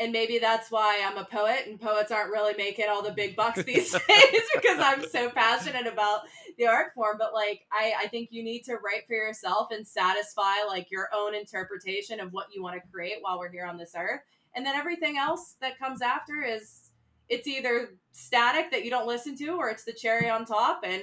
and 0.00 0.12
maybe 0.12 0.38
that's 0.38 0.70
why 0.70 1.02
I'm 1.06 1.18
a 1.18 1.26
poet 1.26 1.66
and 1.66 1.78
poets 1.78 2.10
aren't 2.10 2.32
really 2.32 2.54
making 2.56 2.86
all 2.88 3.02
the 3.02 3.12
big 3.12 3.36
bucks 3.36 3.62
these 3.62 3.92
days 4.08 4.40
because 4.54 4.78
I'm 4.80 5.06
so 5.06 5.28
passionate 5.28 5.86
about 5.86 6.22
the 6.56 6.66
art 6.66 6.94
form. 6.94 7.16
But 7.18 7.34
like, 7.34 7.66
I, 7.70 7.92
I 8.00 8.08
think 8.08 8.30
you 8.32 8.42
need 8.42 8.62
to 8.62 8.76
write 8.76 9.06
for 9.06 9.14
yourself 9.14 9.68
and 9.70 9.86
satisfy 9.86 10.64
like 10.66 10.90
your 10.90 11.08
own 11.14 11.34
interpretation 11.34 12.18
of 12.18 12.32
what 12.32 12.46
you 12.52 12.62
want 12.62 12.82
to 12.82 12.88
create 12.90 13.18
while 13.20 13.38
we're 13.38 13.52
here 13.52 13.66
on 13.66 13.76
this 13.76 13.92
earth. 13.94 14.22
And 14.56 14.64
then 14.64 14.74
everything 14.74 15.18
else 15.18 15.56
that 15.60 15.78
comes 15.78 16.00
after 16.00 16.42
is 16.42 16.90
it's 17.28 17.46
either 17.46 17.90
static 18.12 18.70
that 18.70 18.84
you 18.84 18.90
don't 18.90 19.06
listen 19.06 19.36
to 19.36 19.48
or 19.50 19.68
it's 19.68 19.84
the 19.84 19.92
cherry 19.92 20.30
on 20.30 20.46
top. 20.46 20.80
And, 20.82 21.02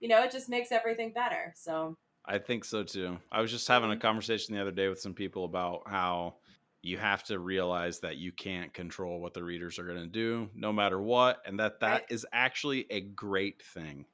you 0.00 0.08
know, 0.08 0.24
it 0.24 0.32
just 0.32 0.48
makes 0.48 0.72
everything 0.72 1.12
better. 1.12 1.54
So 1.54 1.96
I 2.26 2.38
think 2.38 2.64
so 2.64 2.82
too. 2.82 3.18
I 3.30 3.40
was 3.40 3.52
just 3.52 3.68
having 3.68 3.92
a 3.92 3.96
conversation 3.96 4.56
the 4.56 4.60
other 4.60 4.72
day 4.72 4.88
with 4.88 5.00
some 5.00 5.14
people 5.14 5.44
about 5.44 5.82
how 5.86 6.34
you 6.84 6.98
have 6.98 7.24
to 7.24 7.38
realize 7.38 8.00
that 8.00 8.18
you 8.18 8.30
can't 8.30 8.74
control 8.74 9.18
what 9.18 9.32
the 9.32 9.42
readers 9.42 9.78
are 9.78 9.84
going 9.84 9.98
to 9.98 10.06
do 10.06 10.50
no 10.54 10.72
matter 10.72 11.00
what 11.00 11.40
and 11.46 11.58
that 11.58 11.80
that 11.80 11.92
right. 11.92 12.04
is 12.10 12.26
actually 12.32 12.86
a 12.90 13.00
great 13.00 13.62
thing 13.62 14.04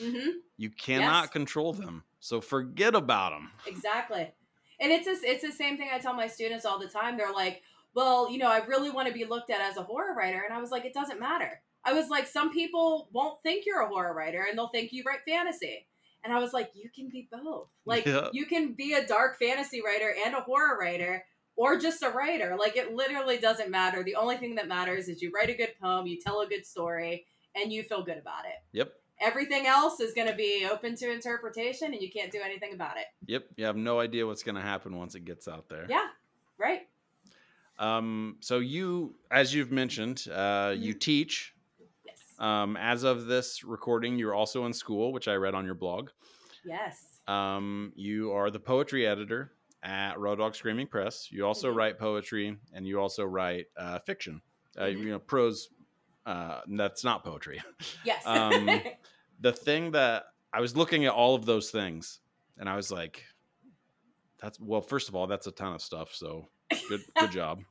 mm-hmm. 0.00 0.30
you 0.56 0.70
cannot 0.70 1.24
yes. 1.24 1.30
control 1.30 1.72
them 1.72 2.02
so 2.20 2.40
forget 2.40 2.94
about 2.94 3.32
them 3.32 3.50
exactly 3.66 4.32
and 4.80 4.90
it's 4.90 5.06
a, 5.06 5.14
it's 5.28 5.44
the 5.44 5.52
same 5.52 5.76
thing 5.76 5.88
i 5.92 5.98
tell 5.98 6.14
my 6.14 6.26
students 6.26 6.64
all 6.64 6.78
the 6.78 6.88
time 6.88 7.16
they're 7.16 7.32
like 7.32 7.62
well 7.94 8.30
you 8.30 8.38
know 8.38 8.48
i 8.48 8.64
really 8.64 8.90
want 8.90 9.06
to 9.06 9.14
be 9.14 9.24
looked 9.24 9.50
at 9.50 9.60
as 9.60 9.76
a 9.76 9.82
horror 9.82 10.14
writer 10.16 10.42
and 10.44 10.54
i 10.54 10.60
was 10.60 10.70
like 10.70 10.84
it 10.84 10.94
doesn't 10.94 11.20
matter 11.20 11.60
i 11.84 11.92
was 11.92 12.08
like 12.08 12.26
some 12.26 12.50
people 12.50 13.08
won't 13.12 13.42
think 13.42 13.66
you're 13.66 13.82
a 13.82 13.88
horror 13.88 14.14
writer 14.14 14.46
and 14.48 14.56
they'll 14.56 14.68
think 14.68 14.92
you 14.92 15.02
write 15.06 15.20
fantasy 15.28 15.86
and 16.24 16.32
i 16.32 16.38
was 16.38 16.54
like 16.54 16.70
you 16.74 16.88
can 16.94 17.10
be 17.10 17.28
both 17.30 17.68
like 17.84 18.06
yeah. 18.06 18.28
you 18.32 18.46
can 18.46 18.72
be 18.72 18.94
a 18.94 19.06
dark 19.06 19.38
fantasy 19.38 19.82
writer 19.84 20.14
and 20.24 20.34
a 20.34 20.40
horror 20.40 20.78
writer 20.80 21.22
or 21.56 21.78
just 21.78 22.02
a 22.02 22.10
writer. 22.10 22.56
Like 22.58 22.76
it 22.76 22.94
literally 22.94 23.38
doesn't 23.38 23.70
matter. 23.70 24.02
The 24.02 24.16
only 24.16 24.36
thing 24.36 24.54
that 24.56 24.68
matters 24.68 25.08
is 25.08 25.22
you 25.22 25.30
write 25.34 25.50
a 25.50 25.54
good 25.54 25.74
poem, 25.80 26.06
you 26.06 26.18
tell 26.18 26.40
a 26.40 26.46
good 26.46 26.66
story, 26.66 27.26
and 27.54 27.72
you 27.72 27.82
feel 27.82 28.02
good 28.02 28.18
about 28.18 28.44
it. 28.44 28.62
Yep. 28.72 28.92
Everything 29.20 29.66
else 29.66 30.00
is 30.00 30.12
going 30.12 30.28
to 30.28 30.34
be 30.34 30.66
open 30.70 30.96
to 30.96 31.12
interpretation, 31.12 31.92
and 31.92 32.02
you 32.02 32.10
can't 32.10 32.32
do 32.32 32.40
anything 32.44 32.74
about 32.74 32.96
it. 32.96 33.06
Yep. 33.26 33.44
You 33.56 33.64
have 33.66 33.76
no 33.76 34.00
idea 34.00 34.26
what's 34.26 34.42
going 34.42 34.56
to 34.56 34.60
happen 34.60 34.96
once 34.96 35.14
it 35.14 35.24
gets 35.24 35.46
out 35.46 35.68
there. 35.68 35.86
Yeah. 35.88 36.08
Right. 36.58 36.82
Um. 37.78 38.36
So 38.40 38.58
you, 38.58 39.14
as 39.30 39.54
you've 39.54 39.72
mentioned, 39.72 40.26
uh, 40.32 40.70
mm-hmm. 40.70 40.82
you 40.82 40.94
teach. 40.94 41.54
Yes. 42.06 42.18
Um, 42.38 42.76
as 42.76 43.02
of 43.02 43.26
this 43.26 43.64
recording, 43.64 44.18
you're 44.18 44.34
also 44.34 44.66
in 44.66 44.72
school, 44.72 45.12
which 45.12 45.28
I 45.28 45.34
read 45.34 45.54
on 45.54 45.64
your 45.64 45.74
blog. 45.74 46.10
Yes. 46.64 47.20
Um, 47.26 47.92
you 47.96 48.32
are 48.32 48.50
the 48.50 48.60
poetry 48.60 49.06
editor 49.06 49.52
at 49.84 50.18
Raw 50.18 50.34
Dog 50.34 50.54
Screaming 50.56 50.86
Press. 50.88 51.30
You 51.30 51.46
also 51.46 51.70
Mhm. 51.72 51.76
write 51.76 51.98
poetry, 51.98 52.58
and 52.72 52.86
you 52.86 52.98
also 53.00 53.22
write 53.24 53.66
uh, 53.76 53.98
fiction. 54.00 54.40
Uh, 54.76 54.84
Mhm. 54.84 54.98
You 54.98 55.10
know, 55.10 55.18
prose. 55.20 55.68
Uh, 56.26 56.62
that's 56.68 57.04
not 57.04 57.22
poetry. 57.22 57.62
Yes. 58.04 58.26
um, 58.26 58.80
the 59.40 59.52
thing 59.52 59.90
that 59.92 60.24
I 60.52 60.60
was 60.60 60.74
looking 60.76 61.04
at 61.04 61.12
all 61.12 61.34
of 61.34 61.44
those 61.46 61.70
things, 61.70 62.20
and 62.56 62.68
I 62.68 62.76
was 62.76 62.90
like, 62.90 63.24
"That's 64.40 64.58
well." 64.60 64.80
First 64.80 65.08
of 65.08 65.14
all, 65.14 65.26
that's 65.26 65.46
a 65.46 65.52
ton 65.52 65.74
of 65.74 65.82
stuff. 65.82 66.14
So 66.14 66.48
good, 66.88 67.02
good 67.18 67.30
job. 67.40 67.62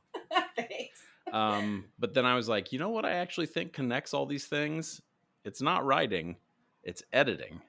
Thanks. 0.56 1.00
Um, 1.32 1.90
but 1.98 2.14
then 2.14 2.24
I 2.26 2.36
was 2.36 2.48
like, 2.48 2.72
you 2.72 2.78
know 2.78 2.90
what? 2.90 3.04
I 3.04 3.12
actually 3.14 3.46
think 3.46 3.72
connects 3.72 4.14
all 4.14 4.24
these 4.26 4.46
things. 4.46 5.00
It's 5.44 5.60
not 5.60 5.84
writing, 5.84 6.36
it's 6.84 7.02
editing. 7.12 7.60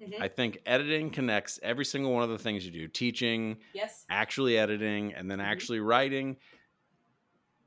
Mhm. 0.00 0.22
I 0.22 0.28
think 0.28 0.58
editing 0.66 1.10
connects 1.10 1.58
every 1.62 1.84
single 1.84 2.12
one 2.12 2.22
of 2.24 2.30
the 2.30 2.38
things 2.38 2.64
you 2.66 2.72
do: 2.72 2.88
teaching, 2.88 3.58
yes. 3.72 4.08
actually 4.08 4.58
editing, 4.58 5.14
and 5.14 5.30
then 5.30 5.40
Mhm. 5.40 5.40
actually 5.40 5.80
writing. 5.80 6.38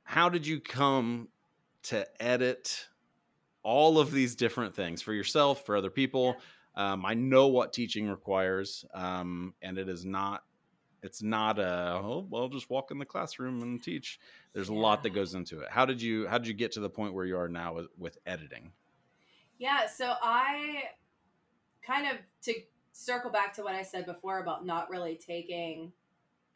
How 0.04 0.30
did 0.30 0.46
you 0.46 0.60
come 0.60 1.30
to 1.84 2.08
edit 2.22 2.88
all 3.64 4.00
of 4.00 4.12
these 4.12 4.36
different 4.36 4.76
things 4.76 5.02
for 5.02 5.14
yourself, 5.14 5.66
for 5.66 5.76
other 5.78 5.92
people? 5.92 6.42
Um, 6.76 7.06
I 7.06 7.16
know 7.16 7.48
what 7.50 7.74
teaching 7.74 8.10
requires, 8.10 8.86
um, 8.94 9.56
and 9.62 9.78
it 9.78 9.90
is 9.90 10.06
not. 10.06 10.44
It's 11.04 11.24
not 11.24 11.60
a 11.60 12.00
oh 12.04 12.28
well, 12.30 12.50
just 12.50 12.70
walk 12.70 12.92
in 12.92 13.00
the 13.00 13.06
classroom 13.06 13.62
and 13.64 13.84
teach. 13.84 14.20
There's 14.54 14.70
a 14.70 14.76
lot 14.76 15.04
that 15.04 15.12
goes 15.12 15.36
into 15.36 15.62
it. 15.62 15.70
How 15.72 15.86
did 15.86 16.02
you 16.02 16.28
How 16.28 16.38
did 16.40 16.48
you 16.48 16.56
get 16.56 16.74
to 16.74 16.82
the 16.82 16.90
point 16.92 17.14
where 17.14 17.26
you 17.26 17.38
are 17.38 17.50
now 17.50 17.76
with, 17.76 17.88
with 17.98 18.18
editing? 18.26 18.74
Yeah, 19.58 19.86
so 19.86 20.16
I 20.22 20.90
kind 21.86 22.08
of 22.08 22.18
to 22.44 22.54
circle 22.92 23.32
back 23.32 23.54
to 23.56 23.64
what 23.64 23.76
I 23.76 23.84
said 23.84 24.06
before 24.06 24.40
about 24.40 24.66
not 24.66 24.90
really 24.90 25.16
taking 25.16 25.92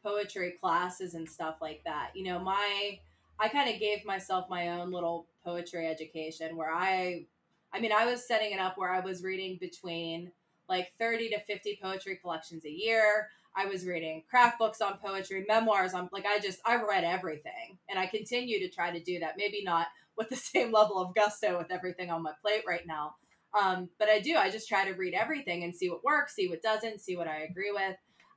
poetry 0.02 0.54
classes 0.60 1.14
and 1.14 1.28
stuff 1.28 1.56
like 1.60 1.82
that. 1.84 2.10
You 2.14 2.24
know, 2.24 2.38
my 2.38 2.98
I 3.38 3.48
kind 3.48 3.72
of 3.72 3.80
gave 3.80 4.04
myself 4.04 4.48
my 4.48 4.68
own 4.68 4.90
little 4.90 5.26
poetry 5.44 5.86
education 5.86 6.56
where 6.56 6.72
I 6.72 7.26
I 7.72 7.80
mean, 7.80 7.92
I 7.92 8.06
was 8.06 8.26
setting 8.26 8.52
it 8.52 8.60
up 8.60 8.78
where 8.78 8.92
I 8.92 9.00
was 9.00 9.22
reading 9.22 9.58
between 9.60 10.30
like 10.68 10.92
30 10.98 11.30
to 11.30 11.40
50 11.40 11.78
poetry 11.82 12.16
collections 12.16 12.64
a 12.64 12.70
year. 12.70 13.28
I 13.54 13.66
was 13.66 13.86
reading 13.86 14.22
craft 14.28 14.58
books 14.58 14.80
on 14.80 14.98
poetry, 14.98 15.44
memoirs 15.48 15.94
on 15.94 16.08
like 16.12 16.26
I 16.26 16.38
just 16.38 16.60
I 16.64 16.76
read 16.76 17.04
everything 17.04 17.78
and 17.88 17.98
I 17.98 18.06
continue 18.06 18.60
to 18.60 18.68
try 18.68 18.90
to 18.90 19.02
do 19.02 19.18
that. 19.20 19.34
Maybe 19.36 19.62
not 19.64 19.88
with 20.16 20.28
the 20.28 20.36
same 20.52 20.72
level 20.72 20.98
of 20.98 21.14
gusto 21.14 21.58
with 21.58 21.70
everything 21.70 22.10
on 22.10 22.22
my 22.22 22.32
plate 22.42 22.62
right 22.66 22.86
now. 22.86 23.16
Um, 23.58 23.88
but 23.98 24.08
I 24.08 24.20
do. 24.20 24.36
I 24.36 24.50
just 24.50 24.68
try 24.68 24.84
to 24.84 24.96
read 24.96 25.14
everything 25.14 25.64
and 25.64 25.74
see 25.74 25.88
what 25.88 26.04
works, 26.04 26.34
see 26.34 26.48
what 26.48 26.62
doesn't, 26.62 27.00
see 27.00 27.16
what 27.16 27.28
I 27.28 27.42
agree 27.42 27.72
with. 27.72 27.96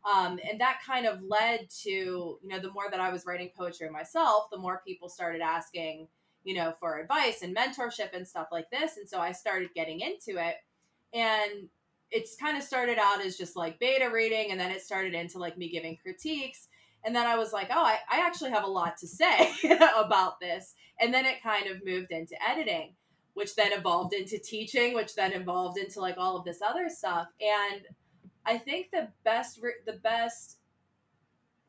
Um, 0.10 0.40
and 0.50 0.62
that 0.62 0.80
kind 0.86 1.06
of 1.06 1.20
led 1.22 1.68
to, 1.84 1.90
you 1.90 2.40
know, 2.44 2.60
the 2.60 2.72
more 2.72 2.90
that 2.90 3.02
I 3.02 3.12
was 3.12 3.26
writing 3.26 3.50
poetry 3.58 3.90
myself, 3.90 4.46
the 4.52 4.58
more 4.58 4.82
people 4.88 5.10
started 5.10 5.42
asking, 5.42 6.08
you 6.44 6.56
know, 6.56 6.74
for 6.80 7.00
advice 7.00 7.42
and 7.42 7.56
mentorship 7.56 8.14
and 8.14 8.26
stuff 8.26 8.48
like 8.52 8.70
this. 8.72 8.98
And 8.98 9.10
so 9.10 9.20
I 9.20 9.34
started 9.34 9.70
getting 9.76 10.00
into 10.00 10.42
it. 10.42 10.56
And 11.14 11.68
it's 12.12 12.36
kind 12.38 12.58
of 12.58 12.64
started 12.64 12.98
out 12.98 13.24
as 13.24 13.38
just 13.38 13.56
like 13.56 13.80
beta 13.80 14.10
reading, 14.10 14.52
and 14.52 14.60
then 14.60 14.72
it 14.72 14.82
started 14.82 15.14
into 15.14 15.38
like 15.38 15.58
me 15.58 15.70
giving 15.70 15.98
critiques. 16.02 16.68
And 17.06 17.16
then 17.16 17.28
I 17.28 17.36
was 17.38 17.54
like, 17.54 17.68
oh, 17.72 17.84
I, 17.84 17.98
I 18.12 18.26
actually 18.26 18.52
have 18.52 18.64
a 18.64 18.68
lot 18.68 18.98
to 18.98 19.08
say 19.08 19.52
about 19.98 20.40
this. 20.40 20.76
And 21.00 21.14
then 21.14 21.26
it 21.26 21.42
kind 21.42 21.68
of 21.68 21.86
moved 21.86 22.12
into 22.12 22.36
editing, 22.48 22.96
which 23.40 23.56
then 23.56 23.72
evolved 23.72 24.14
into 24.14 24.38
teaching, 24.38 24.94
which 24.94 25.16
then 25.16 25.32
evolved 25.32 25.78
into 25.78 26.02
like 26.02 26.18
all 26.18 26.36
of 26.36 26.44
this 26.44 26.62
other 26.62 26.90
stuff. 26.90 27.28
And 27.40 27.84
I 28.46 28.58
think 28.58 28.92
the 28.92 29.08
best, 29.24 29.62
the 29.86 29.94
best, 29.94 30.58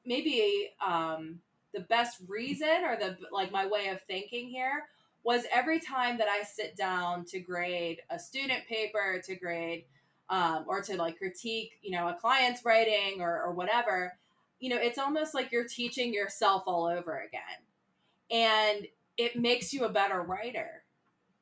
maybe 0.04 0.70
um, 0.84 1.38
the 1.72 1.78
best 1.78 2.18
reason 2.26 2.84
or 2.84 2.96
the 2.96 3.16
like 3.30 3.52
my 3.52 3.68
way 3.68 3.86
of 3.86 4.02
thinking 4.08 4.48
here 4.48 4.88
was 5.22 5.44
every 5.52 5.78
time 5.78 6.18
that 6.18 6.26
I 6.26 6.42
sit 6.42 6.74
down 6.74 7.24
to 7.26 7.38
grade 7.38 8.00
a 8.10 8.18
student 8.18 8.66
paper, 8.68 9.22
to 9.24 9.36
grade 9.36 9.84
um, 10.28 10.64
or 10.66 10.82
to 10.82 10.96
like 10.96 11.18
critique, 11.18 11.78
you 11.82 11.92
know, 11.92 12.08
a 12.08 12.14
client's 12.14 12.64
writing 12.64 13.20
or, 13.20 13.42
or 13.42 13.52
whatever, 13.52 14.18
you 14.58 14.70
know, 14.70 14.76
it's 14.76 14.98
almost 14.98 15.34
like 15.34 15.52
you're 15.52 15.68
teaching 15.68 16.12
yourself 16.12 16.64
all 16.66 16.86
over 16.86 17.20
again. 17.20 17.62
And 18.28 18.88
it 19.16 19.36
makes 19.36 19.72
you 19.72 19.84
a 19.84 19.88
better 19.88 20.20
writer. 20.20 20.79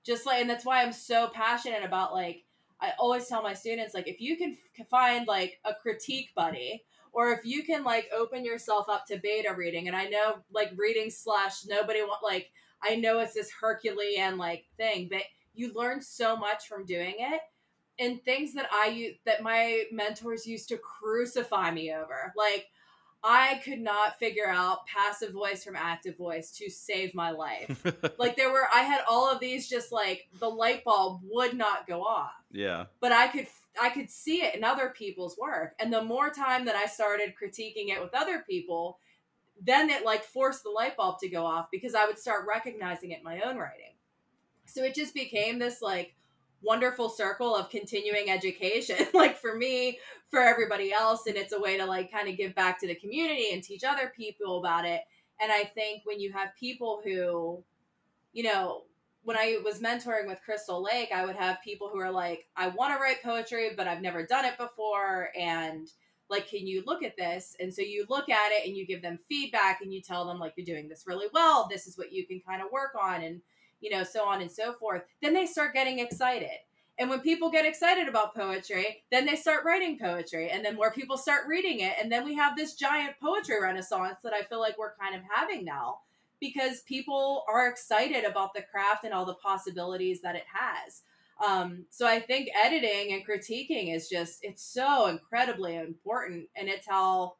Just 0.08 0.24
like, 0.24 0.40
and 0.40 0.48
that's 0.48 0.64
why 0.64 0.82
I'm 0.82 0.92
so 0.92 1.28
passionate 1.34 1.84
about 1.84 2.14
like, 2.14 2.46
I 2.80 2.92
always 2.98 3.26
tell 3.26 3.42
my 3.42 3.52
students, 3.52 3.92
like, 3.92 4.08
if 4.08 4.22
you 4.22 4.38
can 4.38 4.56
find 4.90 5.28
like 5.28 5.60
a 5.66 5.74
critique 5.74 6.30
buddy, 6.34 6.82
or 7.12 7.32
if 7.32 7.44
you 7.44 7.62
can 7.62 7.84
like 7.84 8.08
open 8.16 8.42
yourself 8.42 8.88
up 8.88 9.04
to 9.08 9.18
beta 9.18 9.52
reading, 9.54 9.86
and 9.86 9.94
I 9.94 10.06
know 10.06 10.36
like 10.50 10.72
reading 10.76 11.10
slash 11.10 11.66
nobody 11.66 12.00
want 12.00 12.22
like, 12.22 12.50
I 12.82 12.94
know 12.96 13.18
it's 13.18 13.34
this 13.34 13.50
Herculean 13.60 14.38
like 14.38 14.64
thing, 14.78 15.08
but 15.10 15.24
you 15.54 15.74
learn 15.74 16.00
so 16.00 16.36
much 16.36 16.68
from 16.68 16.86
doing 16.86 17.16
it 17.18 17.40
and 17.98 18.22
things 18.24 18.54
that 18.54 18.68
I 18.72 18.86
use 18.86 19.16
that 19.26 19.42
my 19.42 19.82
mentors 19.92 20.46
used 20.46 20.68
to 20.68 20.78
crucify 20.78 21.70
me 21.70 21.92
over. 21.92 22.32
Like 22.34 22.68
I 23.22 23.60
could 23.64 23.80
not 23.80 24.18
figure 24.18 24.48
out 24.48 24.86
passive 24.86 25.32
voice 25.32 25.64
from 25.64 25.76
active 25.76 26.16
voice 26.16 26.50
to 26.52 26.70
save 26.70 27.14
my 27.14 27.30
life. 27.30 27.84
like 28.18 28.36
there 28.36 28.52
were 28.52 28.66
I 28.72 28.82
had 28.82 29.00
all 29.08 29.30
of 29.30 29.40
these 29.40 29.68
just 29.68 29.90
like 29.90 30.28
the 30.38 30.48
light 30.48 30.84
bulb 30.84 31.22
would 31.24 31.54
not 31.54 31.86
go 31.86 32.02
off. 32.02 32.32
yeah, 32.52 32.86
But 33.00 33.12
I 33.12 33.28
could 33.28 33.46
I 33.80 33.90
could 33.90 34.10
see 34.10 34.42
it 34.42 34.54
in 34.54 34.64
other 34.64 34.90
people's 34.96 35.36
work. 35.36 35.74
And 35.80 35.92
the 35.92 36.02
more 36.02 36.30
time 36.30 36.64
that 36.66 36.76
I 36.76 36.86
started 36.86 37.34
critiquing 37.40 37.88
it 37.88 38.00
with 38.00 38.14
other 38.14 38.44
people, 38.48 38.98
then 39.60 39.90
it 39.90 40.04
like 40.04 40.22
forced 40.22 40.62
the 40.62 40.70
light 40.70 40.96
bulb 40.96 41.18
to 41.20 41.28
go 41.28 41.44
off 41.44 41.66
because 41.70 41.94
I 41.94 42.06
would 42.06 42.18
start 42.18 42.46
recognizing 42.48 43.10
it 43.10 43.18
in 43.18 43.24
my 43.24 43.40
own 43.40 43.56
writing. 43.56 43.94
So 44.66 44.84
it 44.84 44.94
just 44.94 45.14
became 45.14 45.58
this 45.58 45.82
like 45.82 46.14
wonderful 46.62 47.08
circle 47.08 47.54
of 47.54 47.70
continuing 47.70 48.30
education 48.30 49.06
like 49.14 49.36
for 49.36 49.56
me 49.56 49.98
for 50.30 50.40
everybody 50.40 50.92
else 50.92 51.26
and 51.26 51.36
it's 51.36 51.52
a 51.52 51.60
way 51.60 51.78
to 51.78 51.86
like 51.86 52.10
kind 52.10 52.28
of 52.28 52.36
give 52.36 52.54
back 52.54 52.78
to 52.80 52.86
the 52.86 52.94
community 52.94 53.46
and 53.52 53.62
teach 53.62 53.84
other 53.84 54.12
people 54.16 54.58
about 54.58 54.84
it. 54.84 55.02
And 55.40 55.52
i 55.52 55.64
think 55.64 56.02
when 56.04 56.20
you 56.20 56.32
have 56.32 56.48
people 56.58 57.00
who 57.04 57.62
you 58.32 58.42
know 58.42 58.82
when 59.22 59.36
i 59.36 59.58
was 59.64 59.80
mentoring 59.80 60.26
with 60.26 60.42
crystal 60.44 60.82
lake 60.82 61.10
i 61.14 61.24
would 61.24 61.36
have 61.36 61.62
people 61.62 61.88
who 61.88 61.98
are 62.00 62.10
like 62.10 62.46
i 62.56 62.66
want 62.68 62.92
to 62.92 63.00
write 63.00 63.22
poetry 63.22 63.70
but 63.76 63.86
i've 63.86 64.02
never 64.02 64.26
done 64.26 64.44
it 64.44 64.58
before 64.58 65.28
and 65.38 65.90
like 66.30 66.48
can 66.48 66.66
you 66.66 66.82
look 66.86 67.02
at 67.02 67.16
this? 67.16 67.56
And 67.60 67.72
so 67.72 67.82
you 67.82 68.04
look 68.08 68.28
at 68.28 68.52
it 68.52 68.66
and 68.66 68.76
you 68.76 68.86
give 68.86 69.02
them 69.02 69.18
feedback 69.28 69.80
and 69.80 69.92
you 69.92 70.00
tell 70.00 70.26
them 70.26 70.38
like 70.38 70.54
you're 70.56 70.66
doing 70.66 70.88
this 70.88 71.04
really 71.06 71.28
well. 71.32 71.66
This 71.70 71.86
is 71.86 71.96
what 71.96 72.12
you 72.12 72.26
can 72.26 72.40
kind 72.40 72.62
of 72.62 72.70
work 72.70 72.94
on 73.00 73.22
and 73.22 73.40
you 73.80 73.90
know, 73.90 74.04
so 74.04 74.24
on 74.24 74.40
and 74.40 74.50
so 74.50 74.72
forth, 74.74 75.02
then 75.22 75.34
they 75.34 75.46
start 75.46 75.74
getting 75.74 75.98
excited. 75.98 76.58
And 76.98 77.08
when 77.08 77.20
people 77.20 77.50
get 77.50 77.64
excited 77.64 78.08
about 78.08 78.34
poetry, 78.34 79.04
then 79.12 79.24
they 79.24 79.36
start 79.36 79.64
writing 79.64 79.98
poetry, 79.98 80.50
and 80.50 80.64
then 80.64 80.74
more 80.74 80.90
people 80.90 81.16
start 81.16 81.46
reading 81.46 81.80
it. 81.80 81.94
And 82.02 82.10
then 82.10 82.24
we 82.24 82.34
have 82.34 82.56
this 82.56 82.74
giant 82.74 83.14
poetry 83.22 83.62
renaissance 83.62 84.18
that 84.24 84.32
I 84.32 84.42
feel 84.42 84.58
like 84.58 84.76
we're 84.76 84.96
kind 84.96 85.14
of 85.14 85.22
having 85.32 85.64
now 85.64 86.00
because 86.40 86.80
people 86.82 87.44
are 87.48 87.68
excited 87.68 88.24
about 88.24 88.52
the 88.52 88.62
craft 88.62 89.04
and 89.04 89.14
all 89.14 89.24
the 89.24 89.34
possibilities 89.34 90.20
that 90.22 90.34
it 90.34 90.44
has. 90.52 91.02
Um, 91.44 91.84
so 91.88 92.06
I 92.06 92.18
think 92.18 92.48
editing 92.64 93.12
and 93.12 93.26
critiquing 93.26 93.94
is 93.94 94.08
just, 94.08 94.40
it's 94.42 94.62
so 94.62 95.06
incredibly 95.06 95.76
important. 95.76 96.48
And 96.56 96.68
it's 96.68 96.88
how 96.88 97.34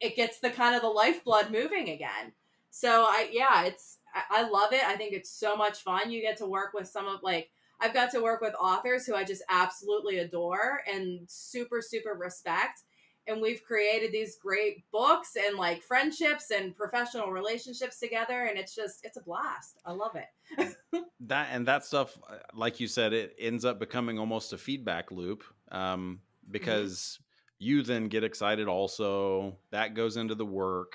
it 0.00 0.14
gets 0.14 0.38
the 0.38 0.50
kind 0.50 0.76
of 0.76 0.82
the 0.82 0.88
lifeblood 0.88 1.50
moving 1.50 1.88
again. 1.88 2.32
So 2.70 3.02
I, 3.02 3.30
yeah, 3.32 3.64
it's, 3.64 3.95
I, 4.16 4.40
I 4.40 4.48
love 4.48 4.72
it. 4.72 4.82
I 4.84 4.96
think 4.96 5.12
it's 5.12 5.30
so 5.30 5.56
much 5.56 5.78
fun. 5.80 6.10
You 6.10 6.20
get 6.20 6.38
to 6.38 6.46
work 6.46 6.72
with 6.74 6.88
some 6.88 7.06
of 7.06 7.22
like 7.22 7.50
I've 7.80 7.94
got 7.94 8.10
to 8.12 8.22
work 8.22 8.40
with 8.40 8.54
authors 8.54 9.04
who 9.06 9.14
I 9.14 9.24
just 9.24 9.42
absolutely 9.50 10.18
adore 10.18 10.80
and 10.90 11.20
super 11.28 11.80
super 11.82 12.14
respect. 12.14 12.82
And 13.28 13.42
we've 13.42 13.62
created 13.64 14.12
these 14.12 14.36
great 14.36 14.84
books 14.92 15.36
and 15.36 15.58
like 15.58 15.82
friendships 15.82 16.52
and 16.52 16.76
professional 16.76 17.32
relationships 17.32 17.98
together 17.98 18.44
and 18.44 18.56
it's 18.56 18.74
just 18.74 19.04
it's 19.04 19.16
a 19.16 19.22
blast. 19.22 19.80
I 19.84 19.92
love 19.92 20.16
it. 20.16 20.76
that 21.20 21.48
and 21.52 21.66
that 21.66 21.84
stuff, 21.84 22.16
uh, 22.28 22.36
like 22.54 22.80
you 22.80 22.86
said, 22.86 23.12
it 23.12 23.34
ends 23.38 23.64
up 23.64 23.78
becoming 23.78 24.18
almost 24.18 24.52
a 24.52 24.58
feedback 24.58 25.10
loop 25.10 25.42
um, 25.72 26.20
because 26.50 27.18
you 27.58 27.82
then 27.82 28.08
get 28.08 28.24
excited. 28.24 28.68
Also, 28.68 29.56
that 29.70 29.94
goes 29.94 30.16
into 30.16 30.34
the 30.34 30.46
work. 30.46 30.94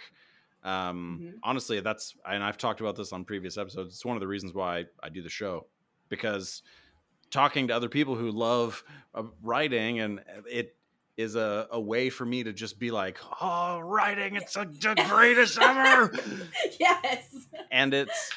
Um, 0.64 1.20
Mhm. 1.22 1.40
Honestly, 1.44 1.80
that's 1.80 2.16
and 2.26 2.44
I've 2.44 2.58
talked 2.58 2.82
about 2.82 2.96
this 2.96 3.14
on 3.14 3.26
previous 3.26 3.58
episodes. 3.58 3.96
It's 3.96 4.06
one 4.06 4.16
of 4.16 4.22
the 4.22 4.28
reasons 4.28 4.54
why 4.54 4.86
I 5.02 5.10
do 5.10 5.22
the 5.22 5.30
show 5.30 5.68
because 6.10 6.62
talking 7.32 7.68
to 7.70 7.76
other 7.76 7.90
people 7.90 8.16
who 8.16 8.30
love 8.32 8.84
uh, 9.16 9.24
writing 9.42 10.00
and 10.02 10.22
it 10.50 10.76
is 11.18 11.36
a, 11.36 11.68
a 11.72 11.80
way 11.80 12.10
for 12.10 12.26
me 12.26 12.44
to 12.44 12.52
just 12.54 12.78
be 12.80 12.92
like, 12.92 13.18
oh, 13.42 13.80
writing, 13.80 14.36
it's 14.36 14.56
a, 14.56 14.66
the 14.66 15.06
greatest 15.10 15.58
ever. 15.60 16.12
yes. 16.80 17.48
and 17.72 17.94
it's 17.94 18.32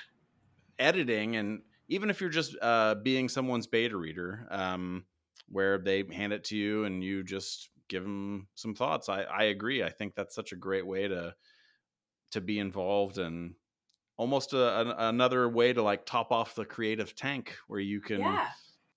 editing 0.79 1.37
and 1.37 1.63
even 1.89 2.09
if 2.11 2.21
you're 2.21 2.31
just 2.31 2.57
uh, 2.63 2.95
being 2.97 3.29
someone's 3.29 3.67
beta 3.67 3.97
reader, 3.97 4.47
um, 4.51 5.05
where 5.51 5.77
they 5.79 6.03
hand 6.11 6.33
it 6.33 6.45
to 6.45 6.57
you 6.57 6.85
and 6.85 7.05
you 7.05 7.23
just 7.23 7.69
give 7.89 8.03
them 8.03 8.47
some 8.55 8.75
thoughts. 8.75 9.09
I, 9.11 9.23
I 9.23 9.43
agree. 9.45 9.83
I 9.83 9.91
think 9.91 10.15
that's 10.15 10.35
such 10.35 10.53
a 10.53 10.57
great 10.57 10.87
way 10.87 11.07
to 11.09 11.35
to 12.35 12.43
be 12.43 12.61
involved 12.61 13.19
and 13.19 13.57
almost 14.17 14.53
a, 14.53 14.81
an, 14.81 14.89
another 14.91 15.49
way 15.49 15.73
to 15.73 15.83
like 15.83 16.07
top 16.07 16.33
off 16.33 16.55
the 16.55 16.65
creative 16.65 17.15
tank 17.17 17.57
where 17.69 17.81
you 17.81 18.01
can 18.01 18.21
Yeah. 18.21 18.53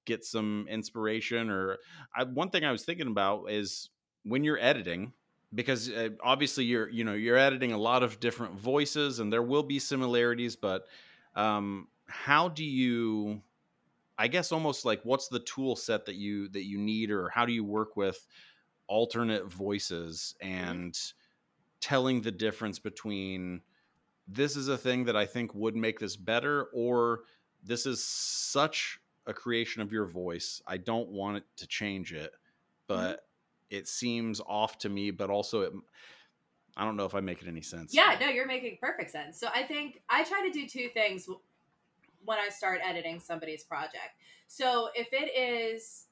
get 0.06 0.24
some 0.26 0.68
inspiration 0.70 1.50
or 1.50 1.80
I, 2.16 2.24
one 2.24 2.50
thing 2.50 2.64
i 2.64 2.72
was 2.72 2.86
thinking 2.86 3.08
about 3.08 3.52
is 3.52 3.90
when 4.24 4.44
you're 4.44 4.60
editing 4.60 5.14
because 5.54 5.90
uh, 5.90 6.10
obviously 6.22 6.66
you're 6.66 6.90
you 6.90 7.04
know 7.04 7.14
you're 7.14 7.38
editing 7.38 7.74
a 7.74 7.78
lot 7.78 8.04
of 8.04 8.20
different 8.20 8.56
voices 8.60 9.20
and 9.20 9.32
there 9.34 9.44
will 9.44 9.64
be 9.64 9.80
similarities 9.80 10.56
but 10.56 10.88
um 11.36 11.90
how 12.08 12.48
do 12.50 12.64
you 12.64 13.42
i 14.18 14.28
guess 14.28 14.52
almost 14.52 14.86
like 14.86 15.02
what's 15.04 15.28
the 15.28 15.40
tool 15.42 15.76
set 15.76 16.06
that 16.06 16.16
you 16.16 16.48
that 16.50 16.66
you 16.66 16.78
need 16.78 17.12
or 17.12 17.30
how 17.30 17.46
do 17.46 17.54
you 17.54 17.64
work 17.64 17.96
with 17.98 18.28
alternate 18.88 19.46
voices 19.52 20.36
and 20.42 20.98
telling 21.80 22.22
the 22.22 22.32
difference 22.32 22.80
between 22.80 23.62
this 24.28 24.56
is 24.56 24.68
a 24.68 24.78
thing 24.78 25.06
that 25.06 25.16
I 25.16 25.26
think 25.26 25.54
would 25.54 25.76
make 25.76 26.00
this 26.00 26.16
better, 26.16 26.68
or 26.74 27.22
this 27.64 27.86
is 27.86 28.04
such 28.04 29.00
a 29.26 29.34
creation 29.34 29.82
of 29.82 29.92
your 29.92 30.06
voice. 30.06 30.62
I 30.68 30.78
don't 30.78 31.10
want 31.10 31.38
it 31.38 31.44
to 31.58 31.68
change 31.68 32.14
it, 32.14 32.32
mm-hmm. 32.32 32.88
but 32.88 33.26
it 33.70 33.88
seems 33.88 34.42
off 34.46 34.78
to 34.80 34.90
me. 34.90 35.12
But 35.12 35.30
also, 35.30 35.62
it, 35.62 35.74
I 36.76 36.84
don't 36.84 36.98
know 36.98 37.06
if 37.06 37.16
I 37.16 37.22
make 37.22 37.42
it 37.42 37.48
any 37.48 37.62
sense. 37.62 37.94
Yeah, 37.94 38.18
no, 38.20 38.28
you're 38.28 38.48
making 38.48 38.78
perfect 38.82 39.12
sense. 39.12 39.40
So 39.40 39.48
I 39.54 39.64
think 39.64 40.02
I 40.10 40.24
try 40.24 40.42
to 40.46 40.52
do 40.52 40.68
two 40.68 40.90
things 40.94 41.30
when 42.26 42.38
I 42.38 42.50
start 42.50 42.82
editing 42.84 43.20
somebody's 43.20 43.64
project. 43.64 44.16
So 44.48 44.90
if 44.94 45.08
it 45.12 45.32
is, 45.38 46.07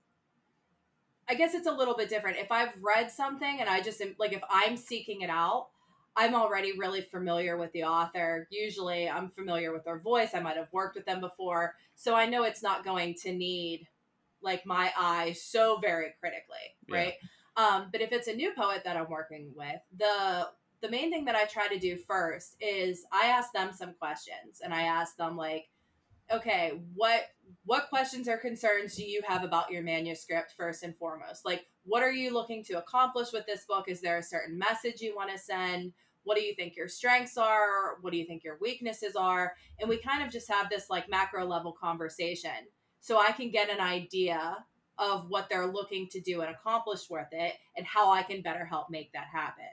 I 1.28 1.34
guess 1.36 1.54
it's 1.54 1.68
a 1.68 1.72
little 1.72 1.96
bit 1.96 2.10
different. 2.10 2.38
If 2.38 2.52
I've 2.52 2.74
read 2.82 3.10
something 3.12 3.60
and 3.60 3.70
I 3.70 3.82
just 3.82 4.00
am, 4.02 4.16
like, 4.20 4.34
if 4.34 4.44
I'm 4.50 4.78
seeking 4.78 5.22
it 5.22 5.30
out, 5.30 5.68
I'm 6.16 6.36
already 6.36 6.78
really 6.78 7.02
familiar 7.02 7.58
with 7.58 7.72
the 7.74 7.84
author. 7.84 8.48
Usually 8.50 9.10
I'm 9.10 9.30
familiar 9.30 9.74
with 9.74 9.84
their 9.84 10.00
voice. 10.00 10.30
I 10.34 10.40
might 10.40 10.56
have 10.56 10.70
worked 10.72 10.96
with 10.96 11.06
them 11.06 11.20
before. 11.20 11.76
So 11.96 12.16
I 12.16 12.26
know 12.26 12.44
it's 12.44 12.64
not 12.64 12.86
going 12.86 13.16
to 13.24 13.34
need 13.34 13.88
like 14.42 14.66
my 14.66 14.92
eye 14.98 15.34
so 15.34 15.78
very 15.82 16.14
critically, 16.20 16.76
Yeah. 16.88 16.96
right? 16.96 17.14
Um, 17.58 17.90
but 17.92 18.02
if 18.02 18.12
it's 18.12 18.28
a 18.28 18.34
new 18.34 18.54
poet 18.54 18.84
that 18.86 18.96
I'm 18.98 19.10
working 19.10 19.52
with, 19.56 19.80
the 19.98 20.50
the 20.82 20.90
main 20.92 21.10
thing 21.10 21.26
that 21.26 21.36
I 21.36 21.46
try 21.46 21.68
to 21.68 21.80
do 21.80 21.98
first 21.98 22.58
is 22.62 23.06
I 23.12 23.28
ask 23.28 23.52
them 23.54 23.72
some 23.74 23.94
questions 23.94 24.62
and 24.64 24.74
I 24.74 24.84
ask 24.84 25.16
them 25.18 25.36
like, 25.36 25.66
okay, 26.32 26.80
what 26.94 27.22
what 27.66 27.90
questions 27.90 28.28
or 28.28 28.38
concerns 28.38 28.96
do 28.96 29.04
you 29.04 29.22
have 29.26 29.44
about 29.44 29.72
your 29.72 29.82
manuscript 29.82 30.54
first 30.58 30.84
and 30.84 30.96
foremost? 30.98 31.46
Like, 31.46 31.66
what 31.84 32.04
are 32.04 32.12
you 32.12 32.34
looking 32.34 32.64
to 32.66 32.78
accomplish 32.80 33.32
with 33.34 33.46
this 33.46 33.66
book? 33.66 33.86
Is 33.88 34.02
there 34.02 34.18
a 34.18 34.24
certain 34.24 34.58
message 34.58 35.02
you 35.02 35.16
want 35.16 35.32
to 35.32 35.38
send? 35.38 35.94
What 36.24 36.38
do 36.38 36.44
you 36.44 36.56
think 36.56 36.76
your 36.76 36.88
strengths 36.88 37.38
are? 37.38 37.98
What 38.02 38.12
do 38.12 38.18
you 38.18 38.26
think 38.26 38.44
your 38.44 38.58
weaknesses 38.60 39.16
are? 39.16 39.54
And 39.80 39.90
we 39.90 39.98
kind 39.98 40.24
of 40.24 40.32
just 40.32 40.52
have 40.52 40.70
this 40.70 40.90
like 40.90 41.10
macro 41.10 41.46
level 41.46 41.72
conversation 41.72 42.68
so 43.00 43.20
I 43.20 43.32
can 43.32 43.52
get 43.52 43.70
an 43.70 43.80
idea 43.80 44.58
of 44.98 45.30
what 45.30 45.50
they're 45.50 45.68
looking 45.68 46.08
to 46.10 46.22
do 46.22 46.42
and 46.42 46.50
accomplish 46.50 47.10
with 47.10 47.28
it 47.32 47.54
and 47.78 47.86
how 47.86 48.12
I 48.12 48.24
can 48.24 48.42
better 48.42 48.66
help 48.66 48.90
make 48.90 49.12
that 49.14 49.28
happen. 49.32 49.66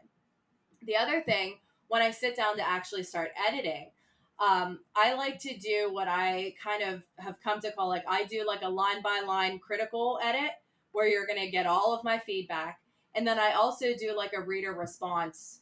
The 0.83 0.97
other 0.97 1.23
thing, 1.23 1.59
when 1.89 2.03
I 2.03 2.11
sit 2.11 2.37
down 2.37 2.57
to 2.57 2.69
actually 2.69 3.05
start 3.05 3.31
editing, 3.49 3.91
um, 4.43 4.81
I 4.97 5.15
like 5.15 5.39
to 5.41 5.57
do 5.57 5.91
what 5.93 6.09
I 6.09 6.55
kind 6.63 6.83
of 6.83 7.03
have 7.19 7.37
come 7.43 7.61
to 7.61 7.71
call 7.71 7.89
like 7.89 8.05
I 8.09 8.25
do 8.25 8.45
like 8.47 8.63
a 8.63 8.69
line 8.69 9.01
by 9.01 9.23
line 9.27 9.61
critical 9.61 10.19
edit 10.23 10.51
where 10.91 11.07
you're 11.07 11.27
going 11.27 11.41
to 11.41 11.51
get 11.51 11.67
all 11.67 11.95
of 11.95 12.03
my 12.03 12.19
feedback. 12.19 12.81
And 13.15 13.27
then 13.27 13.39
I 13.39 13.53
also 13.53 13.95
do 13.99 14.17
like 14.17 14.33
a 14.37 14.41
reader 14.41 14.73
response 14.73 15.61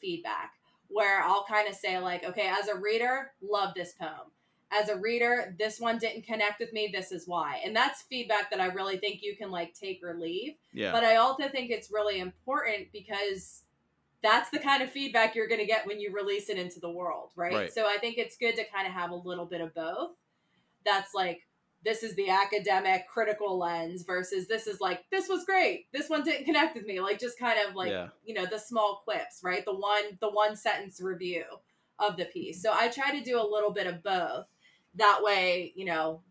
feedback 0.00 0.52
where 0.88 1.22
I'll 1.22 1.44
kind 1.44 1.68
of 1.68 1.74
say, 1.74 1.98
like, 1.98 2.24
okay, 2.24 2.48
as 2.48 2.68
a 2.68 2.76
reader, 2.76 3.32
love 3.42 3.74
this 3.74 3.92
poem. 3.92 4.30
As 4.70 4.88
a 4.88 4.96
reader, 4.96 5.54
this 5.58 5.78
one 5.78 5.98
didn't 5.98 6.26
connect 6.26 6.58
with 6.58 6.72
me. 6.72 6.90
This 6.92 7.12
is 7.12 7.28
why. 7.28 7.60
And 7.64 7.76
that's 7.76 8.02
feedback 8.02 8.50
that 8.50 8.60
I 8.60 8.66
really 8.66 8.96
think 8.96 9.20
you 9.22 9.36
can 9.36 9.50
like 9.50 9.72
take 9.74 10.00
or 10.02 10.14
leave. 10.14 10.54
Yeah. 10.72 10.90
But 10.90 11.04
I 11.04 11.16
also 11.16 11.48
think 11.48 11.70
it's 11.70 11.92
really 11.92 12.18
important 12.18 12.88
because 12.92 13.63
that's 14.24 14.48
the 14.48 14.58
kind 14.58 14.82
of 14.82 14.90
feedback 14.90 15.34
you're 15.34 15.46
going 15.46 15.60
to 15.60 15.66
get 15.66 15.86
when 15.86 16.00
you 16.00 16.10
release 16.10 16.48
it 16.48 16.56
into 16.56 16.80
the 16.80 16.90
world, 16.90 17.30
right? 17.36 17.52
Right. 17.52 17.72
So 17.72 17.86
I 17.86 17.98
think 17.98 18.16
it's 18.16 18.38
good 18.38 18.56
to 18.56 18.64
kind 18.74 18.86
of 18.86 18.94
have 18.94 19.10
a 19.10 19.14
little 19.14 19.44
bit 19.44 19.60
of 19.60 19.74
both. 19.74 20.12
That's 20.86 21.12
like, 21.14 21.42
this 21.84 22.02
is 22.02 22.14
the 22.14 22.30
academic 22.30 23.06
critical 23.06 23.58
lens 23.58 24.02
versus 24.02 24.48
this 24.48 24.66
is 24.66 24.80
like, 24.80 25.04
this 25.12 25.28
was 25.28 25.44
great. 25.44 25.88
This 25.92 26.08
one 26.08 26.24
didn't 26.24 26.46
connect 26.46 26.74
with 26.74 26.86
me. 26.86 27.00
Like, 27.00 27.20
just 27.20 27.38
kind 27.38 27.58
of 27.68 27.74
like, 27.74 27.90
yeah. 27.90 28.08
you 28.24 28.32
know, 28.32 28.46
the 28.46 28.58
small 28.58 29.02
quips, 29.04 29.40
right? 29.44 29.62
The 29.62 29.74
one, 29.74 30.16
the 30.22 30.30
one 30.30 30.56
sentence 30.56 31.02
review 31.02 31.44
of 31.98 32.16
the 32.16 32.24
piece. 32.24 32.62
So 32.62 32.72
I 32.72 32.88
try 32.88 33.10
to 33.10 33.22
do 33.22 33.38
a 33.38 33.46
little 33.46 33.72
bit 33.72 33.86
of 33.86 34.02
both. 34.02 34.46
That 34.94 35.20
way, 35.22 35.74
you 35.76 35.84
know, 35.84 36.22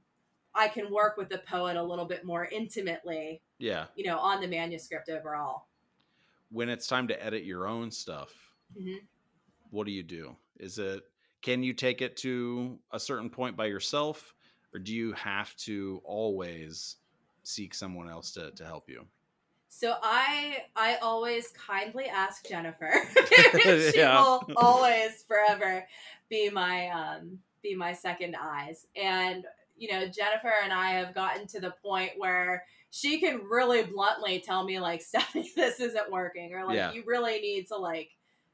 I 0.56 0.68
can 0.68 0.92
work 0.92 1.16
with 1.16 1.30
the 1.30 1.44
poet 1.48 1.78
a 1.78 1.84
little 1.84 2.06
bit 2.06 2.26
more 2.26 2.46
intimately 2.46 3.42
Yeah. 3.60 3.86
you 3.96 4.06
know, 4.06 4.18
on 4.18 4.42
the 4.42 4.48
manuscript 4.48 5.10
overall. 5.10 5.68
When 6.54 6.70
it's 6.70 6.86
time 6.86 7.08
to 7.08 7.26
edit 7.26 7.46
your 7.46 7.68
own 7.68 7.90
stuff, 7.90 8.32
Mhm. 8.80 9.08
what 9.72 9.88
do 9.88 9.92
you 9.92 10.04
do? 10.04 10.38
Is 10.60 10.78
it 10.78 11.04
can 11.42 11.64
you 11.64 11.74
take 11.74 12.02
it 12.04 12.16
to 12.18 12.80
a 12.92 13.00
certain 13.00 13.32
point 13.32 13.58
by 13.58 13.66
yourself, 13.66 14.36
or 14.72 14.80
do 14.80 14.94
you 14.94 15.14
have 15.14 15.56
to 15.58 16.00
always 16.06 16.98
seek 17.42 17.74
someone 17.74 18.08
else 18.08 18.32
to, 18.34 18.52
to 18.52 18.64
help 18.66 18.88
you? 18.88 19.08
So 19.68 19.98
I 20.04 20.66
I 20.76 20.98
always 20.98 21.50
kindly 21.50 22.06
ask 22.06 22.48
Jennifer. 22.48 22.94
she 23.92 23.98
Yeah. 23.98 24.22
will 24.22 24.48
always 24.58 25.24
forever 25.24 25.88
be 26.30 26.52
my 26.52 26.90
um 26.90 27.40
be 27.64 27.74
my 27.76 27.94
second 27.94 28.36
eyes. 28.40 28.86
And 28.96 29.48
you 29.76 29.92
know, 29.92 30.08
Jennifer 30.08 30.54
and 30.64 30.72
I 30.72 30.92
have 30.92 31.16
gotten 31.16 31.48
to 31.48 31.60
the 31.60 31.72
point 31.82 32.12
where 32.16 32.64
she 32.96 33.20
can 33.20 33.42
really 33.50 33.82
bluntly 33.82 34.40
tell 34.40 34.64
me 34.64 34.80
like 34.80 35.02
Stephanie, 35.02 35.52
this 35.56 35.80
isn't 35.80 36.12
working, 36.12 36.54
or 36.54 36.64
like 36.64 36.76
Yeah. 36.76 36.92
you 36.92 37.04
really 37.08 37.40
need 37.40 37.68
to 37.70 37.76
like 37.76 38.10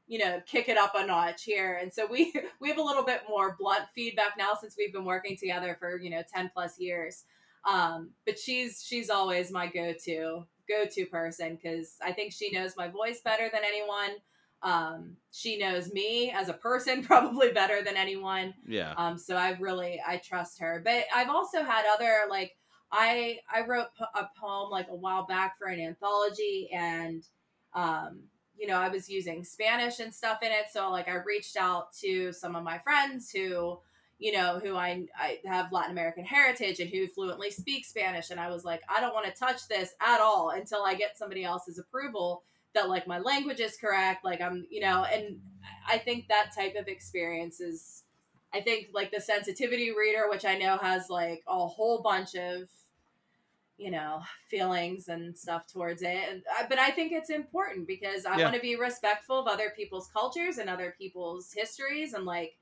you 0.06 0.18
know 0.18 0.40
kick 0.46 0.68
it 0.68 0.76
up 0.78 0.92
a 0.96 1.06
notch 1.06 1.44
here 1.44 1.78
and 1.80 1.92
so 1.92 2.04
we 2.10 2.32
we 2.60 2.68
have 2.68 2.78
a 2.78 2.82
little 2.82 3.04
bit 3.04 3.20
more 3.28 3.54
blunt 3.60 3.84
feedback 3.94 4.32
now 4.36 4.52
since 4.60 4.74
we've 4.76 4.92
been 4.92 5.04
working 5.04 5.36
together 5.36 5.76
for 5.78 5.98
you 5.98 6.10
know 6.10 6.22
10 6.34 6.50
plus 6.52 6.80
years 6.80 7.24
um 7.64 8.10
but 8.26 8.36
she's 8.36 8.82
she's 8.84 9.08
always 9.08 9.52
my 9.52 9.68
go-to 9.68 10.44
go-to 10.68 11.06
person 11.06 11.54
because 11.54 11.94
i 12.02 12.10
think 12.10 12.32
she 12.32 12.50
knows 12.50 12.76
my 12.76 12.88
voice 12.88 13.20
better 13.20 13.48
than 13.52 13.62
anyone 13.64 14.16
um 14.62 15.16
she 15.30 15.58
knows 15.58 15.92
me 15.92 16.32
as 16.32 16.48
a 16.48 16.54
person 16.54 17.02
probably 17.12 17.52
better 17.52 17.80
than 17.82 17.96
anyone 17.96 18.52
Yeah. 18.66 18.94
um, 18.96 19.16
so 19.16 19.36
I 19.36 19.56
really 19.60 20.00
I 20.06 20.16
trust 20.16 20.58
her. 20.60 20.82
But 20.84 21.04
I've 21.14 21.30
also 21.30 21.62
had 21.62 21.84
other 21.86 22.12
like 22.28 22.56
I 22.92 23.38
I 23.52 23.66
wrote 23.66 23.88
a 24.14 24.26
poem 24.38 24.70
like 24.70 24.88
a 24.88 24.94
while 24.94 25.26
back 25.26 25.58
for 25.58 25.68
an 25.68 25.80
anthology, 25.80 26.70
and 26.72 27.22
um, 27.74 28.20
you 28.58 28.66
know 28.66 28.76
I 28.76 28.88
was 28.88 29.08
using 29.08 29.44
Spanish 29.44 30.00
and 30.00 30.12
stuff 30.12 30.42
in 30.42 30.50
it. 30.50 30.66
So 30.72 30.90
like 30.90 31.08
I 31.08 31.16
reached 31.24 31.56
out 31.56 31.92
to 32.00 32.32
some 32.32 32.56
of 32.56 32.64
my 32.64 32.78
friends 32.78 33.30
who 33.30 33.78
you 34.18 34.32
know 34.32 34.58
who 34.62 34.76
I 34.76 35.06
I 35.16 35.38
have 35.46 35.72
Latin 35.72 35.92
American 35.92 36.24
heritage 36.24 36.80
and 36.80 36.90
who 36.90 37.06
fluently 37.06 37.50
speak 37.50 37.84
Spanish, 37.84 38.30
and 38.30 38.40
I 38.40 38.50
was 38.50 38.64
like 38.64 38.82
I 38.88 39.00
don't 39.00 39.14
want 39.14 39.26
to 39.26 39.38
touch 39.38 39.68
this 39.68 39.94
at 40.00 40.20
all 40.20 40.50
until 40.50 40.82
I 40.82 40.94
get 40.94 41.18
somebody 41.18 41.44
else's 41.44 41.78
approval 41.78 42.42
that 42.74 42.88
like 42.88 43.06
my 43.06 43.18
language 43.18 43.58
is 43.58 43.76
correct 43.76 44.24
like 44.24 44.40
i'm 44.40 44.64
you 44.70 44.80
know 44.80 45.04
and 45.12 45.40
i 45.88 45.98
think 45.98 46.28
that 46.28 46.52
type 46.56 46.76
of 46.76 46.86
experience 46.86 47.60
is 47.60 48.04
I 48.52 48.60
think 48.60 48.88
like 48.92 49.10
the 49.12 49.20
sensitivity 49.20 49.90
reader, 49.92 50.28
which 50.28 50.44
I 50.44 50.56
know 50.56 50.76
has 50.78 51.08
like 51.08 51.42
a 51.46 51.66
whole 51.66 52.02
bunch 52.02 52.34
of, 52.34 52.68
you 53.80 53.90
know, 53.90 54.20
feelings 54.48 55.08
and 55.08 55.36
stuff 55.36 55.66
towards 55.66 56.02
it. 56.02 56.18
And, 56.28 56.42
but 56.68 56.78
I 56.78 56.90
think 56.90 57.12
it's 57.12 57.30
important 57.30 57.86
because 57.86 58.26
I 58.26 58.36
Yeah. 58.36 58.44
want 58.44 58.54
to 58.54 58.60
be 58.60 58.76
respectful 58.76 59.38
of 59.38 59.46
other 59.48 59.72
people's 59.74 60.08
cultures 60.08 60.58
and 60.58 60.68
other 60.68 60.94
people's 60.98 61.52
histories. 61.52 62.12
And 62.12 62.26
like, 62.26 62.58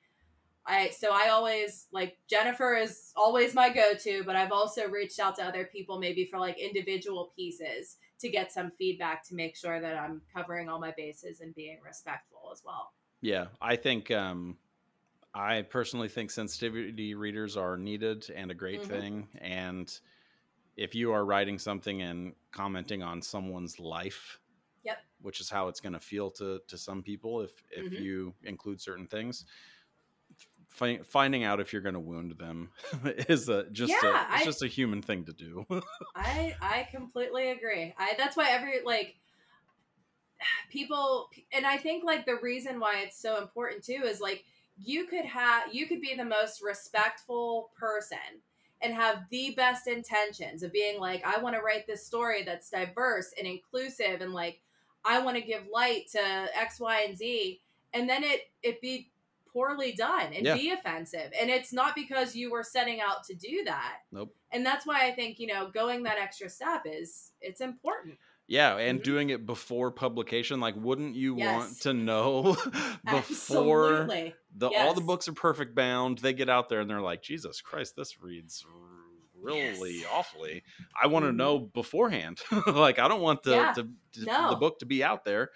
I, 0.64 0.90
so 0.90 1.10
I 1.12 1.30
always 1.30 1.86
like 1.92 2.18
Jennifer 2.28 2.76
is 2.76 3.12
always 3.16 3.54
my 3.54 3.68
go 3.70 3.94
to, 3.94 4.22
but 4.24 4.36
I've 4.36 4.52
also 4.52 4.88
reached 4.88 5.18
out 5.18 5.36
to 5.36 5.44
other 5.44 5.64
people 5.64 5.98
maybe 5.98 6.26
for 6.26 6.38
like 6.38 6.58
individual 6.58 7.32
pieces 7.34 7.96
to 8.20 8.28
get 8.28 8.52
some 8.52 8.70
feedback 8.78 9.26
to 9.28 9.34
make 9.34 9.56
sure 9.56 9.80
that 9.80 9.96
I'm 9.96 10.22
covering 10.32 10.68
all 10.68 10.78
my 10.78 10.92
bases 10.96 11.40
and 11.40 11.54
being 11.54 11.78
respectful 11.84 12.50
as 12.52 12.62
well. 12.64 12.92
Yeah, 13.20 13.46
I 13.60 13.76
think 13.76 14.10
um, 14.10 14.58
I 15.34 15.62
personally 15.62 16.08
think 16.08 16.30
sensitivity 16.30 17.14
readers 17.14 17.56
are 17.56 17.76
needed 17.76 18.30
and 18.34 18.50
a 18.50 18.54
great 18.54 18.82
Mhm. 18.82 18.88
thing. 18.88 19.28
And 19.40 20.00
if 20.79 20.95
you 20.95 21.12
are 21.12 21.24
writing 21.24 21.59
something 21.59 22.03
and 22.03 22.35
commenting 22.53 23.03
on 23.03 23.20
someone's 23.22 23.79
life, 23.81 24.41
Yep. 24.85 24.99
which 25.20 25.41
is 25.41 25.51
how 25.51 25.68
it's 25.68 25.81
going 25.81 25.93
to 25.95 26.01
feel 26.01 26.31
to 26.33 26.61
to 26.68 26.79
some 26.79 27.03
people 27.03 27.43
if 27.43 27.62
if 27.70 27.87
Mhm. 27.87 28.03
you 28.03 28.35
include 28.45 28.81
certain 28.81 29.07
things, 29.09 29.45
fi- 30.68 31.03
finding 31.03 31.45
out 31.45 31.61
if 31.61 31.72
you're 31.72 31.83
going 31.83 31.95
to 31.95 32.01
wound 32.01 32.33
them 32.39 32.70
is 33.29 33.49
a 33.49 33.68
just 33.70 33.93
Yeah, 33.93 33.99
a, 34.03 34.35
it's 34.35 34.43
I- 34.43 34.45
just 34.45 34.62
a 34.62 34.68
human 34.68 35.03
thing 35.03 35.24
to 35.26 35.33
do. 35.33 35.66
I 36.14 36.55
I 36.61 36.89
completely 36.91 37.51
agree. 37.51 37.95
I 37.99 38.14
that's 38.16 38.37
why 38.37 38.51
every 38.51 38.83
like 38.85 39.16
people 40.70 41.29
and 41.53 41.66
I 41.66 41.76
think 41.79 42.05
like 42.05 42.26
the 42.26 42.39
reason 42.43 42.81
why 42.81 43.01
it's 43.01 43.20
so 43.20 43.39
important 43.43 43.85
too 43.85 44.03
is 44.05 44.20
like 44.20 44.45
you 44.76 45.07
could 45.07 45.24
have 45.24 45.72
you 45.74 45.87
could 45.87 46.01
be 46.01 46.14
the 46.14 46.24
most 46.24 46.62
respectful 46.62 47.70
person 47.79 48.43
and 48.81 48.95
have 48.95 49.24
the 49.31 49.53
best 49.57 49.87
intentions 49.87 50.62
of 50.62 50.72
being 50.72 51.01
like 51.01 51.22
I 51.26 51.39
want 51.41 51.55
to 51.57 51.62
write 51.62 51.87
this 51.87 52.07
story 52.07 52.43
that's 52.45 52.70
diverse 52.70 53.33
and 53.39 53.47
inclusive 53.47 54.20
and 54.20 54.33
like 54.33 54.61
I 55.05 55.20
want 55.20 55.37
to 55.37 55.43
give 55.43 55.62
light 55.72 56.09
to 56.12 56.20
X 56.55 56.79
Y 56.81 57.03
and 57.09 57.16
Z 57.16 57.61
and 57.95 58.09
then 58.09 58.22
it 58.24 58.51
it 58.62 58.81
be 58.81 59.11
poorly 59.53 59.93
done 59.93 60.33
and 60.35 60.45
Yeah. 60.45 60.55
be 60.55 60.70
offensive 60.70 61.33
and 61.41 61.51
it's 61.51 61.72
not 61.72 61.95
because 61.95 62.37
you 62.37 62.51
were 62.51 62.62
setting 62.62 63.01
out 63.01 63.24
to 63.24 63.35
do 63.35 63.64
that 63.64 64.01
Nope. 64.12 64.35
and 64.53 64.64
that's 64.64 64.87
why 64.87 65.07
i 65.07 65.11
think 65.12 65.41
you 65.41 65.47
know 65.47 65.70
going 65.70 66.03
that 66.03 66.18
extra 66.18 66.49
step 66.51 66.83
is 66.85 67.33
it's 67.41 67.61
important 67.62 68.18
Yeah, 68.51 68.76
and 68.79 69.01
Mhm. 69.01 69.05
doing 69.05 69.31
it 69.31 69.45
before 69.45 69.91
publication, 69.91 70.59
like, 70.59 70.74
wouldn't 70.74 71.14
you 71.14 71.35
want 71.35 71.81
to 71.83 71.93
know 71.93 72.55
before 73.05 74.03
Absolutely. 74.05 74.35
The 74.59 74.68
all 74.68 74.94
the 74.94 75.00
books 75.00 75.28
are 75.28 75.32
perfect 75.32 75.74
bound? 75.74 76.18
They 76.18 76.32
get 76.32 76.48
out 76.50 76.68
there 76.68 76.80
and 76.80 76.90
they're 76.90 77.00
like, 77.00 77.22
Jesus 77.22 77.61
Christ, 77.61 77.94
this 77.96 78.20
reads 78.20 78.64
really 79.40 80.00
Yes. 80.00 80.11
awfully. 80.12 80.62
I 81.00 81.06
want 81.06 81.24
to 81.24 81.30
Mhm. 81.30 81.36
know 81.36 81.59
beforehand. 81.61 82.40
like, 82.66 82.98
I 82.98 83.06
don't 83.09 83.20
want 83.22 83.42
the 83.44 83.52
Yeah. 83.52 83.72
to, 83.74 83.88
to- 84.14 84.24
No. 84.24 84.50
the 84.50 84.56
book 84.56 84.80
to 84.80 84.86
be 84.86 85.02
out 85.04 85.24
there, 85.24 85.50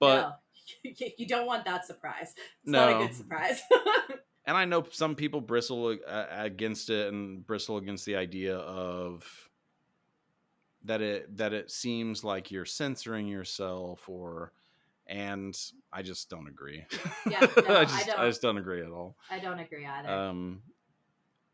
but 0.00 0.38
no. 0.84 0.90
you 1.18 1.26
don't 1.26 1.46
want 1.46 1.64
that 1.66 1.84
surprise 1.86 2.34
it's 2.62 2.70
not 2.70 2.88
No. 2.90 3.00
a 3.02 3.06
good 3.06 3.14
surprise 3.14 3.60
and 4.46 4.56
I 4.56 4.64
know 4.64 4.84
some 4.90 5.14
people 5.14 5.40
bristle 5.40 5.98
against 6.06 6.88
it 6.88 7.12
and 7.12 7.46
bristle 7.46 7.76
against 7.76 8.06
the 8.06 8.16
idea 8.16 8.56
of 8.56 9.50
that 10.84 11.00
it 11.02 11.36
that 11.36 11.52
it 11.52 11.70
seems 11.70 12.24
like 12.24 12.50
you're 12.50 12.64
censoring 12.64 13.28
yourself 13.28 14.08
or 14.08 14.52
and 15.06 15.56
I 15.92 16.02
just 16.02 16.30
don't 16.30 16.48
agree. 16.48 16.84
Yeah, 17.30 17.40
no, 17.68 17.74
I 17.76 17.80
I 17.80 17.84
just 17.84 18.06
don't. 18.06 18.26
just 18.26 18.42
don't 18.42 18.58
agree 18.58 18.82
at 18.82 18.90
all. 18.90 19.16
i 19.30 19.38
don't 19.38 19.58
agree 19.58 19.86
either 19.86 20.08
Um 20.08 20.62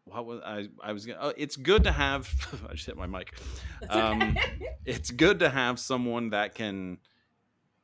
what 0.04 0.24
was 0.24 0.40
I 0.44 0.68
I 0.82 0.92
was 0.92 1.04
gonna 1.06 1.18
oh, 1.20 1.32
it's 1.36 1.56
good 1.56 1.84
to 1.84 1.92
have 1.92 2.30
I 2.68 2.72
just 2.74 2.86
hit 2.86 2.96
my 2.96 3.06
mic. 3.06 3.34
Um, 3.90 4.22
okay. 4.38 4.76
It's 4.86 5.10
good 5.10 5.40
to 5.40 5.50
have 5.50 5.78
someone 5.78 6.30
that 6.30 6.54
can 6.54 6.98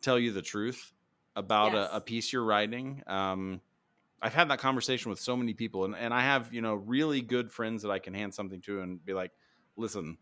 tell 0.00 0.18
you 0.18 0.32
the 0.32 0.40
truth 0.42 0.92
about 1.36 1.72
Yes. 1.72 1.90
a, 1.92 1.96
a 1.96 2.00
piece 2.00 2.32
you're 2.32 2.44
writing. 2.44 3.02
Um, 3.06 3.60
I've 4.22 4.32
had 4.32 4.48
that 4.50 4.58
conversation 4.58 5.10
with 5.10 5.18
so 5.20 5.36
many 5.36 5.52
people, 5.52 5.84
and, 5.84 5.94
and 5.94 6.14
I 6.14 6.22
have 6.22 6.52
you 6.54 6.62
know 6.62 6.74
really 6.74 7.20
good 7.20 7.52
friends 7.52 7.82
that 7.82 7.90
I 7.90 7.98
can 7.98 8.14
hand 8.14 8.32
something 8.32 8.62
to 8.62 8.80
and 8.80 9.04
be 9.04 9.12
like, 9.12 9.32
"Listen, 9.76 10.16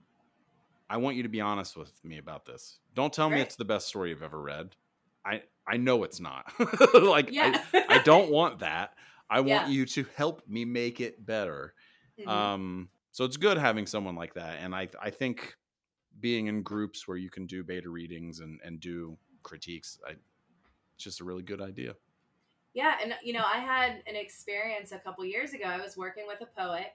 I 0.90 0.97
want 0.97 1.14
you 1.16 1.22
to 1.22 1.28
be 1.28 1.40
honest 1.40 1.76
with 1.76 1.93
me 2.05 2.18
about 2.18 2.45
this. 2.45 2.80
Don't 2.95 3.12
tell 3.12 3.30
me 3.30 3.40
it's 3.40 3.55
the 3.55 3.64
best 3.64 3.86
story 3.86 4.11
you've 4.11 4.22
ever 4.24 4.40
read. 4.43 4.74
I 5.24 5.42
I 5.66 5.76
know 5.76 6.04
it's 6.04 6.20
not. 6.20 6.52
like 6.94 7.30
yeah 7.32 7.62
I, 7.74 7.84
I 7.96 7.98
don't 8.04 8.30
want 8.30 8.60
that. 8.60 8.94
I 9.30 9.40
want 9.40 9.66
Yeah. 9.66 9.68
you 9.68 9.86
to 9.86 10.04
help 10.16 10.46
me 10.48 10.64
make 10.64 11.00
it 11.00 11.24
better. 11.24 11.74
Mhm. 12.18 12.28
Um, 12.28 12.88
so 13.12 13.24
it's 13.24 13.36
good 13.36 13.58
having 13.58 13.86
someone 13.86 14.14
like 14.14 14.34
that, 14.34 14.58
and 14.60 14.74
I 14.74 14.88
I 15.00 15.10
think 15.10 15.56
being 16.20 16.46
in 16.48 16.62
groups 16.62 17.08
where 17.08 17.16
you 17.16 17.30
can 17.30 17.46
do 17.46 17.64
beta 17.64 17.88
readings 17.90 18.40
and 18.40 18.60
and 18.64 18.80
do 18.80 19.16
critiques, 19.42 19.98
I, 20.06 20.12
it's 20.12 21.04
just 21.04 21.20
a 21.20 21.24
really 21.24 21.42
good 21.42 21.60
idea. 21.62 21.94
Yeah, 22.74 22.96
and 23.02 23.14
you 23.22 23.32
know, 23.32 23.44
I 23.44 23.58
had 23.58 24.02
an 24.06 24.16
experience 24.16 24.92
a 24.92 24.98
couple 24.98 25.24
years 25.24 25.52
ago. 25.52 25.64
I 25.64 25.78
was 25.78 25.96
working 25.96 26.24
with 26.26 26.40
a 26.40 26.46
poet 26.60 26.94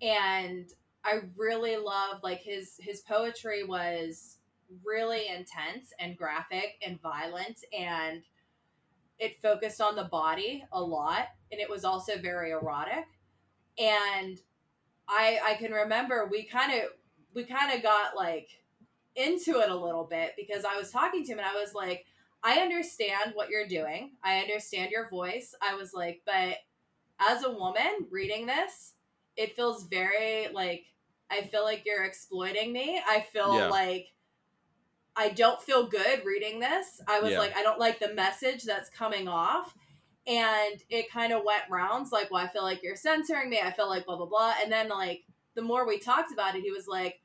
and 0.00 0.68
I 1.04 1.20
really 1.36 1.76
loved 1.76 2.22
like 2.24 2.40
his 2.42 2.76
his 2.80 3.00
poetry 3.02 3.64
was 3.64 4.38
really 4.84 5.28
intense 5.28 5.92
and 5.98 6.16
graphic 6.16 6.80
and 6.86 7.00
violent 7.00 7.64
and 7.76 8.22
it 9.18 9.40
focused 9.40 9.80
on 9.80 9.96
the 9.96 10.04
body 10.04 10.64
a 10.72 10.80
lot 10.82 11.28
and 11.50 11.60
it 11.60 11.70
was 11.70 11.84
also 11.84 12.18
very 12.18 12.50
erotic. 12.52 13.06
And 13.78 14.40
I 15.08 15.40
I 15.44 15.54
can 15.54 15.72
remember 15.72 16.28
we 16.30 16.44
kind 16.44 16.72
of 16.72 16.90
we 17.34 17.44
kind 17.44 17.72
of 17.76 17.82
got 17.82 18.16
like 18.16 18.48
into 19.16 19.60
it 19.60 19.70
a 19.70 19.76
little 19.76 20.04
bit 20.04 20.32
because 20.36 20.64
I 20.64 20.76
was 20.76 20.90
talking 20.90 21.24
to 21.24 21.32
him 21.32 21.38
and 21.38 21.48
I 21.48 21.54
was 21.54 21.74
like 21.74 22.06
I 22.42 22.60
understand 22.60 23.32
what 23.34 23.50
you're 23.50 23.68
doing. 23.68 24.16
I 24.24 24.40
understand 24.40 24.90
your 24.90 25.08
voice. 25.08 25.54
I 25.62 25.74
was 25.76 25.94
like, 25.94 26.22
but 26.26 26.56
as 27.20 27.44
a 27.44 27.50
woman 27.52 28.08
reading 28.10 28.46
this, 28.46 28.94
it 29.36 29.56
feels 29.56 29.84
very 29.88 30.48
like 30.52 30.86
I 31.30 31.42
feel 31.42 31.64
like 31.64 31.84
you're 31.86 32.04
exploiting 32.04 32.72
me. 32.72 33.00
I 33.06 33.20
feel 33.22 33.52
Yeah. 33.52 33.68
like 33.68 34.08
I 35.16 35.30
don't 35.30 35.60
feel 35.60 35.86
good 35.86 36.24
reading 36.24 36.60
this. 36.60 37.00
I 37.06 37.20
was 37.20 37.32
Yeah. 37.32 37.38
like, 37.38 37.56
I 37.56 37.62
don't 37.62 37.78
like 37.78 37.98
the 37.98 38.14
message 38.14 38.64
that's 38.64 38.88
coming 38.90 39.28
off. 39.28 39.74
And 40.26 40.80
it 40.88 41.10
kind 41.10 41.32
of 41.32 41.44
went 41.44 41.62
rounds 41.68 42.12
like, 42.12 42.30
well, 42.30 42.44
I 42.44 42.48
feel 42.48 42.62
like 42.62 42.82
you're 42.82 42.96
censoring 42.96 43.50
me. 43.50 43.60
I 43.60 43.72
feel 43.72 43.88
like 43.88 44.06
blah, 44.06 44.16
blah, 44.16 44.26
blah. 44.26 44.54
And 44.62 44.70
then, 44.70 44.88
like, 44.88 45.24
the 45.54 45.62
more 45.62 45.86
we 45.86 45.98
talked 45.98 46.32
about 46.32 46.54
it, 46.54 46.62
he 46.62 46.70
was 46.70 46.86
like, 46.86 47.20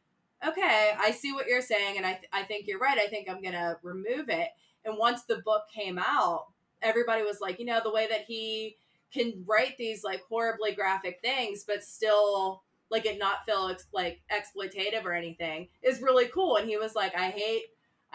okay, 0.45 0.91
I 0.97 1.11
see 1.11 1.31
what 1.31 1.47
you're 1.47 1.61
saying. 1.61 1.97
And 1.97 2.05
I, 2.05 2.13
th- 2.13 2.29
I 2.33 2.43
think 2.43 2.67
you're 2.67 2.79
right. 2.79 2.97
I 2.97 3.07
think 3.07 3.29
I'm 3.29 3.41
going 3.41 3.53
to 3.53 3.77
remove 3.83 4.29
it. 4.29 4.49
And 4.83 4.97
once 4.97 5.23
the 5.23 5.37
book 5.45 5.63
came 5.73 5.99
out, 5.99 6.45
everybody 6.81 7.23
was 7.23 7.39
like, 7.39 7.59
you 7.59 7.65
know, 7.65 7.79
the 7.83 7.91
way 7.91 8.07
that 8.07 8.25
he 8.27 8.75
can 9.13 9.43
write 9.47 9.77
these 9.77 10.03
like 10.03 10.21
horribly 10.27 10.73
graphic 10.73 11.19
things, 11.23 11.63
but 11.65 11.83
still 11.83 12.63
like 12.89 13.05
it 13.05 13.19
not 13.19 13.45
feel 13.45 13.67
ex- 13.71 13.87
like 13.93 14.21
exploitative 14.31 15.05
or 15.05 15.13
anything 15.13 15.67
is 15.81 16.01
really 16.01 16.27
cool. 16.27 16.57
And 16.57 16.67
he 16.67 16.77
was 16.77 16.95
like, 16.95 17.15
I 17.15 17.29
hate, 17.29 17.63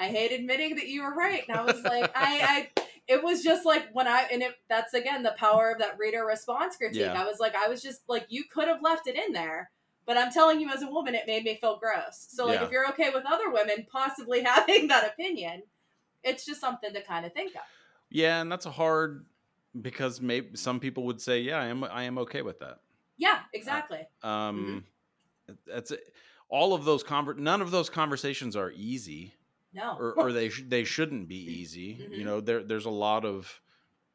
I 0.02 0.08
hate 0.08 0.32
admitting 0.32 0.74
that 0.76 0.88
you 0.88 1.02
were 1.02 1.14
right. 1.14 1.42
And 1.48 1.56
I 1.56 1.62
was 1.64 1.82
like, 1.82 2.10
I, 2.16 2.68
I, 2.76 2.82
it 3.08 3.22
was 3.22 3.42
just 3.42 3.64
like 3.64 3.88
when 3.92 4.06
I, 4.08 4.26
and 4.32 4.42
it, 4.42 4.54
that's 4.68 4.94
again 4.94 5.22
the 5.22 5.34
power 5.38 5.70
of 5.70 5.78
that 5.78 5.98
reader 5.98 6.24
response 6.24 6.76
critique. 6.76 7.00
Yeah. 7.02 7.20
I 7.20 7.24
was 7.24 7.38
like, 7.40 7.54
I 7.54 7.68
was 7.68 7.82
just 7.82 8.00
like, 8.08 8.26
you 8.28 8.44
could 8.52 8.68
have 8.68 8.82
left 8.82 9.06
it 9.06 9.16
in 9.16 9.32
there. 9.32 9.70
But 10.04 10.16
I'm 10.18 10.32
telling 10.32 10.60
you, 10.60 10.68
as 10.68 10.82
a 10.82 10.90
woman, 10.90 11.14
it 11.14 11.28
made 11.28 11.44
me 11.44 11.58
feel 11.60 11.78
gross. 11.78 12.26
So, 12.28 12.46
like, 12.46 12.58
Yeah. 12.58 12.66
if 12.66 12.72
you're 12.72 12.88
okay 12.88 13.10
with 13.14 13.24
other 13.24 13.50
women 13.50 13.86
possibly 13.90 14.42
having 14.44 14.88
that 14.88 15.06
opinion, 15.06 15.62
it's 16.24 16.44
just 16.44 16.60
something 16.60 16.92
to 16.92 17.02
kind 17.02 17.24
of 17.24 17.32
think 17.32 17.54
of. 17.54 17.62
Yeah, 18.10 18.40
and 18.40 18.50
that's 18.50 18.66
a 18.66 18.70
hard 18.72 19.24
because 19.80 20.20
maybe 20.20 20.56
some 20.56 20.80
people 20.80 21.04
would 21.04 21.20
say, 21.20 21.40
yeah, 21.40 21.58
I 21.60 21.66
am 21.66 21.84
I 21.84 22.02
am 22.02 22.18
okay 22.18 22.42
with 22.42 22.58
that. 22.58 22.80
Yeah, 23.16 23.38
exactly. 23.52 24.00
Um, 24.24 24.84
that's 25.66 25.92
it. 25.92 26.12
all 26.48 26.74
of 26.74 26.84
those 26.84 27.04
conver- 27.04 27.38
none 27.38 27.62
of 27.62 27.70
those 27.70 27.88
conversations 27.88 28.56
are 28.56 28.72
easy. 28.74 29.34
No. 29.72 29.96
or, 29.98 30.12
or 30.14 30.32
they 30.38 30.48
sh- 30.48 30.64
they 30.66 30.84
shouldn't 30.84 31.28
be 31.28 31.36
easy. 31.60 32.06
You 32.10 32.20
Mhm. 32.20 32.24
know, 32.24 32.40
there 32.40 32.62
there's 32.62 32.86
a 32.86 32.90
lot 32.90 33.24
of 33.24 33.60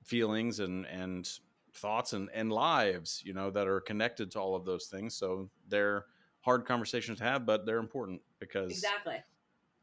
feelings 0.03 0.59
and 0.59 0.85
and 0.85 1.27
thoughts 1.73 2.13
and 2.13 2.29
and 2.33 2.51
lives, 2.51 3.21
you 3.25 3.33
know, 3.33 3.49
that 3.51 3.67
are 3.67 3.79
connected 3.81 4.31
to 4.31 4.39
all 4.39 4.55
of 4.55 4.65
those 4.65 4.87
things. 4.87 5.15
So 5.15 5.49
they're 5.67 6.05
hard 6.41 6.65
conversations 6.65 7.17
to 7.19 7.23
have, 7.25 7.45
but 7.45 7.65
they're 7.65 7.77
important 7.79 8.21
because 8.39 8.71
exactly. 8.71 9.17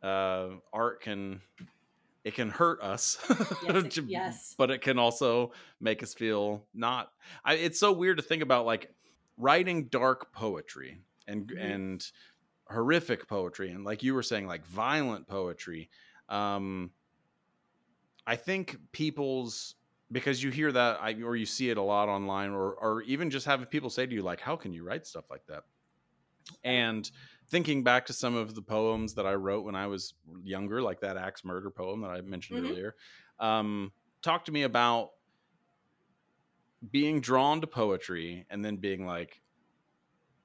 uh, 0.02 0.50
art 0.72 1.00
can 1.02 1.40
it 2.24 2.34
can 2.34 2.48
hurt 2.48 2.80
us, 2.80 3.18
Yes, 3.62 3.84
it- 3.98 4.04
yes. 4.06 4.54
but 4.56 4.70
it 4.70 4.80
can 4.80 4.98
also 4.98 5.52
make 5.78 6.02
us 6.02 6.14
feel 6.14 6.64
not. 6.72 7.12
I, 7.44 7.54
it's 7.56 7.78
so 7.78 7.92
weird 7.92 8.16
to 8.16 8.22
think 8.22 8.42
about, 8.42 8.64
like 8.64 8.94
writing 9.36 9.84
dark 9.88 10.32
poetry 10.32 11.02
and 11.28 11.48
Mhm. 11.48 11.60
and 11.74 12.12
horrific 12.68 13.28
poetry, 13.28 13.70
and 13.70 13.84
like 13.84 14.02
you 14.02 14.14
were 14.14 14.22
saying, 14.22 14.46
like 14.46 14.64
violent 14.66 15.26
poetry. 15.28 15.90
Um, 16.28 16.92
I 18.26 18.36
think 18.36 18.78
people's 18.92 19.76
because 20.12 20.42
you 20.42 20.50
hear 20.50 20.70
that 20.70 21.00
I, 21.00 21.14
or 21.22 21.34
you 21.34 21.46
see 21.46 21.70
it 21.70 21.76
a 21.76 21.82
lot 21.82 22.08
online, 22.08 22.50
or 22.50 22.74
or 22.74 23.02
even 23.02 23.30
just 23.30 23.46
having 23.46 23.66
people 23.66 23.90
say 23.90 24.06
to 24.06 24.14
you, 24.14 24.22
like, 24.22 24.40
"How 24.40 24.56
can 24.56 24.72
you 24.72 24.84
write 24.84 25.06
stuff 25.06 25.28
like 25.30 25.44
that?" 25.46 25.64
And 26.62 27.10
thinking 27.48 27.84
back 27.84 28.06
to 28.06 28.12
some 28.12 28.34
of 28.34 28.54
the 28.54 28.62
poems 28.62 29.14
that 29.14 29.26
I 29.26 29.34
wrote 29.34 29.64
when 29.64 29.74
I 29.74 29.86
was 29.86 30.14
younger, 30.42 30.82
like 30.82 31.00
that 31.00 31.16
axe 31.16 31.44
murder 31.44 31.70
poem 31.70 32.00
that 32.02 32.10
I 32.10 32.20
mentioned 32.22 32.58
Mhm. 32.58 32.60
earlier, 32.60 32.96
um, 33.38 33.92
talk 34.22 34.44
to 34.46 34.52
me 34.52 34.62
about 34.62 35.10
being 36.90 37.20
drawn 37.20 37.60
to 37.60 37.66
poetry 37.66 38.46
and 38.50 38.64
then 38.64 38.76
being 38.76 39.06
like, 39.06 39.42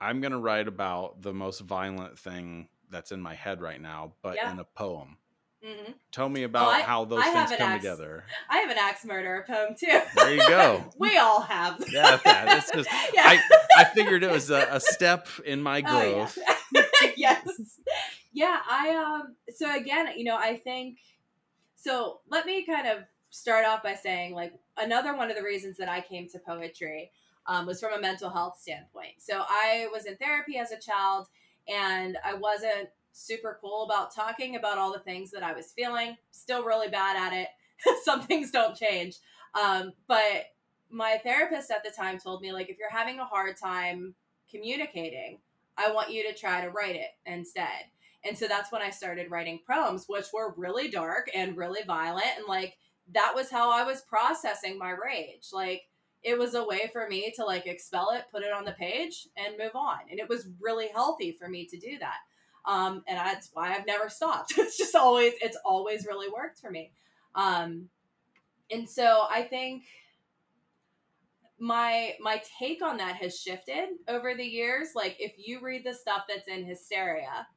I'm 0.02 0.22
going 0.22 0.32
to 0.32 0.40
write 0.40 0.68
about 0.68 1.22
the 1.22 1.34
most 1.34 1.60
violent 1.62 2.18
thing 2.18 2.70
that's 2.90 3.12
in 3.12 3.22
my 3.22 3.34
head 3.36 3.62
right 3.62 3.82
now, 3.82 4.14
but 4.22 4.36
Yeah. 4.36 4.52
in 4.52 4.60
a 4.60 4.64
poem. 4.64 5.18
hmm 5.64 5.92
Tell 6.12 6.30
me 6.30 6.44
about 6.44 6.70
I- 6.70 6.82
how 6.82 7.04
those 7.06 7.20
I 7.22 7.34
things 7.34 7.50
come 7.60 7.72
axe. 7.72 7.84
together. 7.84 8.24
I 8.50 8.60
have 8.60 8.72
an 8.72 8.78
axe 8.80 9.04
murderer 9.06 9.44
poem 9.48 9.76
too. 9.78 10.00
There 10.16 10.34
you 10.34 10.48
go. 10.48 10.86
we 10.98 11.18
all 11.18 11.42
have. 11.42 11.84
Yeah, 11.92 12.18
yeah, 12.26 12.46
that's 12.46 12.72
just- 12.72 12.90
yeah. 13.14 13.24
I, 13.26 13.42
I 13.78 13.84
figured 13.84 14.24
it 14.24 14.32
was 14.32 14.50
a, 14.50 14.68
a 14.72 14.80
step 14.80 15.28
in 15.46 15.62
my 15.62 15.84
Oh, 15.86 16.02
yeah. 16.02 16.14
growth. 16.14 16.38
yes. 17.18 17.48
Yeah, 18.32 18.58
I 18.70 18.96
um 18.96 19.36
so 19.54 19.76
again, 19.76 20.08
you 20.16 20.24
know, 20.24 20.38
I 20.38 20.56
think 20.58 21.00
so 21.76 22.20
let 22.30 22.46
me 22.46 22.66
kind 22.66 22.88
of 22.88 23.00
start 23.32 23.66
off 23.66 23.84
by 23.84 23.96
saying 23.96 24.34
like 24.34 24.54
another 24.78 25.16
one 25.16 25.30
of 25.30 25.36
the 25.38 25.44
reasons 25.44 25.78
that 25.78 25.90
I 25.90 26.02
came 26.02 26.28
to 26.30 26.40
poetry 26.40 27.12
um, 27.50 27.66
was 27.66 27.80
from 27.80 27.94
a 27.94 28.00
mental 28.00 28.30
health 28.30 28.60
standpoint. 28.62 29.16
So 29.18 29.42
I 29.50 29.88
was 29.92 30.06
in 30.06 30.16
therapy 30.18 30.58
as 30.58 30.72
a 30.72 30.80
child, 30.80 31.28
and 31.68 32.16
I 32.24 32.36
wasn't 32.36 32.90
super 33.12 33.58
cool 33.60 33.84
about 33.84 34.14
talking 34.14 34.56
about 34.56 34.78
all 34.78 34.94
the 34.94 35.00
things 35.00 35.32
that 35.32 35.42
I 35.42 35.54
was 35.54 35.74
feeling. 35.74 36.16
Still 36.30 36.64
really 36.64 36.90
bad 36.90 37.18
at 37.18 37.34
it. 37.34 37.48
Some 38.04 38.22
things 38.22 38.52
don't 38.52 38.78
change. 38.78 39.18
Um, 39.60 39.94
but 40.08 40.46
my 40.92 41.20
therapist 41.24 41.72
at 41.72 41.84
the 41.84 41.90
time 41.90 42.20
told 42.20 42.42
me, 42.42 42.54
like, 42.54 42.70
if 42.70 42.78
you're 42.78 42.92
having 42.92 43.20
a 43.20 43.26
hard 43.26 43.58
time 43.58 44.14
communicating, 44.50 45.40
I 45.76 45.92
want 45.92 46.12
you 46.12 46.24
to 46.30 46.38
try 46.38 46.62
to 46.62 46.70
write 46.70 46.96
it 46.96 47.10
instead. 47.26 47.86
And 48.24 48.38
so 48.38 48.48
that's 48.48 48.72
when 48.72 48.84
I 48.84 48.92
started 48.92 49.32
writing 49.32 49.60
poems, 49.68 50.06
which 50.08 50.26
were 50.32 50.54
really 50.56 50.88
dark 50.90 51.32
and 51.34 51.58
really 51.58 51.82
violent. 51.88 52.28
And 52.38 52.46
like, 52.48 52.78
that 53.14 53.34
was 53.34 53.50
how 53.50 53.72
I 53.72 53.84
was 53.84 54.02
processing 54.02 54.78
my 54.78 54.92
rage. 54.92 55.48
Like, 55.52 55.84
it 56.24 56.38
was 56.38 56.56
a 56.56 56.64
way 56.64 56.90
for 56.92 57.08
me 57.08 57.32
to 57.36 57.46
like 57.46 57.66
expel 57.66 58.12
it, 58.12 58.26
put 58.32 58.44
it 58.44 58.52
on 58.52 58.66
the 58.66 58.74
page, 58.74 59.28
and 59.38 59.58
move 59.58 59.76
on. 59.76 60.00
And 60.10 60.20
it 60.20 60.28
was 60.28 60.48
really 60.60 60.90
healthy 60.94 61.32
for 61.32 61.48
me 61.48 61.66
to 61.66 61.78
do 61.78 61.98
that. 62.00 62.18
Um, 62.66 63.04
and 63.08 63.18
that's 63.18 63.50
why 63.54 63.74
I've 63.74 63.86
never 63.86 64.10
stopped. 64.10 64.54
it's 64.58 64.78
just 64.78 64.96
always, 64.96 65.34
it's 65.42 65.58
always 65.66 66.06
really 66.06 66.30
worked 66.30 66.60
for 66.60 66.70
me. 66.70 66.92
Um, 67.36 67.90
and 68.72 68.88
so 68.88 69.26
I 69.30 69.44
think 69.44 69.84
my 71.60 72.14
my 72.22 72.42
take 72.58 72.82
on 72.82 72.98
that 72.98 73.16
has 73.18 73.40
shifted 73.40 73.90
over 74.08 74.34
the 74.36 74.46
years. 74.46 74.90
Like 74.96 75.18
if 75.20 75.34
you 75.38 75.60
read 75.62 75.84
the 75.84 75.94
stuff 75.94 76.24
that's 76.28 76.48
in 76.48 76.66
Hysteria 76.66 77.48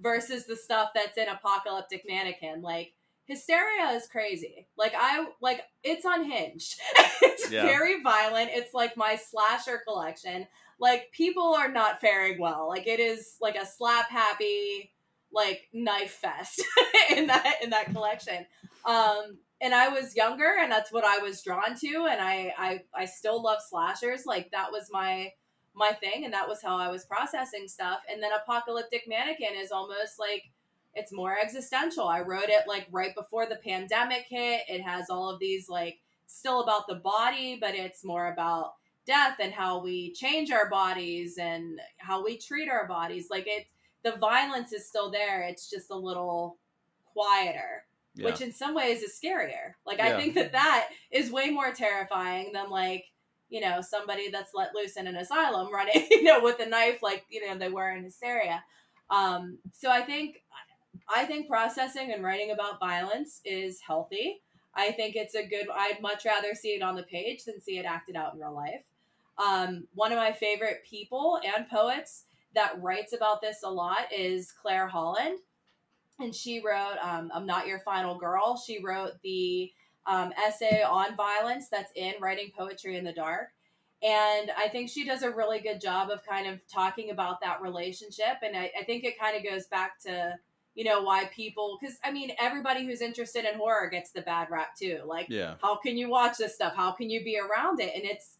versus 0.00 0.46
the 0.46 0.56
stuff 0.56 0.90
that's 0.94 1.18
in 1.18 1.28
Apocalyptic 1.28 2.04
Mannequin, 2.08 2.62
like 2.62 2.94
Hysteria 3.26 3.90
is 3.90 4.06
crazy. 4.06 4.66
Like 4.76 4.92
I 4.96 5.26
like 5.40 5.62
it's 5.82 6.04
unhinged. 6.04 6.78
it's 7.22 7.50
yeah. 7.50 7.62
very 7.64 8.02
violent. 8.02 8.50
It's 8.52 8.74
like 8.74 8.96
my 8.96 9.16
slasher 9.16 9.80
collection. 9.86 10.46
Like 10.78 11.10
people 11.12 11.54
are 11.54 11.70
not 11.70 12.00
faring 12.00 12.38
well. 12.38 12.68
Like 12.68 12.86
it 12.86 13.00
is 13.00 13.36
like 13.40 13.56
a 13.56 13.66
slap 13.66 14.10
happy 14.10 14.92
like 15.32 15.68
knife 15.72 16.12
fest 16.12 16.62
in 17.10 17.26
that 17.28 17.56
in 17.62 17.70
that 17.70 17.92
collection. 17.92 18.46
Um 18.84 19.38
and 19.60 19.74
I 19.74 19.88
was 19.88 20.14
younger 20.14 20.56
and 20.60 20.70
that's 20.70 20.92
what 20.92 21.04
I 21.04 21.18
was 21.18 21.42
drawn 21.42 21.74
to 21.80 22.08
and 22.10 22.20
I 22.20 22.52
I 22.58 22.80
I 22.94 23.04
still 23.06 23.42
love 23.42 23.60
slashers 23.66 24.26
like 24.26 24.50
that 24.50 24.70
was 24.70 24.88
my 24.92 25.32
my 25.74 25.92
thing 25.92 26.24
and 26.24 26.34
that 26.34 26.48
was 26.48 26.62
how 26.62 26.76
I 26.76 26.88
was 26.88 27.04
processing 27.04 27.66
stuff 27.66 28.00
and 28.12 28.22
then 28.22 28.30
apocalyptic 28.32 29.04
mannequin 29.08 29.56
is 29.56 29.72
almost 29.72 30.18
like 30.18 30.44
it's 30.94 31.12
more 31.12 31.36
existential. 31.38 32.06
I 32.06 32.20
wrote 32.20 32.48
it 32.48 32.68
like 32.68 32.86
right 32.90 33.14
before 33.14 33.46
the 33.46 33.56
pandemic 33.56 34.26
hit. 34.28 34.62
It 34.68 34.82
has 34.82 35.10
all 35.10 35.30
of 35.30 35.40
these 35.40 35.68
like 35.68 35.98
still 36.26 36.62
about 36.62 36.86
the 36.88 36.96
body, 36.96 37.58
but 37.60 37.74
it's 37.74 38.04
more 38.04 38.32
about 38.32 38.74
death 39.06 39.36
and 39.40 39.52
how 39.52 39.82
we 39.82 40.12
change 40.12 40.50
our 40.50 40.70
bodies 40.70 41.36
and 41.38 41.80
how 41.98 42.24
we 42.24 42.38
treat 42.38 42.68
our 42.68 42.86
bodies. 42.86 43.28
Like 43.30 43.46
it 43.46 43.66
the 44.02 44.16
violence 44.18 44.72
is 44.72 44.86
still 44.86 45.10
there. 45.10 45.42
It's 45.42 45.70
just 45.70 45.90
a 45.90 45.96
little 45.96 46.58
quieter 47.12 47.84
yeah. 48.14 48.26
which 48.26 48.40
in 48.40 48.52
some 48.52 48.74
ways 48.74 49.02
is 49.02 49.18
scarier. 49.18 49.74
Like 49.86 49.98
yeah. 49.98 50.08
I 50.08 50.20
think 50.20 50.34
that 50.34 50.52
that 50.52 50.88
is 51.10 51.30
way 51.30 51.50
more 51.50 51.72
terrifying 51.72 52.52
than 52.52 52.70
like 52.70 53.04
you 53.48 53.60
know 53.60 53.80
somebody 53.80 54.30
that's 54.30 54.54
let 54.54 54.74
loose 54.74 54.96
in 54.96 55.06
an 55.06 55.16
asylum 55.16 55.68
running 55.72 56.06
you 56.10 56.24
know 56.24 56.40
with 56.42 56.60
a 56.60 56.66
knife 56.66 57.02
like 57.02 57.24
you 57.28 57.46
know 57.46 57.56
they 57.56 57.68
were 57.68 57.90
in 57.90 58.04
hysteria. 58.04 58.62
Um, 59.10 59.58
so 59.72 59.90
I 59.90 60.00
think 60.02 60.42
I 61.08 61.24
think 61.24 61.48
processing 61.48 62.12
and 62.12 62.24
writing 62.24 62.50
about 62.50 62.80
violence 62.80 63.40
is 63.44 63.80
healthy. 63.80 64.40
I 64.74 64.92
think 64.92 65.16
it's 65.16 65.34
a 65.34 65.46
good. 65.46 65.66
I'd 65.72 66.02
much 66.02 66.24
rather 66.24 66.54
see 66.54 66.70
it 66.70 66.82
on 66.82 66.96
the 66.96 67.02
page 67.04 67.44
than 67.44 67.60
see 67.60 67.78
it 67.78 67.86
acted 67.86 68.16
out 68.16 68.34
in 68.34 68.40
real 68.40 68.54
life. 68.54 68.82
Um, 69.38 69.86
one 69.94 70.12
of 70.12 70.18
my 70.18 70.32
favorite 70.32 70.84
people 70.88 71.40
and 71.44 71.68
poets 71.68 72.24
that 72.54 72.80
writes 72.80 73.12
about 73.12 73.40
this 73.40 73.62
a 73.64 73.70
lot 73.70 74.12
is 74.12 74.52
Claire 74.52 74.86
Holland 74.86 75.38
and 76.20 76.34
she 76.34 76.60
wrote 76.64 76.96
um, 77.02 77.30
i'm 77.34 77.46
not 77.46 77.66
your 77.66 77.80
final 77.80 78.16
girl 78.16 78.56
she 78.56 78.82
wrote 78.82 79.12
the 79.22 79.70
um, 80.06 80.32
essay 80.46 80.82
on 80.82 81.16
violence 81.16 81.68
that's 81.68 81.92
in 81.96 82.14
writing 82.20 82.50
poetry 82.56 82.96
in 82.96 83.04
the 83.04 83.12
dark 83.12 83.48
and 84.02 84.50
i 84.56 84.68
think 84.68 84.88
she 84.88 85.04
does 85.04 85.22
a 85.22 85.30
really 85.30 85.60
good 85.60 85.80
job 85.80 86.10
of 86.10 86.24
kind 86.26 86.46
of 86.46 86.60
talking 86.68 87.10
about 87.10 87.40
that 87.40 87.60
relationship 87.60 88.36
and 88.42 88.56
i, 88.56 88.70
I 88.78 88.84
think 88.84 89.04
it 89.04 89.18
kind 89.18 89.36
of 89.36 89.50
goes 89.50 89.66
back 89.66 89.98
to 90.00 90.34
you 90.74 90.84
know 90.84 91.02
why 91.02 91.24
people 91.26 91.78
because 91.80 91.96
i 92.04 92.10
mean 92.10 92.32
everybody 92.40 92.84
who's 92.84 93.00
interested 93.00 93.44
in 93.44 93.54
horror 93.54 93.88
gets 93.88 94.10
the 94.10 94.22
bad 94.22 94.48
rap 94.50 94.76
too 94.76 95.00
like 95.06 95.26
yeah 95.28 95.54
how 95.62 95.76
can 95.76 95.96
you 95.96 96.08
watch 96.08 96.36
this 96.36 96.54
stuff 96.54 96.74
how 96.74 96.90
can 96.90 97.08
you 97.08 97.22
be 97.22 97.38
around 97.38 97.80
it 97.80 97.92
and 97.94 98.04
it's 98.04 98.38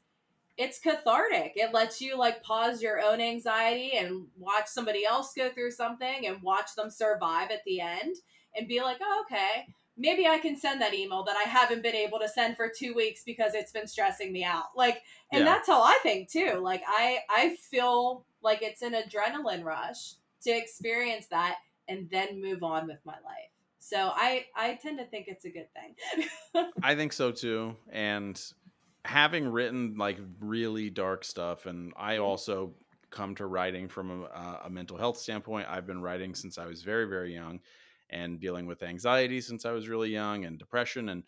it's 0.56 0.78
cathartic. 0.78 1.54
It 1.56 1.74
lets 1.74 2.00
you 2.00 2.16
like 2.16 2.42
pause 2.42 2.80
your 2.80 3.00
own 3.00 3.20
anxiety 3.20 3.96
and 3.96 4.26
watch 4.38 4.66
somebody 4.66 5.04
else 5.04 5.32
go 5.36 5.50
through 5.50 5.72
something 5.72 6.26
and 6.26 6.40
watch 6.42 6.74
them 6.76 6.90
survive 6.90 7.50
at 7.50 7.64
the 7.66 7.80
end 7.80 8.16
and 8.56 8.68
be 8.68 8.80
like, 8.80 8.98
oh, 9.02 9.24
okay, 9.24 9.66
maybe 9.96 10.26
I 10.26 10.38
can 10.38 10.56
send 10.56 10.80
that 10.80 10.94
email 10.94 11.24
that 11.24 11.36
I 11.36 11.48
haven't 11.48 11.82
been 11.82 11.96
able 11.96 12.20
to 12.20 12.28
send 12.28 12.56
for 12.56 12.68
two 12.68 12.94
weeks 12.94 13.24
because 13.24 13.54
it's 13.54 13.72
been 13.72 13.88
stressing 13.88 14.32
me 14.32 14.44
out. 14.44 14.76
Like, 14.76 15.02
and 15.32 15.44
yeah. 15.44 15.52
that's 15.52 15.66
how 15.66 15.82
I 15.82 15.98
think 16.02 16.30
too. 16.30 16.60
Like, 16.62 16.82
I 16.86 17.18
I 17.28 17.56
feel 17.70 18.24
like 18.40 18.62
it's 18.62 18.82
an 18.82 18.92
adrenaline 18.94 19.64
rush 19.64 20.14
to 20.42 20.50
experience 20.50 21.26
that 21.28 21.56
and 21.88 22.08
then 22.10 22.40
move 22.40 22.62
on 22.62 22.86
with 22.86 22.98
my 23.04 23.12
life. 23.12 23.50
So 23.78 24.12
I 24.14 24.46
I 24.56 24.78
tend 24.82 24.98
to 24.98 25.04
think 25.04 25.26
it's 25.28 25.44
a 25.44 25.50
good 25.50 25.68
thing. 25.74 26.66
I 26.82 26.94
think 26.94 27.12
so 27.12 27.30
too, 27.30 27.76
and 27.90 28.40
having 29.04 29.46
written 29.46 29.96
like 29.98 30.18
really 30.40 30.90
dark 30.90 31.24
stuff, 31.24 31.66
and 31.66 31.92
I 31.96 32.14
mm-hmm. 32.14 32.24
also 32.24 32.74
come 33.10 33.34
to 33.36 33.46
writing 33.46 33.88
from 33.88 34.24
a, 34.24 34.60
a, 34.64 34.70
mental 34.70 34.98
health 34.98 35.16
standpoint. 35.16 35.68
I've 35.70 35.86
been 35.86 36.02
writing 36.02 36.34
since 36.34 36.58
I 36.58 36.66
was 36.66 36.82
very, 36.82 37.04
very 37.04 37.32
young 37.32 37.60
and 38.10 38.40
dealing 38.40 38.66
with 38.66 38.82
anxiety 38.82 39.40
since 39.40 39.64
I 39.64 39.70
was 39.70 39.88
really 39.88 40.10
young 40.10 40.44
and 40.44 40.58
depression. 40.58 41.08
And 41.08 41.22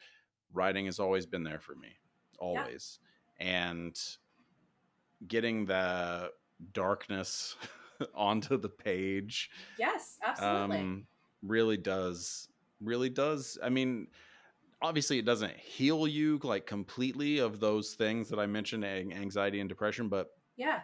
writing 0.52 0.86
has 0.86 0.98
always 0.98 1.26
been 1.26 1.44
there 1.44 1.60
for 1.60 1.76
me, 1.76 1.96
always. 2.40 2.98
Yeah. 3.38 3.46
And 3.46 4.00
getting 5.28 5.66
the 5.66 6.32
darkness 6.72 7.54
onto 8.14 8.56
the 8.56 8.68
page. 8.68 9.50
Yes, 9.78 10.18
absolutely. 10.24 10.78
Um, 10.78 11.06
really 11.42 11.76
does, 11.76 12.48
really 12.80 13.10
does. 13.10 13.58
I 13.62 13.68
mean, 13.68 14.08
obviously 14.82 15.18
it 15.18 15.24
doesn't 15.24 15.56
heal 15.56 16.06
you 16.06 16.38
like 16.42 16.66
completely 16.66 17.38
of 17.38 17.60
those 17.60 17.94
things 17.94 18.28
that 18.28 18.38
I 18.38 18.46
mentioned, 18.46 18.84
anxiety 18.84 19.60
and 19.60 19.68
depression, 19.68 20.08
but 20.08 20.28
yeah, 20.56 20.80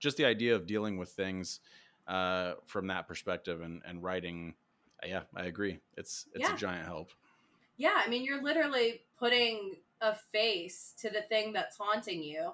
just 0.00 0.16
the 0.16 0.24
idea 0.24 0.54
of 0.54 0.66
dealing 0.66 0.98
with 0.98 1.10
things 1.10 1.60
uh, 2.06 2.54
from 2.66 2.86
that 2.88 3.08
perspective 3.08 3.60
and, 3.62 3.82
and 3.86 4.02
writing. 4.02 4.54
Yeah, 5.06 5.22
I 5.36 5.44
agree. 5.44 5.78
It's 5.96 6.26
it's 6.34 6.48
yeah. 6.48 6.54
a 6.54 6.56
giant 6.58 6.86
help. 6.86 7.10
Yeah, 7.76 8.00
I 8.04 8.08
mean, 8.08 8.24
you're 8.24 8.42
literally 8.42 9.02
putting 9.18 9.76
a 10.00 10.14
face 10.14 10.94
to 10.98 11.10
the 11.10 11.22
thing 11.22 11.52
that's 11.52 11.76
haunting 11.76 12.22
you, 12.22 12.52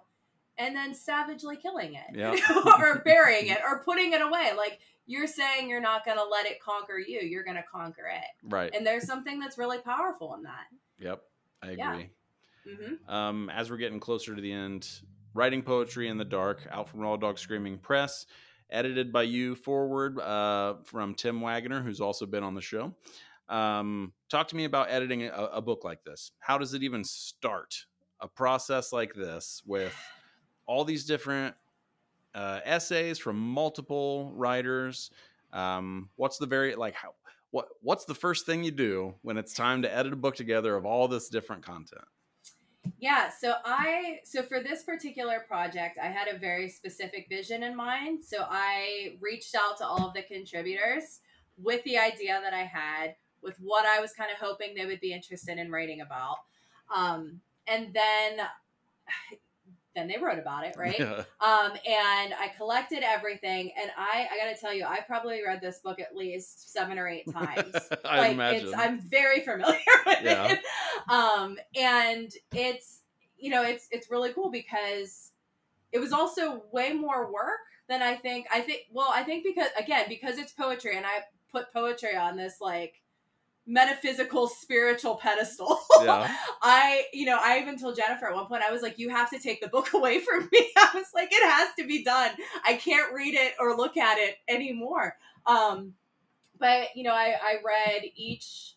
and 0.60 0.76
then 0.76 0.94
savagely 0.94 1.56
killing 1.56 1.94
it, 1.94 2.14
yeah. 2.14 2.36
or 2.78 2.98
burying 3.04 3.48
it, 3.48 3.58
or 3.66 3.82
putting 3.82 4.12
it 4.12 4.20
away. 4.20 4.52
Like 4.56 4.78
you're 5.10 5.26
saying 5.26 5.68
you're 5.68 5.80
not 5.80 6.04
going 6.04 6.16
to 6.16 6.24
let 6.24 6.46
it 6.46 6.60
conquer 6.62 6.96
you 6.96 7.18
you're 7.20 7.42
going 7.42 7.56
to 7.56 7.64
conquer 7.70 8.04
it 8.06 8.48
right 8.48 8.72
and 8.74 8.86
there's 8.86 9.06
something 9.06 9.40
that's 9.40 9.58
really 9.58 9.78
powerful 9.78 10.34
in 10.34 10.42
that 10.42 10.66
yep 10.98 11.22
i 11.62 11.68
agree 11.68 12.10
yeah. 12.64 12.72
mm-hmm. 12.72 13.12
um, 13.12 13.50
as 13.50 13.70
we're 13.70 13.76
getting 13.76 13.98
closer 13.98 14.34
to 14.36 14.40
the 14.40 14.52
end 14.52 14.88
writing 15.34 15.62
poetry 15.62 16.08
in 16.08 16.16
the 16.16 16.24
dark 16.24 16.66
out 16.70 16.88
from 16.88 17.00
raw 17.00 17.16
dog 17.16 17.38
screaming 17.38 17.76
press 17.76 18.26
edited 18.70 19.12
by 19.12 19.22
you 19.22 19.56
forward 19.56 20.18
uh, 20.20 20.74
from 20.84 21.14
tim 21.14 21.40
waggoner 21.40 21.82
who's 21.82 22.00
also 22.00 22.24
been 22.24 22.44
on 22.44 22.54
the 22.54 22.60
show 22.60 22.94
um, 23.48 24.12
talk 24.30 24.46
to 24.46 24.54
me 24.54 24.64
about 24.64 24.92
editing 24.92 25.24
a, 25.24 25.32
a 25.54 25.60
book 25.60 25.82
like 25.82 26.04
this 26.04 26.30
how 26.38 26.56
does 26.56 26.72
it 26.72 26.84
even 26.84 27.02
start 27.02 27.84
a 28.20 28.28
process 28.28 28.92
like 28.92 29.12
this 29.14 29.60
with 29.66 29.94
all 30.70 30.84
these 30.84 31.04
different 31.04 31.56
uh, 32.32 32.60
essays 32.64 33.18
from 33.18 33.36
multiple 33.36 34.30
writers. 34.36 35.10
Um, 35.52 36.10
what's 36.14 36.38
the 36.38 36.46
very 36.46 36.76
like 36.76 36.94
how 36.94 37.14
what 37.50 37.66
what's 37.82 38.04
the 38.04 38.14
first 38.14 38.46
thing 38.46 38.62
you 38.62 38.70
do 38.70 39.14
when 39.22 39.36
it's 39.36 39.52
time 39.52 39.82
to 39.82 39.92
edit 39.92 40.12
a 40.12 40.16
book 40.16 40.36
together 40.36 40.76
of 40.76 40.86
all 40.86 41.08
this 41.08 41.28
different 41.28 41.64
content? 41.64 42.04
Yeah, 43.00 43.30
so 43.36 43.54
I 43.64 44.20
so 44.22 44.44
for 44.44 44.62
this 44.62 44.84
particular 44.84 45.44
project, 45.48 45.98
I 46.00 46.06
had 46.06 46.28
a 46.28 46.38
very 46.38 46.68
specific 46.68 47.26
vision 47.28 47.64
in 47.64 47.74
mind. 47.74 48.24
So 48.24 48.46
I 48.48 49.16
reached 49.20 49.56
out 49.56 49.76
to 49.78 49.84
all 49.84 50.06
of 50.06 50.14
the 50.14 50.22
contributors 50.22 51.18
with 51.60 51.82
the 51.82 51.98
idea 51.98 52.40
that 52.44 52.54
I 52.54 52.62
had, 52.62 53.16
with 53.42 53.56
what 53.58 53.86
I 53.86 54.00
was 54.00 54.12
kind 54.12 54.30
of 54.30 54.38
hoping 54.38 54.76
they 54.76 54.86
would 54.86 55.00
be 55.00 55.12
interested 55.12 55.58
in 55.58 55.72
writing 55.72 56.00
about. 56.00 56.36
Um, 56.94 57.40
and 57.66 57.92
then 57.92 58.46
then 59.94 60.06
they 60.06 60.18
wrote 60.18 60.38
about 60.38 60.64
it, 60.64 60.76
right? 60.78 60.98
Yeah. 60.98 61.24
Um, 61.40 61.72
and 61.72 62.34
I 62.34 62.52
collected 62.56 63.02
everything, 63.02 63.72
and 63.80 63.90
I 63.96 64.28
I 64.30 64.38
gotta 64.38 64.58
tell 64.60 64.72
you, 64.72 64.84
I 64.84 65.00
probably 65.06 65.42
read 65.44 65.60
this 65.60 65.78
book 65.78 66.00
at 66.00 66.14
least 66.14 66.72
seven 66.72 66.98
or 66.98 67.08
eight 67.08 67.24
times. 67.32 67.74
I 68.04 68.18
like, 68.18 68.32
imagine. 68.32 68.68
It's, 68.68 68.76
I'm 68.76 69.00
very 69.00 69.40
familiar 69.40 69.78
with 70.06 70.18
yeah. 70.22 70.52
it. 70.52 70.60
Um, 71.10 71.58
and 71.76 72.30
it's 72.54 73.00
you 73.36 73.50
know 73.50 73.62
it's 73.62 73.88
it's 73.90 74.10
really 74.10 74.32
cool 74.32 74.50
because 74.50 75.32
it 75.92 75.98
was 75.98 76.12
also 76.12 76.62
way 76.72 76.92
more 76.92 77.32
work 77.32 77.60
than 77.88 78.02
I 78.02 78.14
think. 78.14 78.46
I 78.52 78.60
think 78.60 78.82
well, 78.92 79.10
I 79.12 79.24
think 79.24 79.44
because 79.44 79.70
again 79.78 80.06
because 80.08 80.38
it's 80.38 80.52
poetry 80.52 80.96
and 80.96 81.04
I 81.04 81.22
put 81.50 81.72
poetry 81.72 82.16
on 82.16 82.36
this 82.36 82.60
like 82.60 82.99
metaphysical 83.70 84.48
spiritual 84.48 85.14
pedestal. 85.14 85.78
Yeah. 86.00 86.34
I, 86.62 87.04
you 87.12 87.26
know, 87.26 87.38
I 87.38 87.60
even 87.60 87.78
told 87.78 87.94
Jennifer 87.94 88.24
at 88.24 88.34
one 88.34 88.46
point, 88.46 88.62
I 88.66 88.72
was 88.72 88.80
like, 88.80 88.98
you 88.98 89.10
have 89.10 89.28
to 89.30 89.38
take 89.38 89.60
the 89.60 89.68
book 89.68 89.90
away 89.94 90.18
from 90.20 90.48
me. 90.50 90.70
I 90.78 90.88
was 90.94 91.08
like, 91.14 91.28
it 91.30 91.46
has 91.46 91.68
to 91.78 91.86
be 91.86 92.02
done. 92.02 92.30
I 92.66 92.74
can't 92.74 93.12
read 93.12 93.34
it 93.34 93.52
or 93.60 93.76
look 93.76 93.98
at 93.98 94.16
it 94.16 94.36
anymore. 94.48 95.16
Um, 95.44 95.92
but 96.58 96.88
you 96.96 97.02
know, 97.02 97.12
I, 97.12 97.34
I 97.42 97.56
read 97.62 98.04
each, 98.16 98.76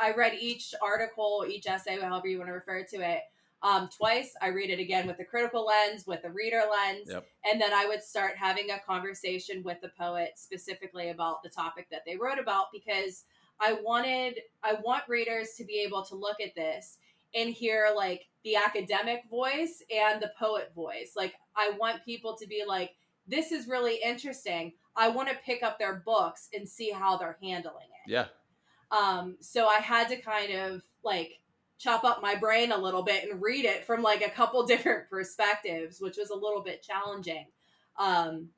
I 0.00 0.12
read 0.12 0.34
each 0.40 0.76
article, 0.80 1.44
each 1.48 1.66
essay, 1.66 1.98
however 2.00 2.28
you 2.28 2.38
want 2.38 2.50
to 2.50 2.54
refer 2.54 2.84
to 2.84 2.96
it, 2.98 3.22
um, 3.64 3.88
twice. 3.96 4.34
I 4.40 4.48
read 4.48 4.70
it 4.70 4.78
again 4.78 5.08
with 5.08 5.16
the 5.16 5.24
critical 5.24 5.66
lens, 5.66 6.06
with 6.06 6.22
the 6.22 6.30
reader 6.30 6.62
lens, 6.70 7.08
yep. 7.10 7.26
and 7.50 7.60
then 7.60 7.72
I 7.72 7.86
would 7.86 8.02
start 8.02 8.34
having 8.36 8.70
a 8.70 8.78
conversation 8.78 9.64
with 9.64 9.80
the 9.80 9.90
poet 9.98 10.34
specifically 10.36 11.10
about 11.10 11.42
the 11.42 11.48
topic 11.48 11.88
that 11.90 12.02
they 12.06 12.16
wrote 12.16 12.38
about 12.38 12.66
because 12.72 13.24
I 13.62 13.74
wanted 13.74 14.40
I 14.64 14.74
want 14.82 15.08
readers 15.08 15.50
to 15.56 15.64
be 15.64 15.84
able 15.86 16.04
to 16.06 16.16
look 16.16 16.40
at 16.40 16.54
this 16.56 16.98
and 17.34 17.48
hear 17.48 17.92
like 17.96 18.26
the 18.44 18.56
academic 18.56 19.22
voice 19.30 19.82
and 19.94 20.20
the 20.20 20.32
poet 20.38 20.72
voice. 20.74 21.12
Like 21.16 21.34
I 21.56 21.70
want 21.78 22.04
people 22.04 22.36
to 22.36 22.46
be 22.46 22.64
like 22.66 22.90
this 23.26 23.52
is 23.52 23.68
really 23.68 24.00
interesting. 24.02 24.72
I 24.96 25.08
want 25.08 25.28
to 25.28 25.36
pick 25.46 25.62
up 25.62 25.78
their 25.78 26.02
books 26.04 26.48
and 26.52 26.68
see 26.68 26.90
how 26.90 27.16
they're 27.16 27.38
handling 27.40 27.86
it. 28.04 28.10
Yeah. 28.10 28.26
Um 28.90 29.36
so 29.40 29.68
I 29.68 29.78
had 29.78 30.08
to 30.08 30.16
kind 30.16 30.52
of 30.52 30.82
like 31.04 31.34
chop 31.78 32.02
up 32.04 32.20
my 32.20 32.34
brain 32.34 32.72
a 32.72 32.78
little 32.78 33.02
bit 33.02 33.28
and 33.28 33.40
read 33.40 33.64
it 33.64 33.84
from 33.84 34.02
like 34.02 34.26
a 34.26 34.30
couple 34.30 34.66
different 34.66 35.08
perspectives, 35.08 36.00
which 36.00 36.16
was 36.16 36.30
a 36.30 36.34
little 36.34 36.62
bit 36.62 36.82
challenging. 36.82 37.46
Um 37.96 38.48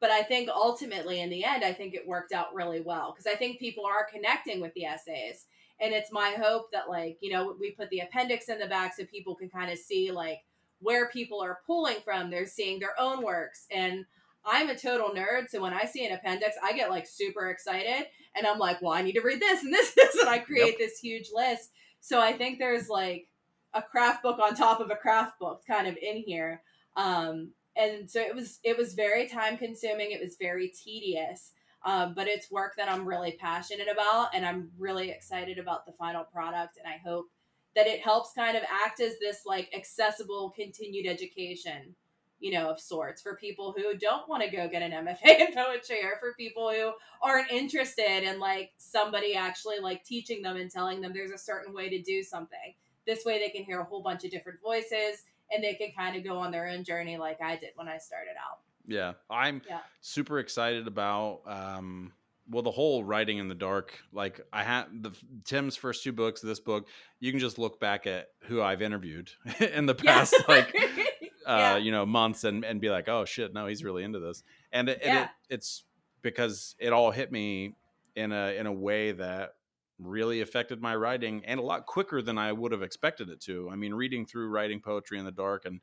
but 0.00 0.10
I 0.10 0.22
think 0.22 0.48
ultimately, 0.48 1.20
in 1.20 1.30
the 1.30 1.44
end, 1.44 1.64
I 1.64 1.72
think 1.72 1.94
it 1.94 2.06
worked 2.06 2.32
out 2.32 2.54
really 2.54 2.80
well 2.80 3.12
because 3.12 3.32
I 3.32 3.36
think 3.36 3.58
people 3.58 3.84
are 3.84 4.06
connecting 4.12 4.60
with 4.60 4.72
the 4.74 4.86
essays. 4.86 5.46
And 5.82 5.94
it's 5.94 6.12
my 6.12 6.34
hope 6.38 6.72
that, 6.72 6.90
like, 6.90 7.16
you 7.20 7.32
know, 7.32 7.54
we 7.58 7.70
put 7.70 7.88
the 7.90 8.00
appendix 8.00 8.48
in 8.48 8.58
the 8.58 8.66
back 8.66 8.94
so 8.94 9.04
people 9.06 9.34
can 9.34 9.48
kind 9.48 9.70
of 9.70 9.78
see, 9.78 10.10
like, 10.10 10.40
where 10.80 11.08
people 11.08 11.40
are 11.42 11.60
pulling 11.66 11.96
from. 12.04 12.30
They're 12.30 12.46
seeing 12.46 12.80
their 12.80 12.98
own 12.98 13.22
works. 13.22 13.66
And 13.70 14.04
I'm 14.44 14.70
a 14.70 14.78
total 14.78 15.10
nerd. 15.10 15.48
So 15.50 15.60
when 15.60 15.74
I 15.74 15.84
see 15.84 16.06
an 16.06 16.12
appendix, 16.12 16.56
I 16.62 16.72
get 16.72 16.90
like 16.90 17.06
super 17.06 17.50
excited. 17.50 18.06
And 18.34 18.46
I'm 18.46 18.58
like, 18.58 18.80
well, 18.80 18.92
I 18.92 19.02
need 19.02 19.12
to 19.12 19.20
read 19.20 19.40
this 19.40 19.62
and 19.62 19.72
this, 19.72 19.92
this. 19.94 20.16
And 20.16 20.28
I 20.28 20.38
create 20.38 20.78
yep. 20.78 20.78
this 20.78 20.98
huge 20.98 21.28
list. 21.32 21.70
So 22.00 22.20
I 22.20 22.32
think 22.32 22.58
there's 22.58 22.88
like 22.88 23.26
a 23.74 23.82
craft 23.82 24.22
book 24.22 24.38
on 24.38 24.54
top 24.54 24.80
of 24.80 24.90
a 24.90 24.96
craft 24.96 25.38
book 25.38 25.62
kind 25.66 25.86
of 25.86 25.96
in 26.00 26.16
here. 26.16 26.62
Um, 26.96 27.52
and 27.80 28.10
so 28.10 28.20
it 28.20 28.34
was 28.34 28.58
it 28.64 28.76
was 28.76 28.94
very 28.94 29.26
time 29.28 29.56
consuming 29.56 30.10
it 30.10 30.20
was 30.20 30.36
very 30.38 30.68
tedious 30.68 31.52
um, 31.84 32.12
but 32.14 32.28
it's 32.28 32.50
work 32.50 32.74
that 32.76 32.90
i'm 32.90 33.06
really 33.06 33.36
passionate 33.40 33.88
about 33.90 34.28
and 34.34 34.44
i'm 34.44 34.70
really 34.78 35.10
excited 35.10 35.58
about 35.58 35.86
the 35.86 35.92
final 35.92 36.24
product 36.24 36.78
and 36.78 36.92
i 36.92 36.98
hope 37.08 37.26
that 37.74 37.86
it 37.86 38.00
helps 38.00 38.32
kind 38.32 38.56
of 38.56 38.62
act 38.84 39.00
as 39.00 39.18
this 39.20 39.42
like 39.46 39.70
accessible 39.74 40.52
continued 40.56 41.06
education 41.06 41.94
you 42.40 42.50
know 42.50 42.68
of 42.68 42.80
sorts 42.80 43.22
for 43.22 43.36
people 43.36 43.74
who 43.76 43.96
don't 43.96 44.28
want 44.28 44.42
to 44.42 44.50
go 44.50 44.68
get 44.68 44.82
an 44.82 44.90
mfa 45.06 45.48
in 45.48 45.54
poetry 45.54 46.02
or 46.02 46.18
for 46.18 46.34
people 46.36 46.70
who 46.70 46.92
aren't 47.22 47.50
interested 47.50 48.24
in 48.24 48.40
like 48.40 48.70
somebody 48.78 49.34
actually 49.34 49.78
like 49.78 50.04
teaching 50.04 50.42
them 50.42 50.56
and 50.56 50.70
telling 50.70 51.00
them 51.00 51.12
there's 51.14 51.30
a 51.30 51.38
certain 51.38 51.74
way 51.74 51.88
to 51.88 52.00
do 52.02 52.22
something. 52.22 52.74
This 53.06 53.24
way 53.24 53.38
they 53.38 53.50
can 53.50 53.64
hear 53.64 53.80
a 53.80 53.84
whole 53.84 54.02
bunch 54.02 54.24
of 54.24 54.30
different 54.30 54.60
voices 54.62 55.24
and 55.52 55.62
they 55.62 55.74
can 55.74 55.92
kind 55.96 56.16
of 56.16 56.24
go 56.24 56.38
on 56.38 56.50
their 56.50 56.68
own 56.68 56.84
journey 56.84 57.16
like 57.16 57.40
I 57.42 57.56
did 57.56 57.70
when 57.74 57.88
I 57.88 57.98
started 57.98 58.34
out. 58.38 58.60
Yeah, 58.86 59.12
I'm 59.28 59.62
yeah. 59.68 59.80
super 60.00 60.38
excited 60.38 60.86
about 60.86 61.42
um 61.46 62.12
well 62.48 62.62
the 62.62 62.70
whole 62.70 63.04
writing 63.04 63.38
in 63.38 63.48
the 63.48 63.54
dark 63.54 63.98
like 64.12 64.40
i 64.52 64.62
had 64.62 64.86
the 65.02 65.12
tim's 65.44 65.76
first 65.76 66.02
two 66.02 66.12
books 66.12 66.40
this 66.40 66.58
book 66.58 66.88
you 67.20 67.30
can 67.30 67.38
just 67.38 67.58
look 67.58 67.78
back 67.78 68.06
at 68.06 68.28
who 68.40 68.60
i've 68.60 68.82
interviewed 68.82 69.30
in 69.60 69.86
the 69.86 69.94
past 69.94 70.34
yeah. 70.36 70.44
like 70.48 70.74
uh 71.46 71.56
yeah. 71.56 71.76
you 71.76 71.92
know 71.92 72.04
months 72.04 72.44
and 72.44 72.64
and 72.64 72.80
be 72.80 72.90
like 72.90 73.08
oh 73.08 73.24
shit 73.24 73.54
no 73.54 73.66
he's 73.66 73.84
really 73.84 74.02
into 74.02 74.18
this 74.18 74.42
and, 74.72 74.88
it, 74.88 74.98
it, 75.02 75.28
it's 75.48 75.84
because 76.22 76.74
it 76.78 76.92
all 76.92 77.10
hit 77.10 77.30
me 77.30 77.74
in 78.16 78.32
a 78.32 78.56
in 78.58 78.66
a 78.66 78.72
way 78.72 79.12
that 79.12 79.54
really 80.00 80.40
affected 80.40 80.80
my 80.80 80.96
writing 80.96 81.42
and 81.44 81.60
a 81.60 81.62
lot 81.62 81.86
quicker 81.86 82.22
than 82.22 82.38
I 82.38 82.52
would 82.52 82.72
have 82.72 82.82
expected 82.82 83.28
it 83.28 83.40
to. 83.42 83.68
I 83.70 83.76
mean, 83.76 83.94
reading 83.94 84.26
through 84.26 84.48
writing 84.48 84.80
poetry 84.80 85.18
in 85.18 85.24
the 85.24 85.30
dark 85.30 85.64
and 85.64 85.80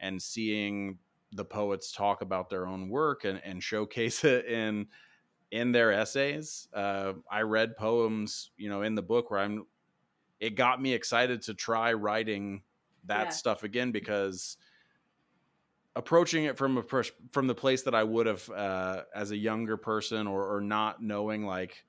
and 0.00 0.20
seeing 0.20 0.98
the 1.32 1.44
poets 1.44 1.92
talk 1.92 2.22
about 2.22 2.48
their 2.48 2.66
own 2.66 2.88
work 2.88 3.24
and, 3.24 3.40
and 3.44 3.62
showcase 3.62 4.24
it 4.24 4.46
in 4.46 4.86
in 5.50 5.72
their 5.72 5.92
essays. 5.92 6.68
Uh, 6.72 7.14
I 7.30 7.42
read 7.42 7.76
poems, 7.76 8.50
you 8.56 8.68
know, 8.68 8.82
in 8.82 8.94
the 8.94 9.02
book 9.02 9.30
where 9.30 9.40
I'm. 9.40 9.66
It 10.40 10.54
got 10.54 10.80
me 10.80 10.92
excited 10.92 11.42
to 11.42 11.54
try 11.54 11.92
writing 11.94 12.62
that 13.06 13.24
yeah. 13.24 13.30
stuff 13.30 13.64
again 13.64 13.90
because 13.90 14.56
approaching 15.96 16.44
it 16.44 16.56
from 16.56 16.76
a 16.76 16.82
pers- 16.82 17.10
from 17.32 17.48
the 17.48 17.54
place 17.56 17.82
that 17.82 17.94
I 17.94 18.04
would 18.04 18.26
have 18.26 18.48
uh, 18.50 19.02
as 19.12 19.32
a 19.32 19.36
younger 19.36 19.76
person 19.76 20.28
or, 20.28 20.54
or 20.56 20.60
not 20.60 21.02
knowing 21.02 21.44
like 21.44 21.84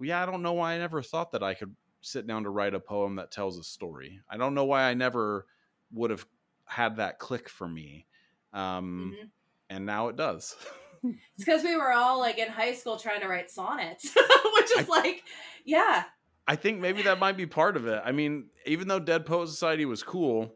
yeah, 0.00 0.22
I 0.22 0.26
don't 0.26 0.42
know 0.42 0.54
why 0.54 0.74
I 0.74 0.78
never 0.78 1.02
thought 1.02 1.32
that 1.32 1.42
I 1.42 1.54
could 1.54 1.74
sit 2.00 2.26
down 2.26 2.44
to 2.44 2.50
write 2.50 2.74
a 2.74 2.80
poem 2.80 3.16
that 3.16 3.30
tells 3.30 3.58
a 3.58 3.62
story. 3.62 4.20
I 4.28 4.36
don't 4.36 4.54
know 4.54 4.64
why 4.64 4.82
I 4.84 4.94
never 4.94 5.46
would 5.92 6.10
have 6.10 6.26
had 6.64 6.96
that 6.96 7.18
click 7.18 7.48
for 7.48 7.68
me. 7.68 8.06
Um, 8.52 9.14
mm-hmm. 9.14 9.26
And 9.68 9.86
now 9.86 10.08
it 10.08 10.16
does. 10.16 10.56
it's 11.04 11.18
because 11.38 11.62
we 11.62 11.76
were 11.76 11.92
all 11.92 12.18
like 12.18 12.38
in 12.38 12.48
high 12.48 12.74
school 12.74 12.96
trying 12.96 13.20
to 13.20 13.28
write 13.28 13.50
sonnets, 13.50 14.14
which 14.54 14.70
is 14.78 14.88
I, 14.88 14.92
like, 15.00 15.22
yeah. 15.64 16.04
I 16.46 16.56
think 16.56 16.80
maybe 16.80 17.02
that 17.02 17.18
might 17.18 17.36
be 17.36 17.46
part 17.46 17.76
of 17.76 17.86
it. 17.86 18.02
I 18.04 18.12
mean, 18.12 18.46
even 18.66 18.88
though 18.88 18.98
Dead 18.98 19.26
Poet 19.26 19.48
Society 19.48 19.84
was 19.84 20.02
cool, 20.02 20.54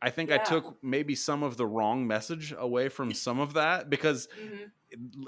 I 0.00 0.10
think 0.10 0.30
yeah. 0.30 0.36
I 0.36 0.38
took 0.38 0.82
maybe 0.82 1.14
some 1.14 1.42
of 1.42 1.56
the 1.56 1.66
wrong 1.66 2.06
message 2.06 2.54
away 2.56 2.88
from 2.88 3.12
some 3.14 3.40
of 3.40 3.54
that 3.54 3.90
because 3.90 4.28
mm-hmm 4.40 4.64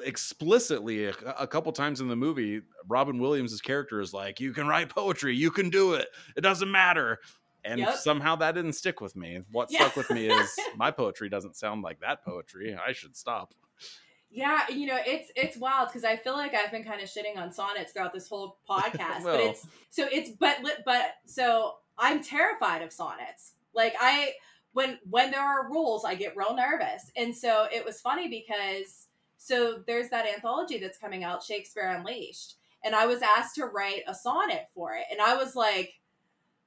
explicitly 0.05 1.07
a, 1.07 1.15
a, 1.39 1.47
couple 1.47 1.71
times 1.73 2.01
in 2.01 2.09
the 2.09 2.17
movie 2.17 2.63
robin 2.89 3.19
williams' 3.19 3.61
character 3.61 4.01
is 4.01 4.15
like 4.15 4.41
you 4.41 4.53
can 4.53 4.67
write 4.67 4.89
poetry 4.89 5.35
you 5.35 5.51
can 5.51 5.69
do 5.71 5.95
it 5.95 6.09
it 6.37 6.41
doesn't 6.41 6.71
matter. 6.71 7.19
And 7.65 7.81
yep. 7.81 7.97
somehow 7.97 8.37
that 8.37 8.55
didn't 8.55 8.75
stick 8.75 9.01
with 9.01 9.17
me. 9.17 9.41
What 9.51 9.71
yeah. 9.71 9.81
stuck 9.81 9.97
with 9.97 10.11
me 10.11 10.29
is 10.31 10.57
my 10.77 10.91
poetry 10.91 11.29
doesn't 11.29 11.57
sound 11.57 11.83
like 11.83 12.01
that 12.01 12.25
poetry 12.25 12.77
i 12.77 12.93
should 12.93 13.17
stop. 13.17 13.53
Yeah 14.31 14.69
you 14.71 14.87
know 14.87 14.99
it's 15.07 15.33
it's 15.37 15.57
wild 15.57 15.89
because 15.89 16.05
i 16.05 16.15
feel 16.17 16.35
like 16.35 16.55
i've 16.55 16.71
been 16.71 16.85
kind 16.85 17.01
of 17.01 17.09
shitting 17.09 17.39
on 17.39 17.51
sonnets 17.51 17.93
throughout 17.93 18.13
this 18.13 18.29
whole 18.29 18.59
podcast 18.69 19.25
well, 19.25 19.39
but 19.39 19.41
it's 19.41 19.67
so 19.89 20.07
it's 20.13 20.31
but 20.39 20.59
but 20.85 21.15
so 21.25 21.77
i'm 21.99 22.23
terrified 22.23 22.83
of 22.83 22.93
sonnets. 22.93 23.55
Like 23.75 23.95
i 23.99 24.33
when 24.73 24.99
when 25.09 25.31
there 25.31 25.43
are 25.43 25.71
rules 25.71 26.05
i 26.05 26.15
get 26.15 26.37
real 26.37 26.55
nervous. 26.55 27.11
And 27.17 27.35
so 27.35 27.67
it 27.73 27.85
was 27.85 28.01
funny 28.01 28.29
because 28.29 29.08
so 29.39 29.83
there's 29.87 30.11
that 30.11 30.27
anthology 30.27 30.79
that's 30.79 30.99
coming 30.99 31.25
out, 31.25 31.43
Shakespeare 31.43 31.89
Unleashed. 31.89 32.57
And 32.85 32.95
I 32.95 33.07
was 33.07 33.23
asked 33.23 33.55
to 33.55 33.67
write 33.67 34.03
a 34.07 34.15
sonnet 34.15 34.69
for 34.75 34.95
it. 34.95 35.05
And 35.11 35.21
I 35.21 35.37
was 35.37 35.57
like, 35.57 35.95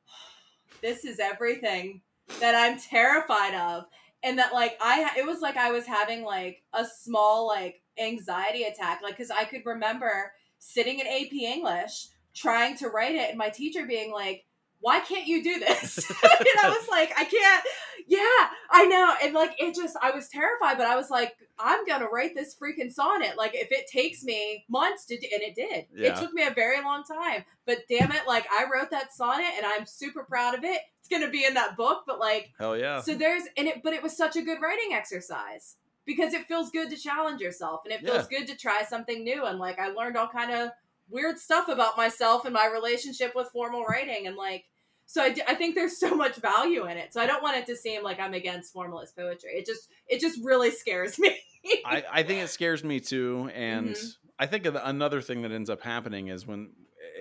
this 0.82 1.06
is 1.06 1.20
everything 1.20 2.02
that 2.40 2.56
I'm 2.56 2.80
terrified 2.80 3.54
of. 3.54 3.86
And 4.24 4.40
that 4.40 4.54
like 4.54 4.78
I 4.80 5.12
it 5.18 5.26
was 5.26 5.42
like 5.42 5.58
I 5.58 5.72
was 5.72 5.86
having 5.86 6.24
like 6.24 6.64
a 6.74 6.86
small 6.86 7.48
like 7.48 7.82
anxiety 7.98 8.64
attack 8.64 9.02
like 9.02 9.18
cuz 9.18 9.32
I 9.32 9.46
could 9.46 9.66
remember 9.66 10.34
sitting 10.60 11.00
in 11.00 11.08
AP 11.08 11.34
English 11.34 12.08
trying 12.34 12.78
to 12.78 12.90
write 12.90 13.16
it 13.16 13.30
and 13.30 13.38
my 13.38 13.50
teacher 13.50 13.88
being 13.88 14.12
like 14.12 14.46
why 14.82 15.00
can't 15.00 15.28
you 15.28 15.44
do 15.44 15.60
this? 15.60 15.98
and 16.10 16.48
I 16.64 16.70
was 16.70 16.88
like, 16.90 17.12
I 17.18 17.26
can't. 17.26 17.64
Yeah, 18.08 18.50
I 18.70 18.86
know. 18.88 19.14
And 19.24 19.34
like, 19.34 19.54
it 19.60 19.76
just, 19.76 19.96
I 20.02 20.12
was 20.12 20.28
terrified, 20.28 20.78
but 20.78 20.88
I 20.88 20.96
was 20.96 21.10
like, 21.10 21.36
I'm 21.60 21.86
going 21.86 22.02
to 22.02 22.08
write 22.08 22.36
this 22.36 22.56
freaking 22.56 22.92
sonnet. 22.92 23.38
Like, 23.38 23.52
if 23.54 23.72
it 23.72 23.88
takes 23.88 24.24
me 24.24 24.66
months 24.68 25.06
to 25.06 25.18
do, 25.18 25.28
and 25.32 25.44
it 25.44 25.56
did. 25.56 25.86
Yeah. 25.96 26.10
It 26.10 26.20
took 26.20 26.34
me 26.34 26.44
a 26.46 26.52
very 26.52 26.82
long 26.82 27.04
time. 27.04 27.46
But 27.66 27.84
damn 27.88 28.12
it, 28.12 28.24
like, 28.28 28.46
I 28.52 28.66
wrote 28.74 28.90
that 28.90 29.14
sonnet 29.14 29.54
and 29.56 29.66
I'm 29.66 29.86
super 29.86 30.24
proud 30.24 30.56
of 30.56 30.64
it. 30.64 30.82
It's 31.00 31.08
going 31.08 31.22
to 31.22 31.30
be 31.30 31.46
in 31.46 31.54
that 31.54 31.78
book, 31.78 32.04
but 32.08 32.20
like, 32.20 32.52
hell 32.60 32.78
yeah. 32.78 33.02
So 33.02 33.14
there's, 33.14 33.44
and 33.56 33.68
it, 33.68 33.84
but 33.84 33.94
it 33.94 34.04
was 34.04 34.18
such 34.18 34.36
a 34.36 34.42
good 34.42 34.62
writing 34.62 34.94
exercise 34.94 35.76
because 36.06 36.34
it 36.34 36.48
feels 36.48 36.72
good 36.72 36.90
to 36.90 36.98
challenge 36.98 37.40
yourself 37.40 37.82
and 37.86 37.94
it 37.94 38.02
feels 38.02 38.28
yeah. 38.32 38.40
good 38.40 38.48
to 38.48 38.58
try 38.58 38.84
something 38.84 39.24
new. 39.24 39.46
And 39.46 39.60
like, 39.60 39.80
I 39.80 39.90
learned 39.90 40.18
all 40.18 40.28
kind 40.28 40.52
of 40.52 40.72
weird 41.12 41.38
stuff 41.38 41.68
about 41.68 41.98
myself 41.98 42.46
and 42.46 42.54
my 42.54 42.68
relationship 42.68 43.34
with 43.36 43.50
formal 43.50 43.84
writing 43.84 44.28
and 44.28 44.36
like 44.36 44.66
so 45.12 45.22
I, 45.22 45.36
I 45.46 45.56
think 45.56 45.76
there's 45.76 45.98
so 45.98 46.16
much 46.16 46.38
value 46.38 46.86
in 46.86 46.98
it 46.98 47.14
so 47.14 47.22
i 47.22 47.26
don't 47.26 47.44
want 47.44 47.58
it 47.58 47.66
to 47.68 47.76
seem 47.76 48.04
like 48.04 48.20
i'm 48.20 48.34
against 48.34 48.72
formalist 48.72 49.16
poetry 49.16 49.52
it 49.52 49.66
just 49.66 49.90
it 50.08 50.22
just 50.22 50.40
really 50.44 50.72
scares 50.72 51.20
me 51.20 51.38
I, 51.86 52.04
I 52.12 52.24
think 52.24 52.42
it 52.42 52.50
scares 52.50 52.84
me 52.84 53.00
too 53.00 53.50
and 53.54 53.90
mm-hmm. 53.90 54.08
i 54.40 54.48
think 54.48 54.66
another 54.66 55.22
thing 55.22 55.42
that 55.42 55.52
ends 55.52 55.70
up 55.70 55.82
happening 55.82 56.30
is 56.30 56.48
when 56.48 56.72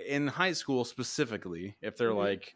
in 0.06 0.28
high 0.28 0.52
school 0.52 0.84
specifically 0.84 1.76
if 1.82 1.96
they're 1.96 2.10
mm-hmm. 2.10 2.18
like 2.18 2.54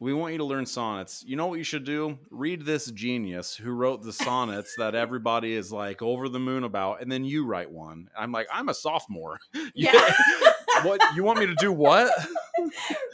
We 0.00 0.12
want 0.14 0.32
you 0.32 0.38
to 0.38 0.44
learn 0.44 0.66
sonnets. 0.66 1.22
You 1.24 1.36
know 1.36 1.46
what 1.46 1.58
you 1.58 1.64
should 1.64 1.84
do? 1.84 2.18
Read 2.30 2.64
this 2.64 2.90
genius 2.90 3.54
who 3.54 3.70
wrote 3.70 4.02
the 4.02 4.12
sonnets 4.12 4.74
that 4.76 4.96
everybody 4.96 5.54
is 5.54 5.70
like 5.70 6.02
over 6.02 6.28
the 6.28 6.40
moon 6.40 6.64
about, 6.64 7.02
and 7.02 7.12
then 7.12 7.24
you 7.24 7.46
write 7.46 7.70
one. 7.70 8.08
I'm 8.18 8.32
like, 8.32 8.48
I'm 8.52 8.68
a 8.68 8.74
sophomore. 8.74 9.38
Yeah. 9.74 10.12
what 10.82 11.00
you 11.14 11.22
want 11.22 11.38
me 11.38 11.46
to 11.46 11.54
do? 11.54 11.70
What? 11.70 12.10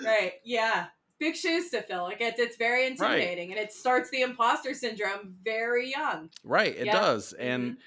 right. 0.02 0.32
Yeah. 0.44 0.86
Big 1.18 1.34
shoes 1.36 1.70
to 1.70 1.82
fill. 1.82 2.02
Like 2.04 2.20
it's 2.20 2.38
it's 2.38 2.56
very 2.56 2.86
intimidating, 2.86 3.50
and 3.50 3.58
it 3.60 3.72
starts 3.72 4.10
the 4.10 4.22
imposter 4.22 4.72
syndrome 4.74 5.34
very 5.42 5.90
young. 5.90 6.30
Right. 6.44 6.76
It 6.76 6.84
does, 6.86 7.32
and 7.32 7.78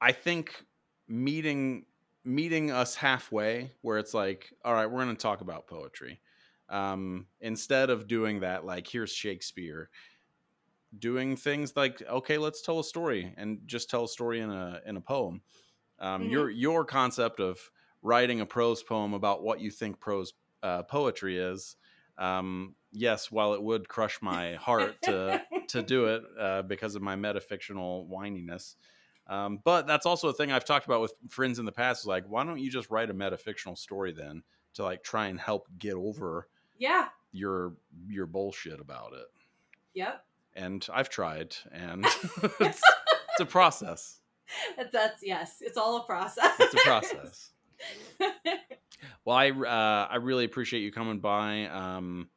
I 0.00 0.12
think 0.12 0.64
meeting 1.08 1.86
meeting 2.24 2.70
us 2.70 2.94
halfway, 2.94 3.72
where 3.80 3.98
it's 3.98 4.12
like, 4.14 4.52
all 4.64 4.74
right, 4.74 4.86
we're 4.86 5.02
going 5.02 5.16
to 5.16 5.20
talk 5.22 5.40
about 5.40 5.66
poetry. 5.66 6.20
Um, 6.68 7.26
instead 7.40 7.88
of 7.90 8.06
doing 8.06 8.40
that, 8.40 8.64
like 8.66 8.86
here's 8.86 9.10
Shakespeare, 9.10 9.88
doing 10.98 11.36
things 11.36 11.74
like, 11.76 12.02
okay, 12.02 12.38
let's 12.38 12.62
tell 12.62 12.78
a 12.80 12.84
story 12.84 13.32
and 13.36 13.60
just 13.66 13.90
tell 13.90 14.04
a 14.04 14.08
story 14.08 14.40
in 14.40 14.50
a 14.50 14.80
in 14.86 14.96
a 14.96 15.00
poem. 15.00 15.42
Um, 15.98 16.24
Mhm. 16.24 16.30
Your 16.30 16.50
your 16.50 16.84
concept 16.84 17.40
of 17.40 17.58
writing 18.02 18.40
a 18.40 18.46
prose 18.46 18.82
poem 18.82 19.14
about 19.14 19.42
what 19.42 19.60
you 19.60 19.70
think 19.70 19.98
prose 20.00 20.34
uh, 20.62 20.82
poetry 20.84 21.38
is. 21.38 21.76
Um, 22.18 22.74
yes, 22.92 23.30
while 23.30 23.54
it 23.54 23.62
would 23.62 23.88
crush 23.88 24.20
my 24.20 24.54
heart 24.54 25.00
to 25.02 25.42
to 25.68 25.82
do 25.82 26.06
it 26.06 26.22
uh, 26.38 26.62
because 26.62 26.94
of 26.96 27.02
my 27.02 27.16
metafictional 27.16 28.08
whininess. 28.08 28.74
Um, 29.28 29.60
but 29.62 29.86
that's 29.86 30.06
also 30.06 30.28
a 30.28 30.32
thing 30.32 30.50
I've 30.50 30.64
talked 30.64 30.86
about 30.86 31.00
with 31.02 31.12
friends 31.28 31.58
in 31.58 31.64
the 31.64 31.72
past. 31.72 32.00
Is 32.02 32.06
like, 32.06 32.24
why 32.28 32.44
don't 32.44 32.58
you 32.58 32.70
just 32.70 32.90
write 32.90 33.10
a 33.10 33.14
metafictional 33.14 33.76
story 33.76 34.12
then 34.12 34.42
to 34.74 34.82
like 34.82 35.02
try 35.02 35.26
and 35.28 35.38
help 35.38 35.68
get 35.78 35.94
over 35.94 36.48
Yeah. 36.78 37.08
your 37.30 37.74
your 38.08 38.26
bullshit 38.26 38.80
about 38.80 39.12
it? 39.12 39.26
Yep. 39.94 40.24
And 40.54 40.86
I've 40.92 41.08
tried, 41.08 41.54
and 41.70 42.04
it's, 42.42 42.60
it's 42.60 43.40
a 43.40 43.46
process. 43.46 44.20
That's, 44.76 44.90
that's 44.92 45.22
yes. 45.22 45.58
It's 45.60 45.76
all 45.76 45.98
a 45.98 46.04
process. 46.04 46.52
It's 46.58 46.74
a 46.74 46.78
process. 46.78 47.50
Well, 49.24 49.36
I 49.36 49.50
uh, 49.50 50.08
I 50.10 50.16
really 50.16 50.44
appreciate 50.44 50.80
you 50.80 50.92
coming 50.92 51.20
by. 51.20 51.66
Um, 51.66 52.28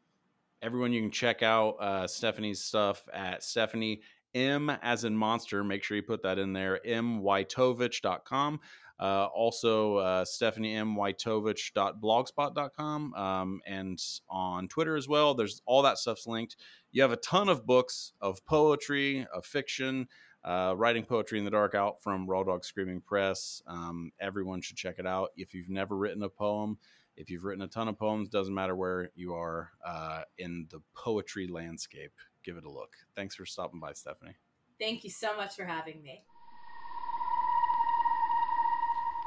everyone, 0.62 0.94
you 0.94 1.02
can 1.02 1.12
check 1.12 1.44
out 1.44 1.72
uh, 1.80 2.08
Stephanie's 2.08 2.62
stuff 2.62 3.04
at 3.14 3.44
Stephanie 3.44 4.02
M 4.34 4.72
as 4.82 5.04
in 5.04 5.16
monster. 5.16 5.64
Make 5.64 5.84
sure 5.84 5.98
you 5.98 6.04
put 6.04 6.24
that 6.24 6.40
in 6.40 6.54
there. 6.54 6.80
mwytovich.com. 6.86 8.60
Uh, 9.00 9.28
also, 9.34 9.98
uh, 9.98 10.24
stephaniemwytovich.blogspot.com 10.24 13.14
um, 13.16 13.62
and 13.66 14.00
on 14.30 14.68
Twitter 14.68 14.96
as 14.96 15.08
well. 15.08 15.34
There's 15.34 15.64
all 15.66 15.82
that 15.82 15.98
stuff's 15.98 16.28
linked. 16.28 16.56
You 16.92 17.02
have 17.02 17.12
a 17.12 17.18
ton 17.18 17.50
of 17.50 17.66
books 17.66 18.14
of 18.22 18.46
poetry, 18.46 19.26
of 19.34 19.44
fiction, 19.44 20.08
uh, 20.44 20.74
writing 20.76 21.04
poetry 21.04 21.40
in 21.40 21.46
the 21.46 21.52
dark 21.52 21.76
out 21.76 22.02
from 22.02 22.28
Raw 22.28 22.44
Dog 22.44 22.66
Screaming 22.66 23.02
Press. 23.02 23.62
Um, 23.68 24.12
everyone 24.20 24.62
should 24.62 24.78
check 24.78 24.96
it 24.98 25.06
out. 25.06 25.30
If 25.38 25.54
you've 25.54 25.70
never 25.70 25.96
written 25.96 26.24
a 26.24 26.30
poem, 26.30 26.78
if 27.16 27.30
you've 27.30 27.44
written 27.44 27.64
a 27.64 27.68
ton 27.68 27.88
of 27.88 28.00
poems, 28.00 28.30
doesn't 28.30 28.54
matter 28.54 28.76
where 28.76 29.12
you 29.16 29.34
are 29.34 29.72
uh, 29.86 30.22
in 30.38 30.68
the 30.72 30.82
poetry 30.96 31.48
landscape, 31.48 32.14
give 32.44 32.58
it 32.58 32.66
a 32.66 32.72
look. 32.72 32.94
Thanks 33.16 33.36
for 33.36 33.46
stopping 33.46 33.80
by, 33.80 33.94
Stephanie. 33.94 34.36
Thank 34.80 35.04
you 35.04 35.12
so 35.12 35.36
much 35.36 35.56
for 35.56 35.66
having 35.66 36.02
me. 36.02 36.24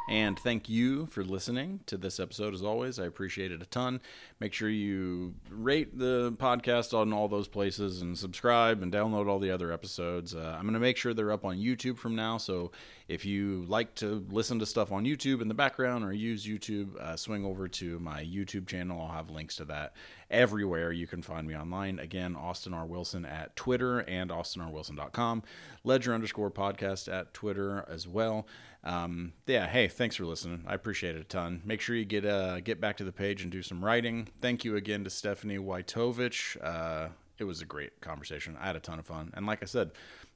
And 0.06 0.38
thank 0.38 0.68
you 0.68 1.06
for 1.06 1.24
listening 1.24 1.80
to 1.86 1.96
this 1.96 2.20
episode 2.20 2.52
as 2.52 2.62
always. 2.62 2.98
I 2.98 3.06
appreciate 3.06 3.50
it 3.50 3.62
a 3.62 3.66
ton. 3.66 4.02
Make 4.38 4.52
sure 4.52 4.68
you 4.68 5.34
rate 5.48 5.98
the 5.98 6.32
podcast 6.32 6.92
on 6.92 7.12
all 7.14 7.26
those 7.26 7.48
places 7.48 8.02
and 8.02 8.18
subscribe 8.18 8.82
and 8.82 8.92
download 8.92 9.28
all 9.28 9.38
the 9.38 9.50
other 9.50 9.72
episodes. 9.72 10.34
Uh, 10.34 10.56
I'm 10.58 10.64
going 10.64 10.74
to 10.74 10.80
make 10.80 10.98
sure 10.98 11.14
they're 11.14 11.32
up 11.32 11.46
on 11.46 11.56
YouTube 11.56 11.96
from 11.96 12.14
now. 12.14 12.36
So 12.36 12.70
if 13.08 13.24
you 13.24 13.64
like 13.66 13.94
to 13.96 14.26
listen 14.30 14.58
to 14.58 14.66
stuff 14.66 14.92
on 14.92 15.04
YouTube 15.04 15.40
in 15.40 15.48
the 15.48 15.54
background 15.54 16.04
or 16.04 16.12
use 16.12 16.46
YouTube, 16.46 16.96
uh, 16.96 17.16
swing 17.16 17.44
over 17.44 17.66
to 17.68 17.98
my 17.98 18.22
YouTube 18.22 18.66
channel. 18.66 19.00
I'll 19.00 19.16
have 19.16 19.30
links 19.30 19.56
to 19.56 19.64
that 19.66 19.94
everywhere 20.34 20.92
you 20.92 21.06
can 21.06 21.22
find 21.22 21.46
me 21.46 21.56
online. 21.56 21.98
Again, 21.98 22.34
Austin 22.36 22.74
R. 22.74 22.84
Wilson 22.84 23.24
at 23.24 23.54
Twitter 23.54 24.00
and 24.00 24.30
austinrwilson.com. 24.30 25.42
Ledger 25.84 26.12
underscore 26.12 26.50
podcast 26.50 27.10
at 27.12 27.32
Twitter 27.32 27.86
as 27.88 28.08
well. 28.08 28.46
Um, 28.82 29.32
yeah, 29.46 29.66
hey, 29.66 29.88
thanks 29.88 30.16
for 30.16 30.26
listening. 30.26 30.64
I 30.66 30.74
appreciate 30.74 31.14
it 31.14 31.20
a 31.20 31.24
ton. 31.24 31.62
Make 31.64 31.80
sure 31.80 31.96
you 31.96 32.04
get 32.04 32.26
uh, 32.26 32.60
get 32.60 32.80
back 32.80 32.98
to 32.98 33.04
the 33.04 33.12
page 33.12 33.42
and 33.42 33.50
do 33.50 33.62
some 33.62 33.82
writing. 33.82 34.28
Thank 34.40 34.64
you 34.64 34.76
again 34.76 35.04
to 35.04 35.10
Stephanie 35.10 35.58
Wytovich. 35.58 36.62
Uh, 36.62 37.08
it 37.38 37.44
was 37.44 37.62
a 37.62 37.64
great 37.64 38.00
conversation. 38.00 38.56
I 38.60 38.66
had 38.66 38.76
a 38.76 38.80
ton 38.80 38.98
of 38.98 39.06
fun. 39.06 39.32
And 39.34 39.46
like 39.46 39.62
I 39.62 39.66
said, 39.66 39.92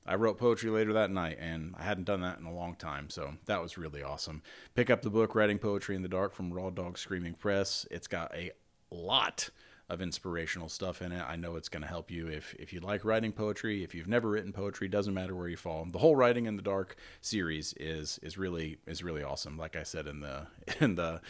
I 0.07 0.15
wrote 0.15 0.39
poetry 0.39 0.71
later 0.71 0.95
that 0.95 1.11
night, 1.11 1.37
and 1.39 1.75
I 1.79 1.83
hadn't 1.83 2.05
done 2.05 2.23
that 2.23 2.39
in 2.39 2.47
a 2.47 2.55
long 2.55 2.75
time. 2.77 3.11
So 3.11 3.35
that 3.45 3.61
was 3.61 3.77
really 3.77 4.03
awesome. 4.03 4.43
Pick 4.75 4.89
up 4.89 5.03
the 5.03 5.11
book, 5.11 5.35
Writing 5.35 5.59
Poetry 5.59 5.95
in 5.97 6.03
the 6.03 6.09
Dark 6.09 6.35
from 6.35 6.53
Raw 6.53 6.71
Dog 6.71 6.97
Screaming 6.97 7.35
Press. 7.35 7.87
It's 7.91 8.07
got 8.07 8.35
a 8.35 8.53
lot 8.91 9.51
of 9.89 10.03
inspirational 10.03 10.69
stuff 10.69 11.01
in 11.01 11.13
it. 11.13 11.25
I 11.27 11.37
know 11.37 11.57
it's 11.57 11.69
going 11.69 11.83
to 11.83 11.89
help 11.89 12.11
you 12.11 12.29
if 12.29 12.55
if 12.59 12.73
you 12.73 12.81
like 12.81 13.05
writing 13.05 13.33
poetry. 13.33 13.83
If 13.83 13.95
you've 13.95 14.09
never 14.09 14.29
written 14.29 14.53
poetry, 14.53 14.89
doesn't 14.89 15.15
matter 15.15 15.35
where 15.35 15.49
you 15.49 15.57
fall. 15.57 15.87
The 15.91 15.99
whole 15.99 16.17
Writing 16.17 16.47
in 16.47 16.57
the 16.57 16.63
Dark 16.63 16.97
series 17.21 17.75
is 17.75 18.19
is 18.23 18.37
really 18.37 18.79
is 18.87 19.03
really 19.03 19.23
awesome. 19.23 19.57
Like 19.57 19.77
I 19.77 19.83
said 19.83 20.07
in 20.07 20.21
the 20.21 20.47
in 20.81 20.95
the 20.95 21.21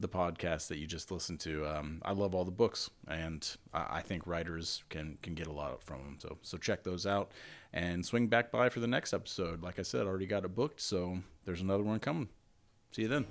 the 0.00 0.08
podcast 0.08 0.66
that 0.68 0.78
you 0.78 0.88
just 0.88 1.12
listened 1.12 1.38
to, 1.38 1.64
um, 1.68 2.02
I 2.04 2.12
love 2.12 2.34
all 2.34 2.44
the 2.44 2.50
books, 2.50 2.90
and 3.06 3.48
I, 3.72 3.98
I 3.98 4.00
think 4.00 4.26
writers 4.26 4.84
can 4.90 5.18
can 5.22 5.34
get 5.34 5.46
a 5.46 5.52
lot 5.52 5.82
from 5.82 5.98
them. 5.98 6.16
So 6.20 6.38
so 6.42 6.56
check 6.56 6.84
those 6.84 7.06
out 7.06 7.32
and 7.72 8.06
swing 8.06 8.28
back 8.28 8.52
by 8.52 8.68
for 8.68 8.80
the 8.80 8.86
next 8.86 9.12
episode. 9.12 9.62
Like 9.62 9.78
I 9.78 9.82
said, 9.82 10.02
I 10.02 10.08
already 10.08 10.26
got 10.26 10.44
it 10.44 10.54
booked, 10.54 10.80
so 10.80 11.18
there's 11.44 11.60
another 11.60 11.82
one 11.82 11.98
coming. 11.98 12.28
See 12.92 13.02
you 13.02 13.08
then. 13.08 13.26